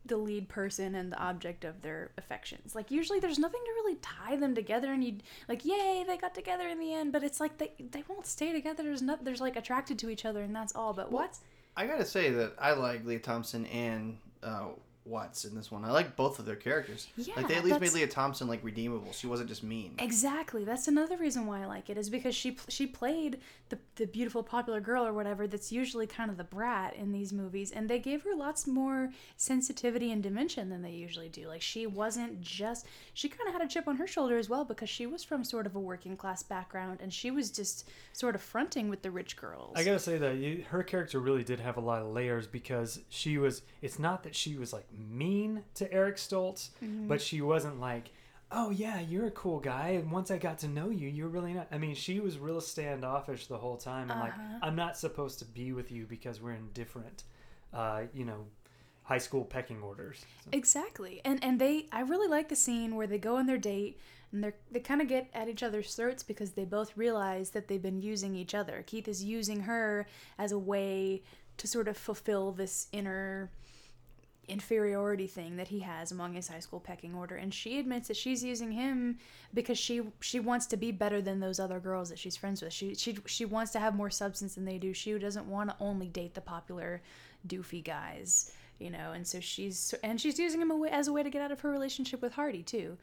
the 0.05 0.17
lead 0.17 0.49
person 0.49 0.95
and 0.95 1.11
the 1.11 1.19
object 1.19 1.65
of 1.65 1.83
their 1.83 2.13
affections. 2.17 2.75
Like 2.75 2.91
usually, 2.91 3.19
there's 3.21 3.39
nothing 3.39 3.61
to 3.65 3.73
really 3.73 3.97
tie 3.97 4.37
them 4.37 4.55
together, 4.55 4.93
and 4.93 5.03
you 5.03 5.17
like, 5.49 5.65
yay, 5.65 6.05
they 6.07 6.17
got 6.17 6.35
together 6.35 6.69
in 6.69 6.79
the 6.79 6.95
end. 6.95 7.13
But 7.13 7.25
it's 7.25 7.41
like 7.41 7.59
they 7.59 7.73
they 7.91 8.05
won't 8.09 8.27
stay 8.27 8.53
together. 8.53 8.83
There's 8.85 9.03
not. 9.03 9.25
There's 9.25 9.41
like 9.41 9.57
attracted 9.57 9.99
to 9.99 10.09
each 10.09 10.25
other, 10.25 10.43
and 10.43 10.55
that's 10.55 10.75
all. 10.77 10.93
But 10.93 11.11
Watts. 11.11 11.41
I 11.77 11.87
gotta 11.87 12.05
say 12.07 12.31
that 12.31 12.55
I 12.59 12.73
like 12.73 13.05
Lea 13.05 13.19
Thompson 13.19 13.67
and 13.67 14.19
uh, 14.43 14.69
Watts 15.07 15.45
in 15.45 15.55
this 15.55 15.71
one. 15.71 15.85
I 15.85 15.91
like 15.93 16.17
both 16.17 16.39
of 16.39 16.47
their 16.47 16.57
characters. 16.57 17.07
Yeah, 17.17 17.35
like 17.37 17.49
they 17.49 17.55
at 17.55 17.65
least 17.65 17.81
made 17.81 17.93
Lea 17.93 18.07
Thompson 18.07 18.49
like 18.49 18.63
redeemable. 18.63 19.13
She 19.13 19.27
wasn't 19.27 19.49
just 19.49 19.63
mean. 19.63 19.95
Exactly. 19.99 20.65
That's 20.65 20.89
another 20.89 21.17
reason 21.17 21.47
why 21.47 21.63
I 21.63 21.67
like 21.67 21.89
it 21.91 21.97
is 21.97 22.11
because 22.11 22.35
she 22.35 22.57
she 22.69 22.87
played 22.87 23.39
the 23.69 23.79
the 23.97 24.07
beautiful 24.07 24.43
popular 24.43 24.81
girl 24.81 25.07
or 25.07 25.13
whatever 25.13 25.47
that's 25.47 25.71
usually 25.71 26.07
kind 26.07 26.31
of 26.31 26.37
the 26.37 26.45
brat 26.45 26.95
in 26.97 27.13
these 27.13 27.33
movies 27.33 27.71
and 27.71 27.89
they 27.89 27.99
gave 27.99 28.23
her 28.23 28.35
lots 28.35 28.67
more 28.67 29.11
sensitivity 29.37 30.11
and 30.11 30.23
dimension 30.23 30.69
than 30.71 30.83
they 30.83 30.91
usually 30.91 31.29
do. 31.29 31.49
Like 31.49 31.63
she 31.63 31.87
wasn't 31.87 32.41
just 32.41 32.87
she 33.15 33.29
kind 33.29 33.49
of 33.49 33.53
had 33.53 33.63
a 33.63 33.69
chip 33.69 33.89
on 33.89 33.97
her 33.97 34.07
shoulder 34.07 34.39
as 34.39 34.49
well 34.49 34.65
because 34.65 34.89
she 34.89 35.07
was 35.07 35.23
from 35.23 35.45
sort 35.45 35.67
of 35.67 35.77
a 35.77 35.81
working 35.81 36.17
class 36.17 36.43
background 36.43 37.01
and 37.01 37.13
she 37.13 37.31
was 37.31 37.51
just 37.51 37.89
sort 38.13 38.35
of 38.35 38.43
fronting 38.43 38.89
with 38.89 39.03
the 39.03 39.11
rich 39.11 39.37
girls. 39.37 39.73
I 39.77 39.85
gotta 39.85 39.99
say 39.99 40.19
that 40.19 40.37
you, 40.37 40.65
her 40.71 40.83
character 40.83 41.21
really 41.21 41.45
did 41.45 41.61
have 41.61 41.77
a 41.77 41.81
lot 41.81 42.03
of 42.03 42.09
layers 42.09 42.47
because 42.47 43.01
she 43.09 43.39
was. 43.39 43.63
It's 43.83 43.99
not 43.99 44.23
that 44.23 44.35
she 44.35 44.57
was 44.57 44.73
like 44.73 44.87
mean 44.99 45.63
to 45.75 45.93
Eric 45.93 46.17
Stoltz, 46.17 46.71
Mm-hmm. 46.83 47.09
but 47.09 47.21
she 47.21 47.41
wasn't 47.41 47.81
like, 47.81 48.11
"Oh 48.51 48.71
yeah, 48.71 49.01
you're 49.01 49.27
a 49.27 49.31
cool 49.33 49.59
guy." 49.61 49.91
And 49.91 50.11
once 50.11 50.31
I 50.31 50.39
got 50.39 50.59
to 50.61 50.69
know 50.69 50.91
you, 50.91 51.09
you're 51.09 51.29
really 51.29 51.53
not. 51.53 51.69
I 51.73 51.79
mean, 51.79 51.95
she 51.95 52.21
was 52.21 52.39
real 52.39 52.61
standoffish 52.61 53.47
the 53.47 53.59
whole 53.59 53.77
time, 53.77 54.11
and 54.11 54.21
like, 54.21 54.33
Uh-huh. 54.33 54.59
I'm 54.63 54.77
not 54.77 54.97
supposed 54.97 55.39
to 55.41 55.45
be 55.45 55.73
with 55.73 55.91
you 55.93 56.07
because 56.07 56.41
we're 56.41 56.53
in 56.53 56.69
different, 56.75 57.25
uh, 57.73 58.03
you 58.15 58.25
know, 58.25 58.47
high 59.03 59.19
school 59.19 59.45
pecking 59.45 59.83
orders. 59.83 60.25
So- 60.45 60.51
Exactly. 60.53 61.21
And 61.25 61.43
and 61.45 61.61
they 61.61 61.87
I 61.93 62.01
really 62.01 62.29
like 62.29 62.49
the 62.49 62.57
scene 62.57 62.95
where 62.97 63.07
they 63.07 63.19
go 63.19 63.37
on 63.37 63.47
their 63.47 63.59
date 63.59 63.99
and 64.33 64.43
they're 64.43 64.57
they 64.73 64.81
kind 64.81 65.01
of 65.01 65.07
get 65.09 65.29
at 65.33 65.49
each 65.49 65.63
other's 65.63 65.95
throats 65.95 66.23
because 66.25 66.53
they 66.53 66.65
both 66.65 66.97
realize 66.97 67.51
that 67.51 67.69
they've 67.69 67.83
been 67.83 68.03
using 68.03 68.35
each 68.35 68.55
other. 68.55 68.83
Keith 68.87 69.07
is 69.09 69.23
using 69.23 69.61
her 69.61 70.07
as 70.39 70.51
a 70.53 70.59
way 70.59 71.23
to 71.59 71.67
sort 71.69 71.87
of 71.89 71.97
fulfill 71.97 72.51
this 72.53 72.89
inner 72.93 73.51
inferiority 74.49 75.27
thing 75.27 75.57
that 75.57 75.69
he 75.69 75.81
has 75.81 76.13
among 76.13 76.35
his 76.35 76.49
high 76.49 76.61
school 76.61 76.79
pecking 76.79 77.15
order 77.15 77.35
and 77.35 77.53
she 77.53 77.79
admits 77.79 78.09
that 78.09 78.17
she's 78.17 78.45
using 78.45 78.71
him 78.71 79.19
because 79.53 79.79
she 79.79 80.03
she 80.21 80.39
wants 80.39 80.67
to 80.67 80.77
be 80.77 80.93
better 80.93 81.21
than 81.21 81.41
those 81.41 81.59
other 81.59 81.81
girls 81.81 82.09
that 82.09 82.19
she's 82.19 82.37
friends 82.37 82.63
with. 82.63 82.73
She 82.73 82.95
she 82.95 83.19
she 83.27 83.45
wants 83.45 83.73
to 83.73 83.81
have 83.81 83.95
more 83.95 84.11
substance 84.11 84.55
than 84.55 84.65
they 84.65 84.79
do. 84.79 84.93
She 84.95 85.19
doesn't 85.19 85.47
want 85.47 85.71
to 85.71 85.77
only 85.81 86.09
date 86.09 86.35
the 86.35 86.41
popular 86.41 87.03
doofy 87.47 87.85
guys 87.85 88.53
you 88.79 88.91
know 88.91 89.13
and 89.13 89.27
so 89.27 89.39
she's 89.41 89.95
and 90.03 90.21
she's 90.21 90.39
using 90.39 90.61
him 90.61 90.71
as 90.91 91.09
a 91.09 91.13
way 91.13 91.23
to 91.23 91.31
get 91.31 91.41
out 91.41 91.53
of 91.53 91.61
her 91.61 91.71
relationship 91.71 92.23
with 92.23 92.33
hardy 92.33 92.63
too. 92.63 92.97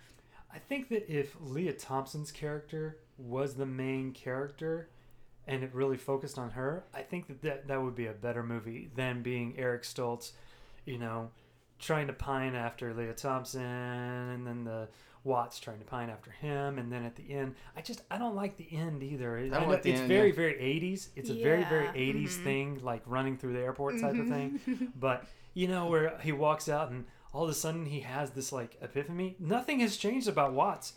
I 0.53 0.59
think 0.59 0.89
that 0.89 1.11
if 1.11 1.35
Lea 1.41 1.71
Thompson's 1.71 2.31
character 2.31 2.99
was 3.17 3.55
the 3.55 3.65
main 3.65 4.11
character 4.11 4.89
and 5.47 5.63
it 5.63 5.73
really 5.73 5.97
focused 5.97 6.37
on 6.37 6.51
her, 6.51 6.85
I 6.93 7.01
think 7.01 7.27
that 7.27 7.41
that, 7.41 7.67
that 7.67 7.81
would 7.81 7.95
be 7.95 8.05
a 8.05 8.13
better 8.13 8.43
movie 8.43 8.89
than 8.95 9.23
being 9.23 9.55
Eric 9.57 9.81
Stoltz, 9.83 10.31
you 10.85 10.97
know, 10.97 11.29
trying 11.79 12.07
to 12.07 12.13
pine 12.13 12.55
after 12.55 12.93
Lea 12.93 13.13
Thompson 13.15 13.61
and 13.61 14.47
then 14.47 14.63
the 14.63 14.87
Watts 15.25 15.57
trying 15.57 15.79
to 15.79 15.85
pine 15.85 16.09
after 16.09 16.31
him 16.31 16.77
and 16.77 16.91
then 16.91 17.05
at 17.05 17.15
the 17.15 17.31
end 17.31 17.55
I 17.77 17.81
just 17.81 18.01
I 18.11 18.17
don't 18.17 18.35
like 18.35 18.57
the 18.57 18.67
end 18.71 19.01
either. 19.03 19.37
I 19.37 19.47
don't 19.47 19.51
know 19.51 19.69
like 19.69 19.81
the 19.83 19.91
it's 19.91 20.01
end, 20.01 20.09
very 20.09 20.29
yeah. 20.29 20.35
very 20.35 20.53
80s. 20.55 21.09
It's 21.15 21.29
a 21.29 21.33
very 21.33 21.63
very 21.63 21.85
Yeah, 21.85 22.13
80s 22.13 22.23
mhm. 22.39 22.43
thing 22.43 22.79
like 22.83 23.03
running 23.05 23.37
through 23.37 23.53
the 23.53 23.59
airport 23.61 23.99
type 24.01 24.15
of 24.17 24.27
thing. 24.27 24.59
But 24.99 25.25
you 25.53 25.67
know 25.69 25.87
where 25.87 26.17
he 26.19 26.33
walks 26.33 26.67
out 26.67 26.91
and 26.91 27.05
all 27.33 27.43
of 27.45 27.49
a 27.49 27.53
sudden 27.53 27.85
he 27.85 28.01
has 28.01 28.31
this 28.31 28.51
like 28.51 28.77
epiphany. 28.81 29.37
Nothing 29.39 29.79
has 29.79 29.95
changed 29.95 30.27
about 30.27 30.53
Watts. 30.53 30.93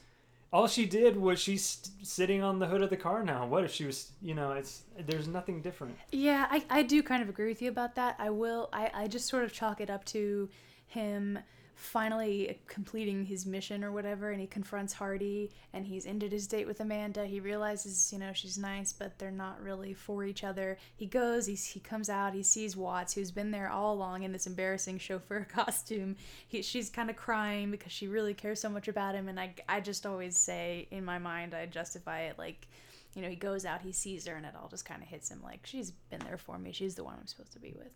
All 0.52 0.68
she 0.68 0.86
did 0.86 1.16
was 1.16 1.38
she's 1.40 1.90
sitting 2.02 2.42
on 2.42 2.58
the 2.58 2.66
hood 2.66 2.82
of 2.82 2.90
the 2.90 2.96
car 2.96 3.22
now. 3.24 3.46
What 3.46 3.64
if 3.64 3.72
she 3.72 3.84
was, 3.84 4.12
you 4.22 4.34
know, 4.34 4.52
it's 4.52 4.82
there's 4.98 5.26
nothing 5.26 5.60
different. 5.60 5.96
Yeah, 6.12 6.46
I, 6.50 6.64
I 6.70 6.82
do 6.82 7.02
kind 7.02 7.22
of 7.22 7.28
agree 7.28 7.48
with 7.48 7.60
you 7.60 7.68
about 7.68 7.94
that. 7.96 8.16
I 8.18 8.30
will 8.30 8.68
I, 8.72 8.90
I 8.94 9.06
just 9.08 9.28
sort 9.28 9.44
of 9.44 9.52
chalk 9.52 9.80
it 9.80 9.90
up 9.90 10.04
to 10.06 10.48
him 10.86 11.40
finally 11.78 12.58
completing 12.66 13.26
his 13.26 13.44
mission 13.44 13.84
or 13.84 13.92
whatever 13.92 14.30
and 14.30 14.40
he 14.40 14.46
confronts 14.46 14.94
Hardy 14.94 15.50
and 15.74 15.86
he's 15.86 16.06
ended 16.06 16.32
his 16.32 16.46
date 16.46 16.66
with 16.66 16.80
Amanda. 16.80 17.26
He 17.26 17.38
realizes, 17.38 18.10
you 18.10 18.18
know, 18.18 18.32
she's 18.32 18.56
nice, 18.56 18.94
but 18.94 19.18
they're 19.18 19.30
not 19.30 19.62
really 19.62 19.92
for 19.92 20.24
each 20.24 20.42
other. 20.42 20.78
He 20.96 21.04
goes, 21.04 21.44
he's, 21.44 21.66
he 21.66 21.80
comes 21.80 22.08
out, 22.08 22.32
he 22.32 22.42
sees 22.42 22.78
Watts, 22.78 23.12
who's 23.12 23.30
been 23.30 23.50
there 23.50 23.68
all 23.68 23.92
along 23.92 24.22
in 24.22 24.32
this 24.32 24.46
embarrassing 24.46 24.98
chauffeur 24.98 25.46
costume. 25.54 26.16
He, 26.48 26.62
she's 26.62 26.88
kind 26.88 27.10
of 27.10 27.16
crying 27.16 27.70
because 27.70 27.92
she 27.92 28.08
really 28.08 28.32
cares 28.32 28.58
so 28.58 28.70
much 28.70 28.88
about 28.88 29.14
him. 29.14 29.28
And 29.28 29.38
I, 29.38 29.54
I 29.68 29.80
just 29.80 30.06
always 30.06 30.38
say, 30.38 30.88
in 30.90 31.04
my 31.04 31.18
mind, 31.18 31.54
I 31.54 31.66
justify 31.66 32.22
it 32.22 32.38
like, 32.38 32.68
you 33.14 33.20
know, 33.20 33.28
he 33.28 33.36
goes 33.36 33.66
out, 33.66 33.82
he 33.82 33.92
sees 33.92 34.26
her, 34.26 34.34
and 34.34 34.46
it 34.46 34.54
all 34.60 34.68
just 34.68 34.86
kind 34.86 35.02
of 35.02 35.08
hits 35.08 35.30
him 35.30 35.40
like 35.44 35.60
she's 35.66 35.90
been 35.90 36.20
there 36.20 36.38
for 36.38 36.58
me. 36.58 36.72
She's 36.72 36.94
the 36.94 37.04
one 37.04 37.16
I'm 37.20 37.26
supposed 37.26 37.52
to 37.52 37.60
be 37.60 37.74
with. 37.76 37.92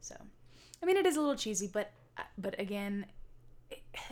So, 0.00 0.14
I 0.80 0.86
mean, 0.86 0.96
it 0.96 1.06
is 1.06 1.16
a 1.16 1.20
little 1.20 1.36
cheesy, 1.36 1.66
but 1.66 1.90
but 2.36 2.58
again, 2.58 3.06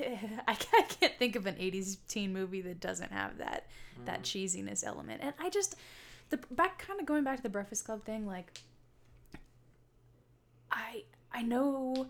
I 0.49 0.55
can't 0.55 1.19
think 1.19 1.37
of 1.37 1.47
an 1.47 1.57
'80s 1.57 1.99
teen 2.09 2.33
movie 2.33 2.61
that 2.63 2.81
doesn't 2.81 3.13
have 3.13 3.39
that 3.39 3.67
that 4.05 4.23
mm-hmm. 4.23 4.69
cheesiness 4.69 4.85
element. 4.87 5.21
And 5.23 5.35
I 5.39 5.51
just 5.51 5.77
the 6.31 6.39
back 6.51 6.79
kind 6.79 7.01
of 7.01 7.07
going 7.07 7.25
back 7.25 7.37
to 7.37 7.43
the 7.43 7.49
Breakfast 7.49 7.85
Club 7.85 8.05
thing, 8.05 8.27
like 8.27 8.61
I 10.71 11.05
I 11.33 11.43
know. 11.43 12.07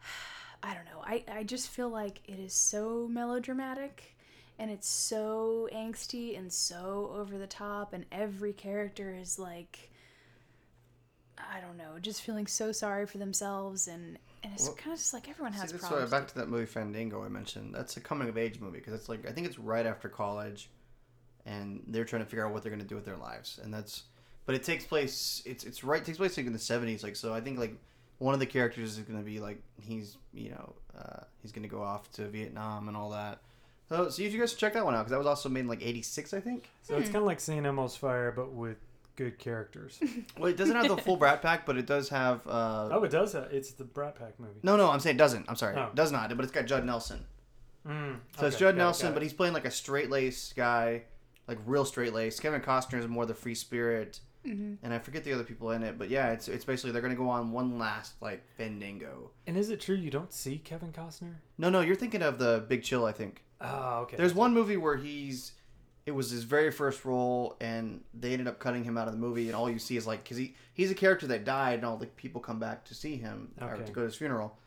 I 0.62 0.74
don't 0.74 0.86
know. 0.86 1.02
I, 1.04 1.24
I 1.30 1.42
just 1.44 1.68
feel 1.68 1.90
like 1.90 2.20
it 2.26 2.38
is 2.38 2.54
so 2.54 3.06
melodramatic 3.10 4.14
and 4.58 4.70
it's 4.70 4.88
so 4.88 5.68
angsty 5.74 6.38
and 6.38 6.50
so 6.52 7.12
over 7.14 7.36
the 7.36 7.46
top 7.46 7.92
and 7.92 8.06
every 8.10 8.52
character 8.52 9.14
is 9.14 9.38
like 9.38 9.90
I 11.36 11.60
don't 11.60 11.76
know, 11.76 11.98
just 12.00 12.22
feeling 12.22 12.46
so 12.46 12.72
sorry 12.72 13.06
for 13.06 13.18
themselves 13.18 13.88
and 13.88 14.18
and 14.44 14.52
it's 14.52 14.66
Well, 14.66 14.76
kind 14.76 14.92
of 14.92 14.98
just 14.98 15.12
like 15.14 15.28
everyone 15.28 15.52
has 15.54 15.70
See, 15.70 15.76
that's 15.76 15.90
why 15.90 16.04
back 16.06 16.28
to 16.28 16.34
that 16.36 16.48
movie 16.48 16.66
Fandango 16.66 17.24
I 17.24 17.28
mentioned. 17.28 17.74
That's 17.74 17.96
a 17.96 18.00
coming 18.00 18.28
of 18.28 18.38
age 18.38 18.60
movie 18.60 18.78
because 18.78 18.94
it's 18.94 19.08
like 19.08 19.28
I 19.28 19.32
think 19.32 19.46
it's 19.46 19.58
right 19.58 19.86
after 19.86 20.08
college, 20.08 20.70
and 21.46 21.82
they're 21.88 22.04
trying 22.04 22.22
to 22.22 22.28
figure 22.28 22.46
out 22.46 22.52
what 22.52 22.62
they're 22.62 22.70
going 22.70 22.82
to 22.82 22.88
do 22.88 22.94
with 22.94 23.04
their 23.04 23.16
lives, 23.16 23.58
and 23.62 23.72
that's. 23.72 24.04
But 24.46 24.54
it 24.54 24.62
takes 24.62 24.84
place. 24.84 25.42
It's 25.46 25.64
it's 25.64 25.82
right. 25.82 26.02
It 26.02 26.04
takes 26.04 26.18
place 26.18 26.36
like 26.36 26.46
in 26.46 26.52
the 26.52 26.58
seventies. 26.58 27.02
Like 27.02 27.16
so, 27.16 27.32
I 27.32 27.40
think 27.40 27.58
like 27.58 27.74
one 28.18 28.34
of 28.34 28.40
the 28.40 28.46
characters 28.46 28.98
is 28.98 29.04
going 29.04 29.18
to 29.18 29.24
be 29.24 29.40
like 29.40 29.62
he's 29.80 30.18
you 30.34 30.50
know 30.50 30.74
uh, 30.96 31.24
he's 31.40 31.50
going 31.50 31.62
to 31.62 31.68
go 31.68 31.82
off 31.82 32.10
to 32.12 32.28
Vietnam 32.28 32.88
and 32.88 32.96
all 32.96 33.10
that, 33.10 33.40
Oh, 33.90 34.08
so 34.08 34.22
you 34.22 34.38
guys 34.38 34.50
should 34.50 34.58
check 34.58 34.72
that 34.74 34.84
one 34.84 34.94
out 34.94 35.00
because 35.00 35.10
that 35.10 35.18
was 35.18 35.26
also 35.26 35.48
made 35.48 35.60
in 35.60 35.68
like 35.68 35.84
'86, 35.84 36.32
I 36.32 36.40
think. 36.40 36.68
So 36.82 36.96
it's 36.96 37.06
kind 37.08 37.18
of 37.18 37.24
like 37.24 37.40
St. 37.40 37.64
Elmo's 37.64 37.96
Fire, 37.96 38.32
but 38.32 38.52
with 38.52 38.78
good 39.16 39.38
characters. 39.38 40.00
Well, 40.38 40.50
it 40.50 40.56
doesn't 40.56 40.74
have 40.74 40.88
the 40.88 40.96
full 40.96 41.16
Brat 41.16 41.42
Pack, 41.42 41.64
but 41.66 41.76
it 41.76 41.86
does 41.86 42.08
have. 42.08 42.46
Uh, 42.46 42.88
oh, 42.92 43.04
it 43.04 43.10
does. 43.10 43.32
Have, 43.34 43.44
it's 43.52 43.72
the 43.72 43.84
Brat 43.84 44.16
Pack 44.16 44.38
movie. 44.40 44.58
No, 44.62 44.76
no, 44.76 44.90
I'm 44.90 44.98
saying 45.00 45.16
it 45.16 45.18
doesn't. 45.18 45.46
I'm 45.48 45.56
sorry, 45.56 45.76
Oh. 45.76 45.84
it 45.84 45.94
does 45.94 46.10
not. 46.12 46.28
But 46.36 46.42
it's 46.44 46.52
got 46.52 46.66
Judd 46.66 46.84
Nelson. 46.84 47.24
Mm, 47.86 48.16
So 48.38 48.46
it's 48.46 48.56
okay, 48.56 48.64
Judd 48.64 48.74
got 48.74 48.80
it, 48.80 48.84
Nelson, 48.84 49.08
got 49.08 49.14
but 49.14 49.22
it. 49.22 49.26
he's 49.26 49.32
playing 49.34 49.54
like 49.54 49.64
a 49.66 49.70
straight 49.70 50.10
laced 50.10 50.56
guy, 50.56 51.02
like 51.46 51.58
real 51.66 51.84
straight 51.84 52.12
laced. 52.14 52.40
Kevin 52.42 52.60
Costner 52.60 52.98
is 52.98 53.06
more 53.06 53.26
the 53.26 53.34
free 53.34 53.54
spirit, 53.54 54.20
Mhm. 54.44 54.78
and 54.82 54.92
I 54.92 54.98
forget 54.98 55.22
the 55.24 55.32
other 55.32 55.44
people 55.44 55.70
in 55.70 55.82
it. 55.82 55.98
But 55.98 56.08
yeah, 56.10 56.32
it's 56.32 56.48
it's 56.48 56.64
basically 56.64 56.92
they're 56.92 57.02
gonna 57.02 57.14
go 57.14 57.28
on 57.28 57.52
one 57.52 57.78
last 57.78 58.14
like 58.22 58.42
Fandango. 58.56 59.30
And 59.46 59.56
is 59.56 59.70
it 59.70 59.80
true 59.80 59.94
you 59.96 60.10
don't 60.10 60.32
see 60.32 60.58
Kevin 60.58 60.92
Costner? 60.92 61.34
No, 61.58 61.68
no, 61.70 61.80
you're 61.80 61.96
thinking 61.96 62.22
of 62.22 62.38
the 62.38 62.64
Big 62.68 62.82
Chill, 62.82 63.04
I 63.04 63.12
think. 63.12 63.42
Oh, 63.60 64.00
okay. 64.02 64.16
There's 64.16 64.34
one 64.34 64.52
movie 64.54 64.76
where 64.76 64.96
he's 64.96 65.52
it 66.06 66.12
was 66.12 66.30
his 66.30 66.44
very 66.44 66.70
first 66.70 67.04
role 67.04 67.56
and 67.60 68.02
they 68.12 68.32
ended 68.32 68.46
up 68.46 68.58
cutting 68.58 68.84
him 68.84 68.98
out 68.98 69.08
of 69.08 69.14
the 69.14 69.18
movie 69.20 69.46
and 69.46 69.56
all 69.56 69.70
you 69.70 69.78
see 69.78 69.96
is 69.96 70.06
like 70.06 70.22
because 70.22 70.36
he 70.36 70.54
he's 70.74 70.90
a 70.90 70.94
character 70.94 71.26
that 71.26 71.44
died 71.44 71.74
and 71.74 71.84
all 71.84 71.96
the 71.96 72.06
people 72.06 72.40
come 72.40 72.58
back 72.58 72.84
to 72.84 72.94
see 72.94 73.16
him 73.16 73.50
or 73.60 73.74
Okay. 73.74 73.84
to 73.84 73.92
go 73.92 74.00
to 74.02 74.06
his 74.06 74.14
funeral. 74.16 74.58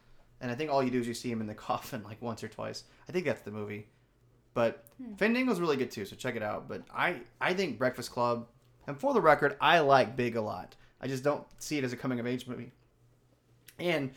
And 0.42 0.52
i 0.52 0.56
think 0.56 0.72
all 0.72 0.84
you 0.84 0.92
do 0.92 1.00
is 1.00 1.08
you 1.08 1.14
see 1.14 1.32
him 1.32 1.42
in 1.42 1.48
the 1.48 1.54
coffin 1.68 2.04
like 2.04 2.22
once 2.22 2.44
or 2.44 2.48
twice. 2.48 2.84
I 3.08 3.12
think 3.12 3.26
that's 3.26 3.42
the 3.42 3.52
movie. 3.52 3.88
But 4.54 4.84
hmm. 4.98 5.14
fandango's 5.16 5.60
really 5.60 5.78
good 5.78 5.92
too 5.92 6.06
so 6.06 6.16
check 6.16 6.36
it 6.36 6.44
out. 6.44 6.68
But 6.68 6.84
i 6.94 7.22
i 7.40 7.54
think 7.54 7.78
breakfast 7.78 8.12
club 8.12 8.48
and 8.88 9.00
for 9.00 9.14
the 9.14 9.22
record 9.22 9.56
i 9.62 9.80
like 9.80 10.16
big 10.16 10.36
a 10.36 10.42
lot. 10.42 10.76
I 11.00 11.08
just 11.08 11.24
don't 11.24 11.46
see 11.60 11.78
it 11.78 11.84
as 11.84 11.94
a 11.94 11.98
coming 11.98 12.20
of 12.20 12.26
age 12.26 12.48
movie. 12.48 12.72
And 13.80 14.12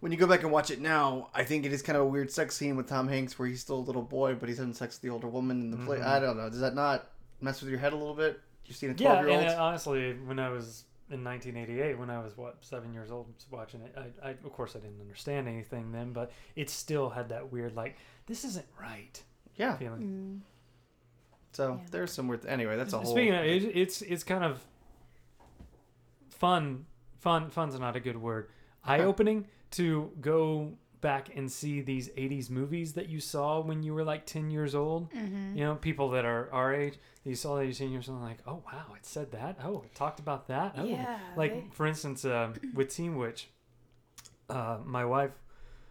when 0.00 0.12
you 0.12 0.18
go 0.18 0.26
back 0.26 0.42
and 0.42 0.52
watch 0.52 0.70
it 0.70 0.80
now, 0.80 1.28
I 1.34 1.44
think 1.44 1.64
it 1.66 1.72
is 1.72 1.82
kind 1.82 1.96
of 1.96 2.02
a 2.02 2.06
weird 2.06 2.30
sex 2.30 2.56
scene 2.56 2.76
with 2.76 2.86
Tom 2.88 3.08
Hanks 3.08 3.38
where 3.38 3.48
he's 3.48 3.60
still 3.60 3.76
a 3.76 3.80
little 3.80 4.02
boy, 4.02 4.34
but 4.34 4.48
he's 4.48 4.58
having 4.58 4.74
sex 4.74 4.96
with 4.96 5.02
the 5.02 5.10
older 5.10 5.28
woman 5.28 5.60
in 5.60 5.70
the 5.70 5.76
play. 5.78 6.00
I 6.00 6.20
don't 6.20 6.36
know. 6.36 6.48
Does 6.48 6.60
that 6.60 6.74
not 6.74 7.08
mess 7.40 7.60
with 7.60 7.70
your 7.70 7.80
head 7.80 7.92
a 7.92 7.96
little 7.96 8.14
bit? 8.14 8.40
You've 8.64 8.76
seen 8.76 8.90
a 8.90 8.94
twelve 8.94 9.26
year 9.26 9.38
and 9.38 9.48
old. 9.48 9.58
uh, 9.58 9.62
honestly, 9.62 10.12
when 10.26 10.38
I 10.38 10.50
was 10.50 10.84
in 11.10 11.24
1988, 11.24 11.98
when 11.98 12.10
I 12.10 12.18
was 12.22 12.36
what 12.36 12.56
seven 12.60 12.92
years 12.92 13.10
old 13.10 13.32
watching 13.50 13.80
it, 13.80 13.96
I, 13.96 14.28
I 14.28 14.30
of 14.32 14.52
course 14.52 14.76
I 14.76 14.80
didn't 14.80 15.00
understand 15.00 15.48
anything 15.48 15.90
then, 15.90 16.12
but 16.12 16.30
it 16.54 16.68
still 16.68 17.08
had 17.08 17.30
that 17.30 17.50
weird 17.50 17.74
like 17.74 17.96
this 18.26 18.44
isn't 18.44 18.66
right 18.80 19.22
yeah. 19.56 19.76
feeling. 19.76 20.02
Mm. 20.02 20.40
So 21.52 21.80
Yeah. 21.80 21.86
there's 21.90 22.12
some 22.12 22.28
weird. 22.28 22.44
Anyway, 22.46 22.76
that's 22.76 22.92
a 22.92 22.98
whole. 22.98 23.10
Speaking 23.10 23.34
of, 23.34 23.44
it, 23.44 23.64
it's 23.74 24.02
it's 24.02 24.22
kind 24.22 24.44
of 24.44 24.60
fun. 26.28 26.86
Fun. 27.20 27.50
Fun's 27.50 27.78
not 27.78 27.96
a 27.96 28.00
good 28.00 28.20
word. 28.20 28.48
Eye 28.84 29.00
opening 29.00 29.46
to 29.72 30.10
go 30.20 30.72
back 31.00 31.28
and 31.36 31.50
see 31.50 31.80
these 31.80 32.08
80s 32.10 32.50
movies 32.50 32.94
that 32.94 33.08
you 33.08 33.20
saw 33.20 33.60
when 33.60 33.82
you 33.84 33.94
were 33.94 34.02
like 34.02 34.26
10 34.26 34.50
years 34.50 34.74
old. 34.74 35.12
Mhm. 35.12 35.54
You 35.56 35.64
know, 35.64 35.74
people 35.76 36.10
that 36.10 36.24
are 36.24 36.48
our 36.52 36.74
age, 36.74 36.98
you 37.24 37.36
saw 37.36 37.54
that 37.56 37.66
you 37.66 37.72
10 37.72 37.90
years 37.92 38.08
old, 38.08 38.20
like, 38.20 38.38
oh 38.46 38.62
wow, 38.66 38.94
it 38.96 39.06
said 39.06 39.30
that. 39.32 39.58
Oh, 39.62 39.82
it 39.84 39.94
talked 39.94 40.18
about 40.18 40.48
that. 40.48 40.74
Oh, 40.76 40.84
Yeah, 40.84 41.18
like 41.36 41.52
they- 41.52 41.64
for 41.70 41.86
instance, 41.86 42.24
uh, 42.24 42.52
with 42.74 42.88
Teen 42.88 43.16
Witch, 43.16 43.48
uh, 44.50 44.78
my 44.84 45.04
wife 45.04 45.30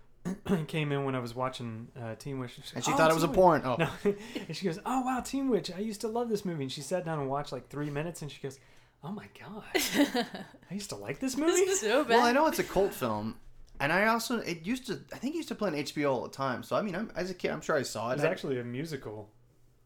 came 0.68 0.92
in 0.92 1.06
when 1.06 1.16
I 1.16 1.20
was 1.20 1.34
watching 1.34 1.88
uh, 1.98 2.16
Teen 2.16 2.40
Witch, 2.40 2.60
and 2.76 2.84
she 2.84 2.92
"Oh, 2.92 2.96
thought 2.98 3.10
it 3.10 3.14
was 3.14 3.24
a 3.24 3.28
Teen 3.28 3.36
porn. 3.36 3.62
Oh, 3.64 3.76
no, 3.80 3.90
and 4.04 4.56
she 4.58 4.66
goes, 4.66 4.78
"Oh 4.86 5.02
wow, 5.02 5.22
Teen 5.22 5.48
Witch! 5.50 5.72
I 5.72 5.80
used 5.80 6.02
to 6.02 6.10
love 6.10 6.28
this 6.28 6.44
movie." 6.44 6.64
And 6.64 6.72
she 6.72 6.82
sat 6.82 7.06
down 7.06 7.20
and 7.20 7.30
watched 7.30 7.54
like 7.54 7.70
three 7.70 7.90
minutes, 7.90 8.22
and 8.22 8.30
she 8.30 8.42
goes, 8.42 8.60
"Oh 9.06 9.12
my 9.12 9.28
god, 9.40 9.64
I 10.70 10.74
used 10.74 10.90
to 10.90 10.98
like 10.98 11.20
this 11.20 11.38
movie." 11.38 11.52
This 11.52 11.76
is 11.76 11.80
so 11.80 12.04
bad. 12.04 12.10
well, 12.18 12.26
I 12.26 12.34
know 12.34 12.48
it's 12.48 12.60
a 12.60 12.64
cult 12.66 12.94
film, 12.94 13.36
and 13.80 13.92
I 13.94 14.08
also 14.08 14.40
it 14.40 14.66
used 14.66 14.88
to. 14.88 15.00
I 15.14 15.18
think 15.18 15.34
it 15.36 15.38
used 15.38 15.50
to 15.50 15.56
play 15.56 15.70
on 15.70 15.76
HBO 15.76 16.12
all 16.12 16.24
the 16.24 16.30
time. 16.30 16.64
So 16.64 16.76
I 16.76 16.82
mean, 16.82 16.96
I'm, 16.96 17.12
as 17.16 17.30
a 17.30 17.34
kid, 17.34 17.52
I'm 17.52 17.62
sure 17.62 17.76
I 17.76 17.84
saw 17.84 18.12
it. 18.12 18.16
It's 18.16 18.24
I- 18.24 18.28
actually 18.30 18.60
a 18.60 18.64
musical, 18.64 19.30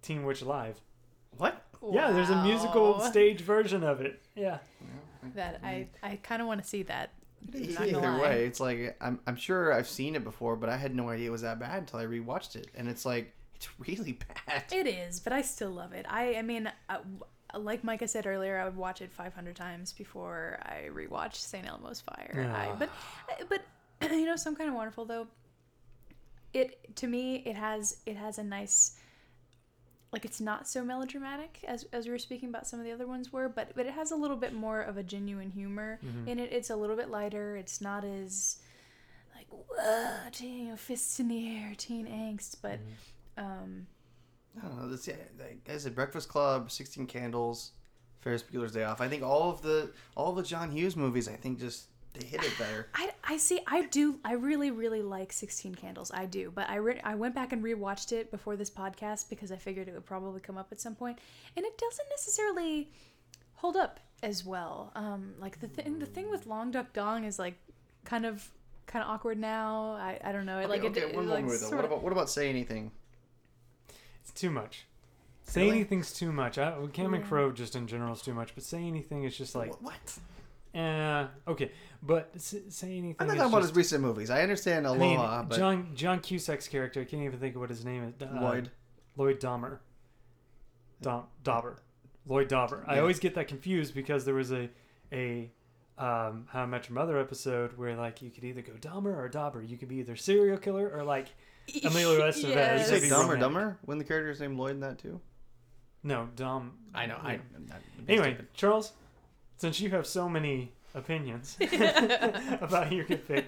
Teen 0.01 0.23
Witch 0.25 0.41
Live. 0.41 0.79
what? 1.37 1.63
Yeah, 1.91 2.11
there's 2.11 2.29
a 2.29 2.43
musical 2.43 2.99
stage 2.99 3.41
version 3.41 3.83
of 3.83 4.01
it. 4.01 4.21
Yeah, 4.35 4.59
that 5.35 5.59
I 5.63 5.87
I 6.03 6.17
kind 6.17 6.41
of 6.41 6.47
want 6.47 6.61
to 6.61 6.67
see 6.67 6.83
that. 6.83 7.11
Either 7.55 8.19
way, 8.19 8.45
it's 8.45 8.59
like 8.59 8.95
I'm, 9.01 9.19
I'm 9.25 9.35
sure 9.35 9.73
I've 9.73 9.87
seen 9.87 10.15
it 10.15 10.23
before, 10.23 10.55
but 10.55 10.69
I 10.69 10.77
had 10.77 10.95
no 10.95 11.09
idea 11.09 11.29
it 11.29 11.31
was 11.31 11.41
that 11.41 11.59
bad 11.59 11.79
until 11.79 11.99
I 11.99 12.05
rewatched 12.05 12.55
it, 12.55 12.67
and 12.75 12.87
it's 12.87 13.03
like 13.03 13.33
it's 13.55 13.67
really 13.79 14.19
bad. 14.47 14.65
It 14.71 14.85
is, 14.85 15.19
but 15.19 15.33
I 15.33 15.41
still 15.41 15.71
love 15.71 15.91
it. 15.93 16.05
I 16.07 16.35
I 16.35 16.43
mean, 16.43 16.71
uh, 16.87 16.97
like 17.57 17.83
Micah 17.83 18.07
said 18.07 18.27
earlier, 18.27 18.59
I 18.59 18.65
would 18.65 18.77
watch 18.77 19.01
it 19.01 19.11
500 19.11 19.55
times 19.55 19.91
before 19.91 20.59
I 20.61 20.89
rewatch 20.93 21.33
St. 21.35 21.65
Elmo's 21.67 21.99
Fire. 22.01 22.53
I, 22.55 22.67
Ah. 22.67 22.75
but 22.77 22.89
but 23.49 23.61
you 24.11 24.25
know, 24.25 24.35
some 24.35 24.55
kind 24.55 24.69
of 24.69 24.75
wonderful 24.75 25.05
though. 25.05 25.27
It 26.53 26.95
to 26.97 27.07
me, 27.07 27.37
it 27.45 27.55
has 27.55 27.97
it 28.05 28.15
has 28.17 28.37
a 28.37 28.43
nice. 28.43 28.97
Like 30.11 30.25
it's 30.25 30.41
not 30.41 30.67
so 30.67 30.83
melodramatic 30.83 31.59
as 31.65 31.85
as 31.93 32.05
we 32.05 32.11
were 32.11 32.17
speaking 32.19 32.49
about 32.49 32.67
some 32.67 32.79
of 32.79 32.85
the 32.85 32.91
other 32.91 33.07
ones 33.07 33.31
were, 33.31 33.47
but 33.47 33.71
but 33.75 33.85
it 33.85 33.93
has 33.93 34.11
a 34.11 34.15
little 34.17 34.35
bit 34.35 34.53
more 34.53 34.81
of 34.81 34.97
a 34.97 35.03
genuine 35.03 35.49
humor 35.49 35.99
Mm-hmm. 36.05 36.27
in 36.27 36.39
it. 36.39 36.51
It's 36.51 36.69
a 36.69 36.75
little 36.75 36.97
bit 36.97 37.09
lighter. 37.09 37.55
It's 37.55 37.79
not 37.79 38.03
as 38.03 38.57
like 39.33 39.47
whoa, 39.49 40.09
teen, 40.33 40.65
you 40.65 40.69
know, 40.71 40.75
fists 40.75 41.17
in 41.21 41.29
the 41.29 41.55
air, 41.57 41.73
teen 41.77 42.07
angst, 42.07 42.57
but 42.61 42.79
Mm-hmm. 43.37 43.43
um, 43.45 43.87
I 44.61 44.67
don't 44.67 44.81
know. 44.81 44.89
This, 44.89 45.07
yeah, 45.07 45.15
like 45.39 45.61
I 45.73 45.77
said, 45.77 45.95
Breakfast 45.95 46.27
Club, 46.27 46.69
Sixteen 46.71 47.07
Candles, 47.07 47.71
Ferris 48.19 48.43
Bueller's 48.43 48.73
Day 48.73 48.83
Off. 48.83 48.99
I 48.99 49.07
think 49.07 49.23
all 49.23 49.49
of 49.49 49.61
the 49.61 49.91
all 50.17 50.31
of 50.31 50.35
the 50.35 50.43
John 50.43 50.71
Hughes 50.71 50.97
movies, 50.97 51.29
I 51.29 51.35
think 51.37 51.57
just 51.61 51.85
they 52.13 52.25
hit 52.25 52.43
it 52.43 52.57
better. 52.59 52.87
I, 52.93 53.11
I 53.23 53.37
see 53.37 53.59
I 53.67 53.83
do 53.87 54.19
I 54.25 54.33
really 54.33 54.69
really 54.71 55.01
like 55.01 55.31
16 55.31 55.75
Candles 55.75 56.11
I 56.13 56.25
do 56.25 56.51
but 56.53 56.69
I 56.69 56.75
re- 56.75 57.01
I 57.03 57.15
went 57.15 57.33
back 57.35 57.53
and 57.53 57.63
rewatched 57.63 58.11
it 58.11 58.31
before 58.31 58.55
this 58.55 58.69
podcast 58.69 59.29
because 59.29 59.51
I 59.51 59.55
figured 59.57 59.87
it 59.87 59.93
would 59.93 60.05
probably 60.05 60.41
come 60.41 60.57
up 60.57 60.67
at 60.71 60.81
some 60.81 60.95
point 60.95 61.19
and 61.55 61.65
it 61.65 61.77
doesn't 61.77 62.07
necessarily 62.09 62.91
hold 63.55 63.77
up 63.77 63.99
as 64.23 64.45
well 64.45 64.91
um 64.95 65.33
like 65.39 65.59
the 65.61 65.67
thing 65.67 65.99
the 65.99 66.05
thing 66.05 66.29
with 66.29 66.45
Long 66.47 66.71
Duck 66.71 66.91
Dong 66.93 67.23
is 67.23 67.39
like 67.39 67.55
kind 68.05 68.25
of 68.25 68.49
kind 68.87 69.03
of 69.05 69.09
awkward 69.09 69.39
now 69.39 69.91
I, 69.93 70.19
I 70.23 70.31
don't 70.31 70.45
know 70.45 70.59
it 70.59 70.69
like 70.69 70.79
okay, 70.83 70.87
it, 70.99 71.03
okay, 71.05 71.09
it, 71.11 71.15
one 71.15 71.29
like 71.29 71.45
more 71.45 71.53
though. 71.53 71.57
sort 71.57 71.75
What 71.77 71.85
about 71.85 72.03
what 72.03 72.11
about 72.11 72.29
say 72.29 72.49
anything? 72.49 72.91
it's 74.21 74.31
too 74.31 74.49
much. 74.51 74.85
Say 75.43 75.61
Really? 75.63 75.77
anything's 75.77 76.13
too 76.13 76.31
much. 76.31 76.57
I, 76.57 76.73
Cameron 76.93 77.21
Yeah. 77.21 77.27
Crowe 77.27 77.51
just 77.51 77.75
in 77.75 77.87
general 77.87 78.13
is 78.13 78.21
too 78.21 78.33
much, 78.33 78.53
but 78.53 78.63
say 78.63 78.83
anything 78.85 79.23
is 79.23 79.35
just 79.35 79.55
like, 79.55 79.69
What? 79.69 79.81
what? 79.81 80.17
Eh, 80.73 81.27
okay. 81.47 81.71
But 82.03 82.31
say 82.39 82.97
anything. 82.97 83.15
I'm 83.19 83.27
not 83.27 83.33
is 83.35 83.39
talking 83.39 83.51
about 83.53 83.59
just- 83.61 83.69
his 83.71 83.77
recent 83.77 84.01
movies. 84.03 84.29
I 84.29 84.41
understand 84.41 84.87
I 84.87 84.97
mean, 84.97 85.17
but 85.17 85.51
John 85.57 85.91
John 85.95 86.19
Cusack's 86.19 86.67
character. 86.67 87.01
I 87.01 87.05
can't 87.05 87.23
even 87.23 87.39
think 87.39 87.55
of 87.55 87.61
what 87.61 87.69
his 87.69 87.83
name 87.85 88.03
is. 88.03 88.13
Uh, 88.21 88.39
Lloyd. 88.41 88.71
Lloyd 89.17 89.39
Dahmer. 89.39 89.79
Dom, 91.01 91.23
Dobler. 91.43 91.77
Lloyd 92.27 92.47
Dobler. 92.47 92.83
I 92.87 92.99
always 92.99 93.19
get 93.19 93.35
that 93.35 93.47
confused 93.47 93.93
because 93.95 94.23
there 94.25 94.35
was 94.35 94.51
a 94.51 94.69
a 95.11 95.51
um, 95.97 96.47
How 96.49 96.61
I 96.63 96.65
Met 96.65 96.87
Your 96.89 96.95
Mother 96.95 97.19
episode 97.19 97.77
where 97.77 97.95
like 97.95 98.21
you 98.21 98.29
could 98.29 98.43
either 98.43 98.61
go 98.61 98.73
Dahmer 98.73 99.15
or 99.17 99.27
Dobler. 99.29 99.61
You 99.61 99.77
could 99.77 99.89
be 99.89 99.97
either 99.97 100.15
serial 100.15 100.57
killer 100.57 100.89
or 100.89 101.03
like 101.03 101.27
Emilio 101.83 102.19
Estevez. 102.29 102.33
Did 102.33 102.43
you 102.43 102.49
Yes. 102.53 102.89
say 102.89 103.01
Be 103.01 103.09
Dumb 103.09 103.29
or. 103.29 103.37
Dumber? 103.37 103.77
When 103.85 103.97
the 103.97 104.03
character's 104.03 104.39
named 104.39 104.57
Lloyd 104.57 104.71
in 104.71 104.79
that 104.81 104.97
too? 104.99 105.19
no 106.03 106.29
Dom. 106.35 106.73
I 106.95 107.05
know. 107.05 107.17
I. 107.21 107.33
yeah. 107.33 107.39
I'm 107.55 107.65
not- 107.67 107.81
Anyway, 108.07 108.37
Charles, 108.53 108.91
since 109.61 109.79
you 109.79 109.91
have 109.91 110.07
so 110.07 110.27
many 110.27 110.71
opinions 110.95 111.55
about 112.61 112.91
your 112.91 113.05
good 113.05 113.27
pick, 113.27 113.45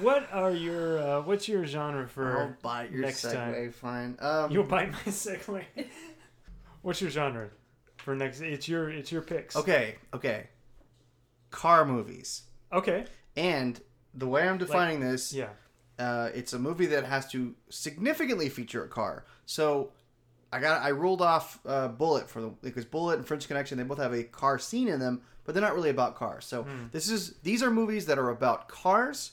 what 0.00 0.28
are 0.32 0.50
your 0.50 0.98
uh, 0.98 1.20
what's 1.22 1.46
your 1.48 1.64
genre 1.64 2.02
I'll 2.02 2.08
for? 2.08 2.58
bite 2.60 2.90
your 2.90 3.02
next 3.02 3.24
segue. 3.24 3.32
time. 3.32 3.72
Fine. 3.72 4.16
Um, 4.20 4.50
You'll 4.50 4.64
bite 4.64 4.90
my 4.90 4.98
segue. 5.06 5.62
what's 6.82 7.00
your 7.00 7.10
genre 7.10 7.50
for 7.98 8.16
next? 8.16 8.40
It's 8.40 8.68
your 8.68 8.90
it's 8.90 9.12
your 9.12 9.22
picks. 9.22 9.54
Okay. 9.54 9.94
Okay. 10.12 10.48
Car 11.50 11.84
movies, 11.86 12.42
Okay. 12.72 13.06
and 13.36 13.80
the 14.12 14.26
way 14.26 14.46
I'm 14.46 14.58
defining 14.58 14.98
this, 15.00 15.32
Yeah. 15.32 15.48
uh, 16.00 16.28
it's 16.34 16.52
a 16.52 16.58
movie 16.58 16.86
that 16.86 17.04
has 17.04 17.30
to 17.30 17.54
significantly 17.70 18.48
feature 18.48 18.82
a 18.84 18.88
car. 18.88 19.24
So. 19.46 19.92
I 20.52 20.60
got 20.60 20.82
I 20.82 20.88
ruled 20.88 21.20
off 21.22 21.60
uh, 21.66 21.88
Bullitt 21.88 22.28
for 22.28 22.40
the 22.40 22.48
because 22.62 22.84
Bullitt 22.84 23.18
and 23.18 23.26
French 23.26 23.46
Connection 23.46 23.76
they 23.78 23.84
both 23.84 23.98
have 23.98 24.14
a 24.14 24.22
car 24.24 24.58
scene 24.58 24.88
in 24.88 24.98
them, 24.98 25.20
but 25.44 25.54
they're 25.54 25.62
not 25.62 25.74
really 25.74 25.90
about 25.90 26.16
cars. 26.16 26.44
So 26.46 26.66
this 26.92 27.10
is 27.10 27.34
these 27.42 27.62
are 27.62 27.70
movies 27.70 28.06
that 28.06 28.18
are 28.18 28.30
about 28.30 28.68
cars, 28.68 29.32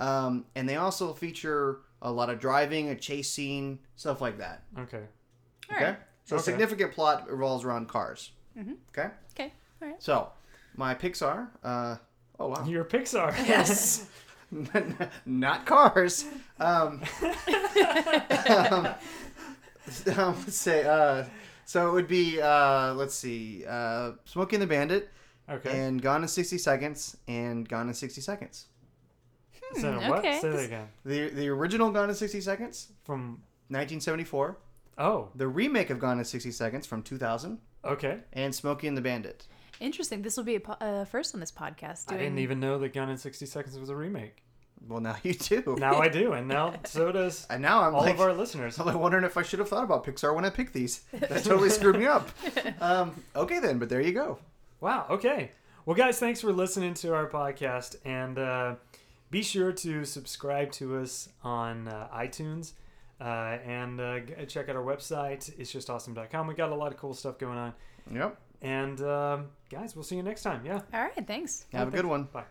um, 0.00 0.46
and 0.54 0.68
they 0.68 0.76
also 0.76 1.12
feature 1.12 1.80
a 2.00 2.10
lot 2.10 2.30
of 2.30 2.40
driving, 2.40 2.88
a 2.88 2.96
chase 2.96 3.30
scene, 3.30 3.78
stuff 3.96 4.20
like 4.20 4.38
that. 4.38 4.62
Okay. 4.78 5.02
All 5.70 5.76
Okay, 5.76 5.84
right. 5.84 5.96
so 6.24 6.36
Okay. 6.36 6.44
significant 6.44 6.92
plot 6.92 7.30
revolves 7.30 7.64
around 7.64 7.88
cars. 7.88 8.32
Mhm. 8.58 8.76
Okay, 8.90 9.08
okay 9.34 9.52
all 9.80 9.88
right 9.88 10.02
so 10.02 10.30
my 10.76 10.94
picks 10.94 11.22
are 11.22 11.50
uh, 11.64 11.96
oh 12.40 12.48
wow 12.48 12.64
Your 12.66 12.84
Pixar. 12.84 13.34
yes 13.46 14.06
not 15.26 15.64
cars. 15.66 16.26
Um, 16.60 17.02
um, 18.48 18.88
um, 20.18 20.34
let's 20.40 20.56
say 20.56 20.84
uh, 20.84 21.24
so 21.64 21.88
it 21.88 21.92
would 21.92 22.08
be 22.08 22.40
uh, 22.40 22.94
let's 22.94 23.14
see, 23.14 23.64
uh, 23.68 24.12
Smokey 24.24 24.56
and 24.56 24.62
the 24.62 24.66
Bandit 24.66 25.10
okay. 25.48 25.80
and 25.86 26.00
Gone 26.02 26.22
in 26.22 26.28
sixty 26.28 26.58
seconds 26.58 27.16
and 27.28 27.68
Gone 27.68 27.88
in 27.88 27.94
sixty 27.94 28.20
seconds. 28.20 28.66
so 29.80 29.92
Hmm, 29.92 30.08
what? 30.08 30.18
okay. 30.20 30.38
Say 30.40 30.50
that 30.50 30.64
again. 30.64 30.88
The 31.04 31.28
the 31.30 31.48
original 31.48 31.90
Gone 31.90 32.08
in 32.10 32.14
sixty 32.14 32.40
seconds. 32.40 32.88
From 33.04 33.42
1974, 33.68 34.58
Oh, 34.98 35.28
the 35.34 35.48
remake 35.48 35.88
of 35.88 35.98
Gone 35.98 36.18
in 36.18 36.24
60 36.26 36.50
Seconds 36.50 36.86
from 36.86 37.02
2000, 37.02 37.58
okay. 37.84 38.18
and 38.34 38.54
Smokey 38.54 38.86
and 38.86 38.94
the 38.96 39.00
Bandit. 39.00 39.46
Interesting. 39.80 40.20
This 40.20 40.36
will 40.36 40.44
be 40.44 40.56
a 40.56 40.60
po- 40.60 40.76
uh, 40.80 41.06
first 41.06 41.32
on 41.34 41.40
this 41.40 41.50
podcast. 41.50 42.12
I 42.12 42.18
didn't 42.18 42.38
even 42.38 42.60
know 42.60 42.78
that 42.78 42.92
Gone 42.92 43.08
in 43.08 43.16
60 43.16 43.46
Seconds 43.46 43.78
was 43.78 43.88
a 43.88 43.96
remake. 43.96 44.42
Well, 44.88 45.00
now 45.00 45.16
you 45.22 45.34
do. 45.34 45.76
Now 45.78 46.00
I 46.00 46.08
do, 46.08 46.32
and 46.32 46.48
now 46.48 46.74
so 46.84 47.12
does 47.12 47.46
and 47.50 47.62
now 47.62 47.82
I'm 47.82 47.94
all 47.94 48.02
like, 48.02 48.14
of 48.14 48.20
our 48.20 48.32
listeners. 48.32 48.78
I'm 48.78 48.86
like 48.86 48.96
wondering 48.96 49.24
if 49.24 49.36
I 49.36 49.42
should 49.42 49.58
have 49.60 49.68
thought 49.68 49.84
about 49.84 50.04
Pixar 50.04 50.34
when 50.34 50.44
I 50.44 50.50
picked 50.50 50.72
these. 50.72 51.02
That 51.12 51.44
totally 51.44 51.70
screwed 51.70 51.98
me 51.98 52.06
up. 52.06 52.28
Um, 52.80 53.14
okay 53.36 53.60
then, 53.60 53.78
but 53.78 53.88
there 53.88 54.00
you 54.00 54.12
go. 54.12 54.38
Wow. 54.80 55.06
Okay. 55.08 55.52
Well, 55.86 55.94
guys, 55.96 56.18
thanks 56.18 56.40
for 56.40 56.52
listening 56.52 56.94
to 56.94 57.14
our 57.14 57.28
podcast, 57.28 57.96
and 58.04 58.38
uh, 58.38 58.74
be 59.30 59.42
sure 59.42 59.72
to 59.72 60.04
subscribe 60.04 60.70
to 60.72 60.96
us 60.98 61.28
on 61.44 61.88
uh, 61.88 62.08
iTunes 62.14 62.72
uh, 63.20 63.58
and 63.64 64.00
uh, 64.00 64.20
check 64.48 64.68
out 64.68 64.76
our 64.76 64.82
website. 64.82 65.52
It's 65.58 65.70
just 65.72 65.90
awesome.com. 65.90 66.46
We 66.48 66.54
got 66.54 66.70
a 66.70 66.74
lot 66.74 66.92
of 66.92 66.98
cool 66.98 67.14
stuff 67.14 67.38
going 67.38 67.58
on, 67.58 67.72
Yep. 68.12 68.36
and 68.62 69.00
um, 69.02 69.46
guys, 69.70 69.94
we'll 69.94 70.04
see 70.04 70.16
you 70.16 70.22
next 70.22 70.42
time. 70.42 70.64
Yeah. 70.66 70.80
All 70.92 71.00
right. 71.02 71.26
Thanks. 71.26 71.66
Have 71.72 71.88
a 71.88 71.90
good 71.92 72.06
one. 72.06 72.24
Bye. 72.24 72.44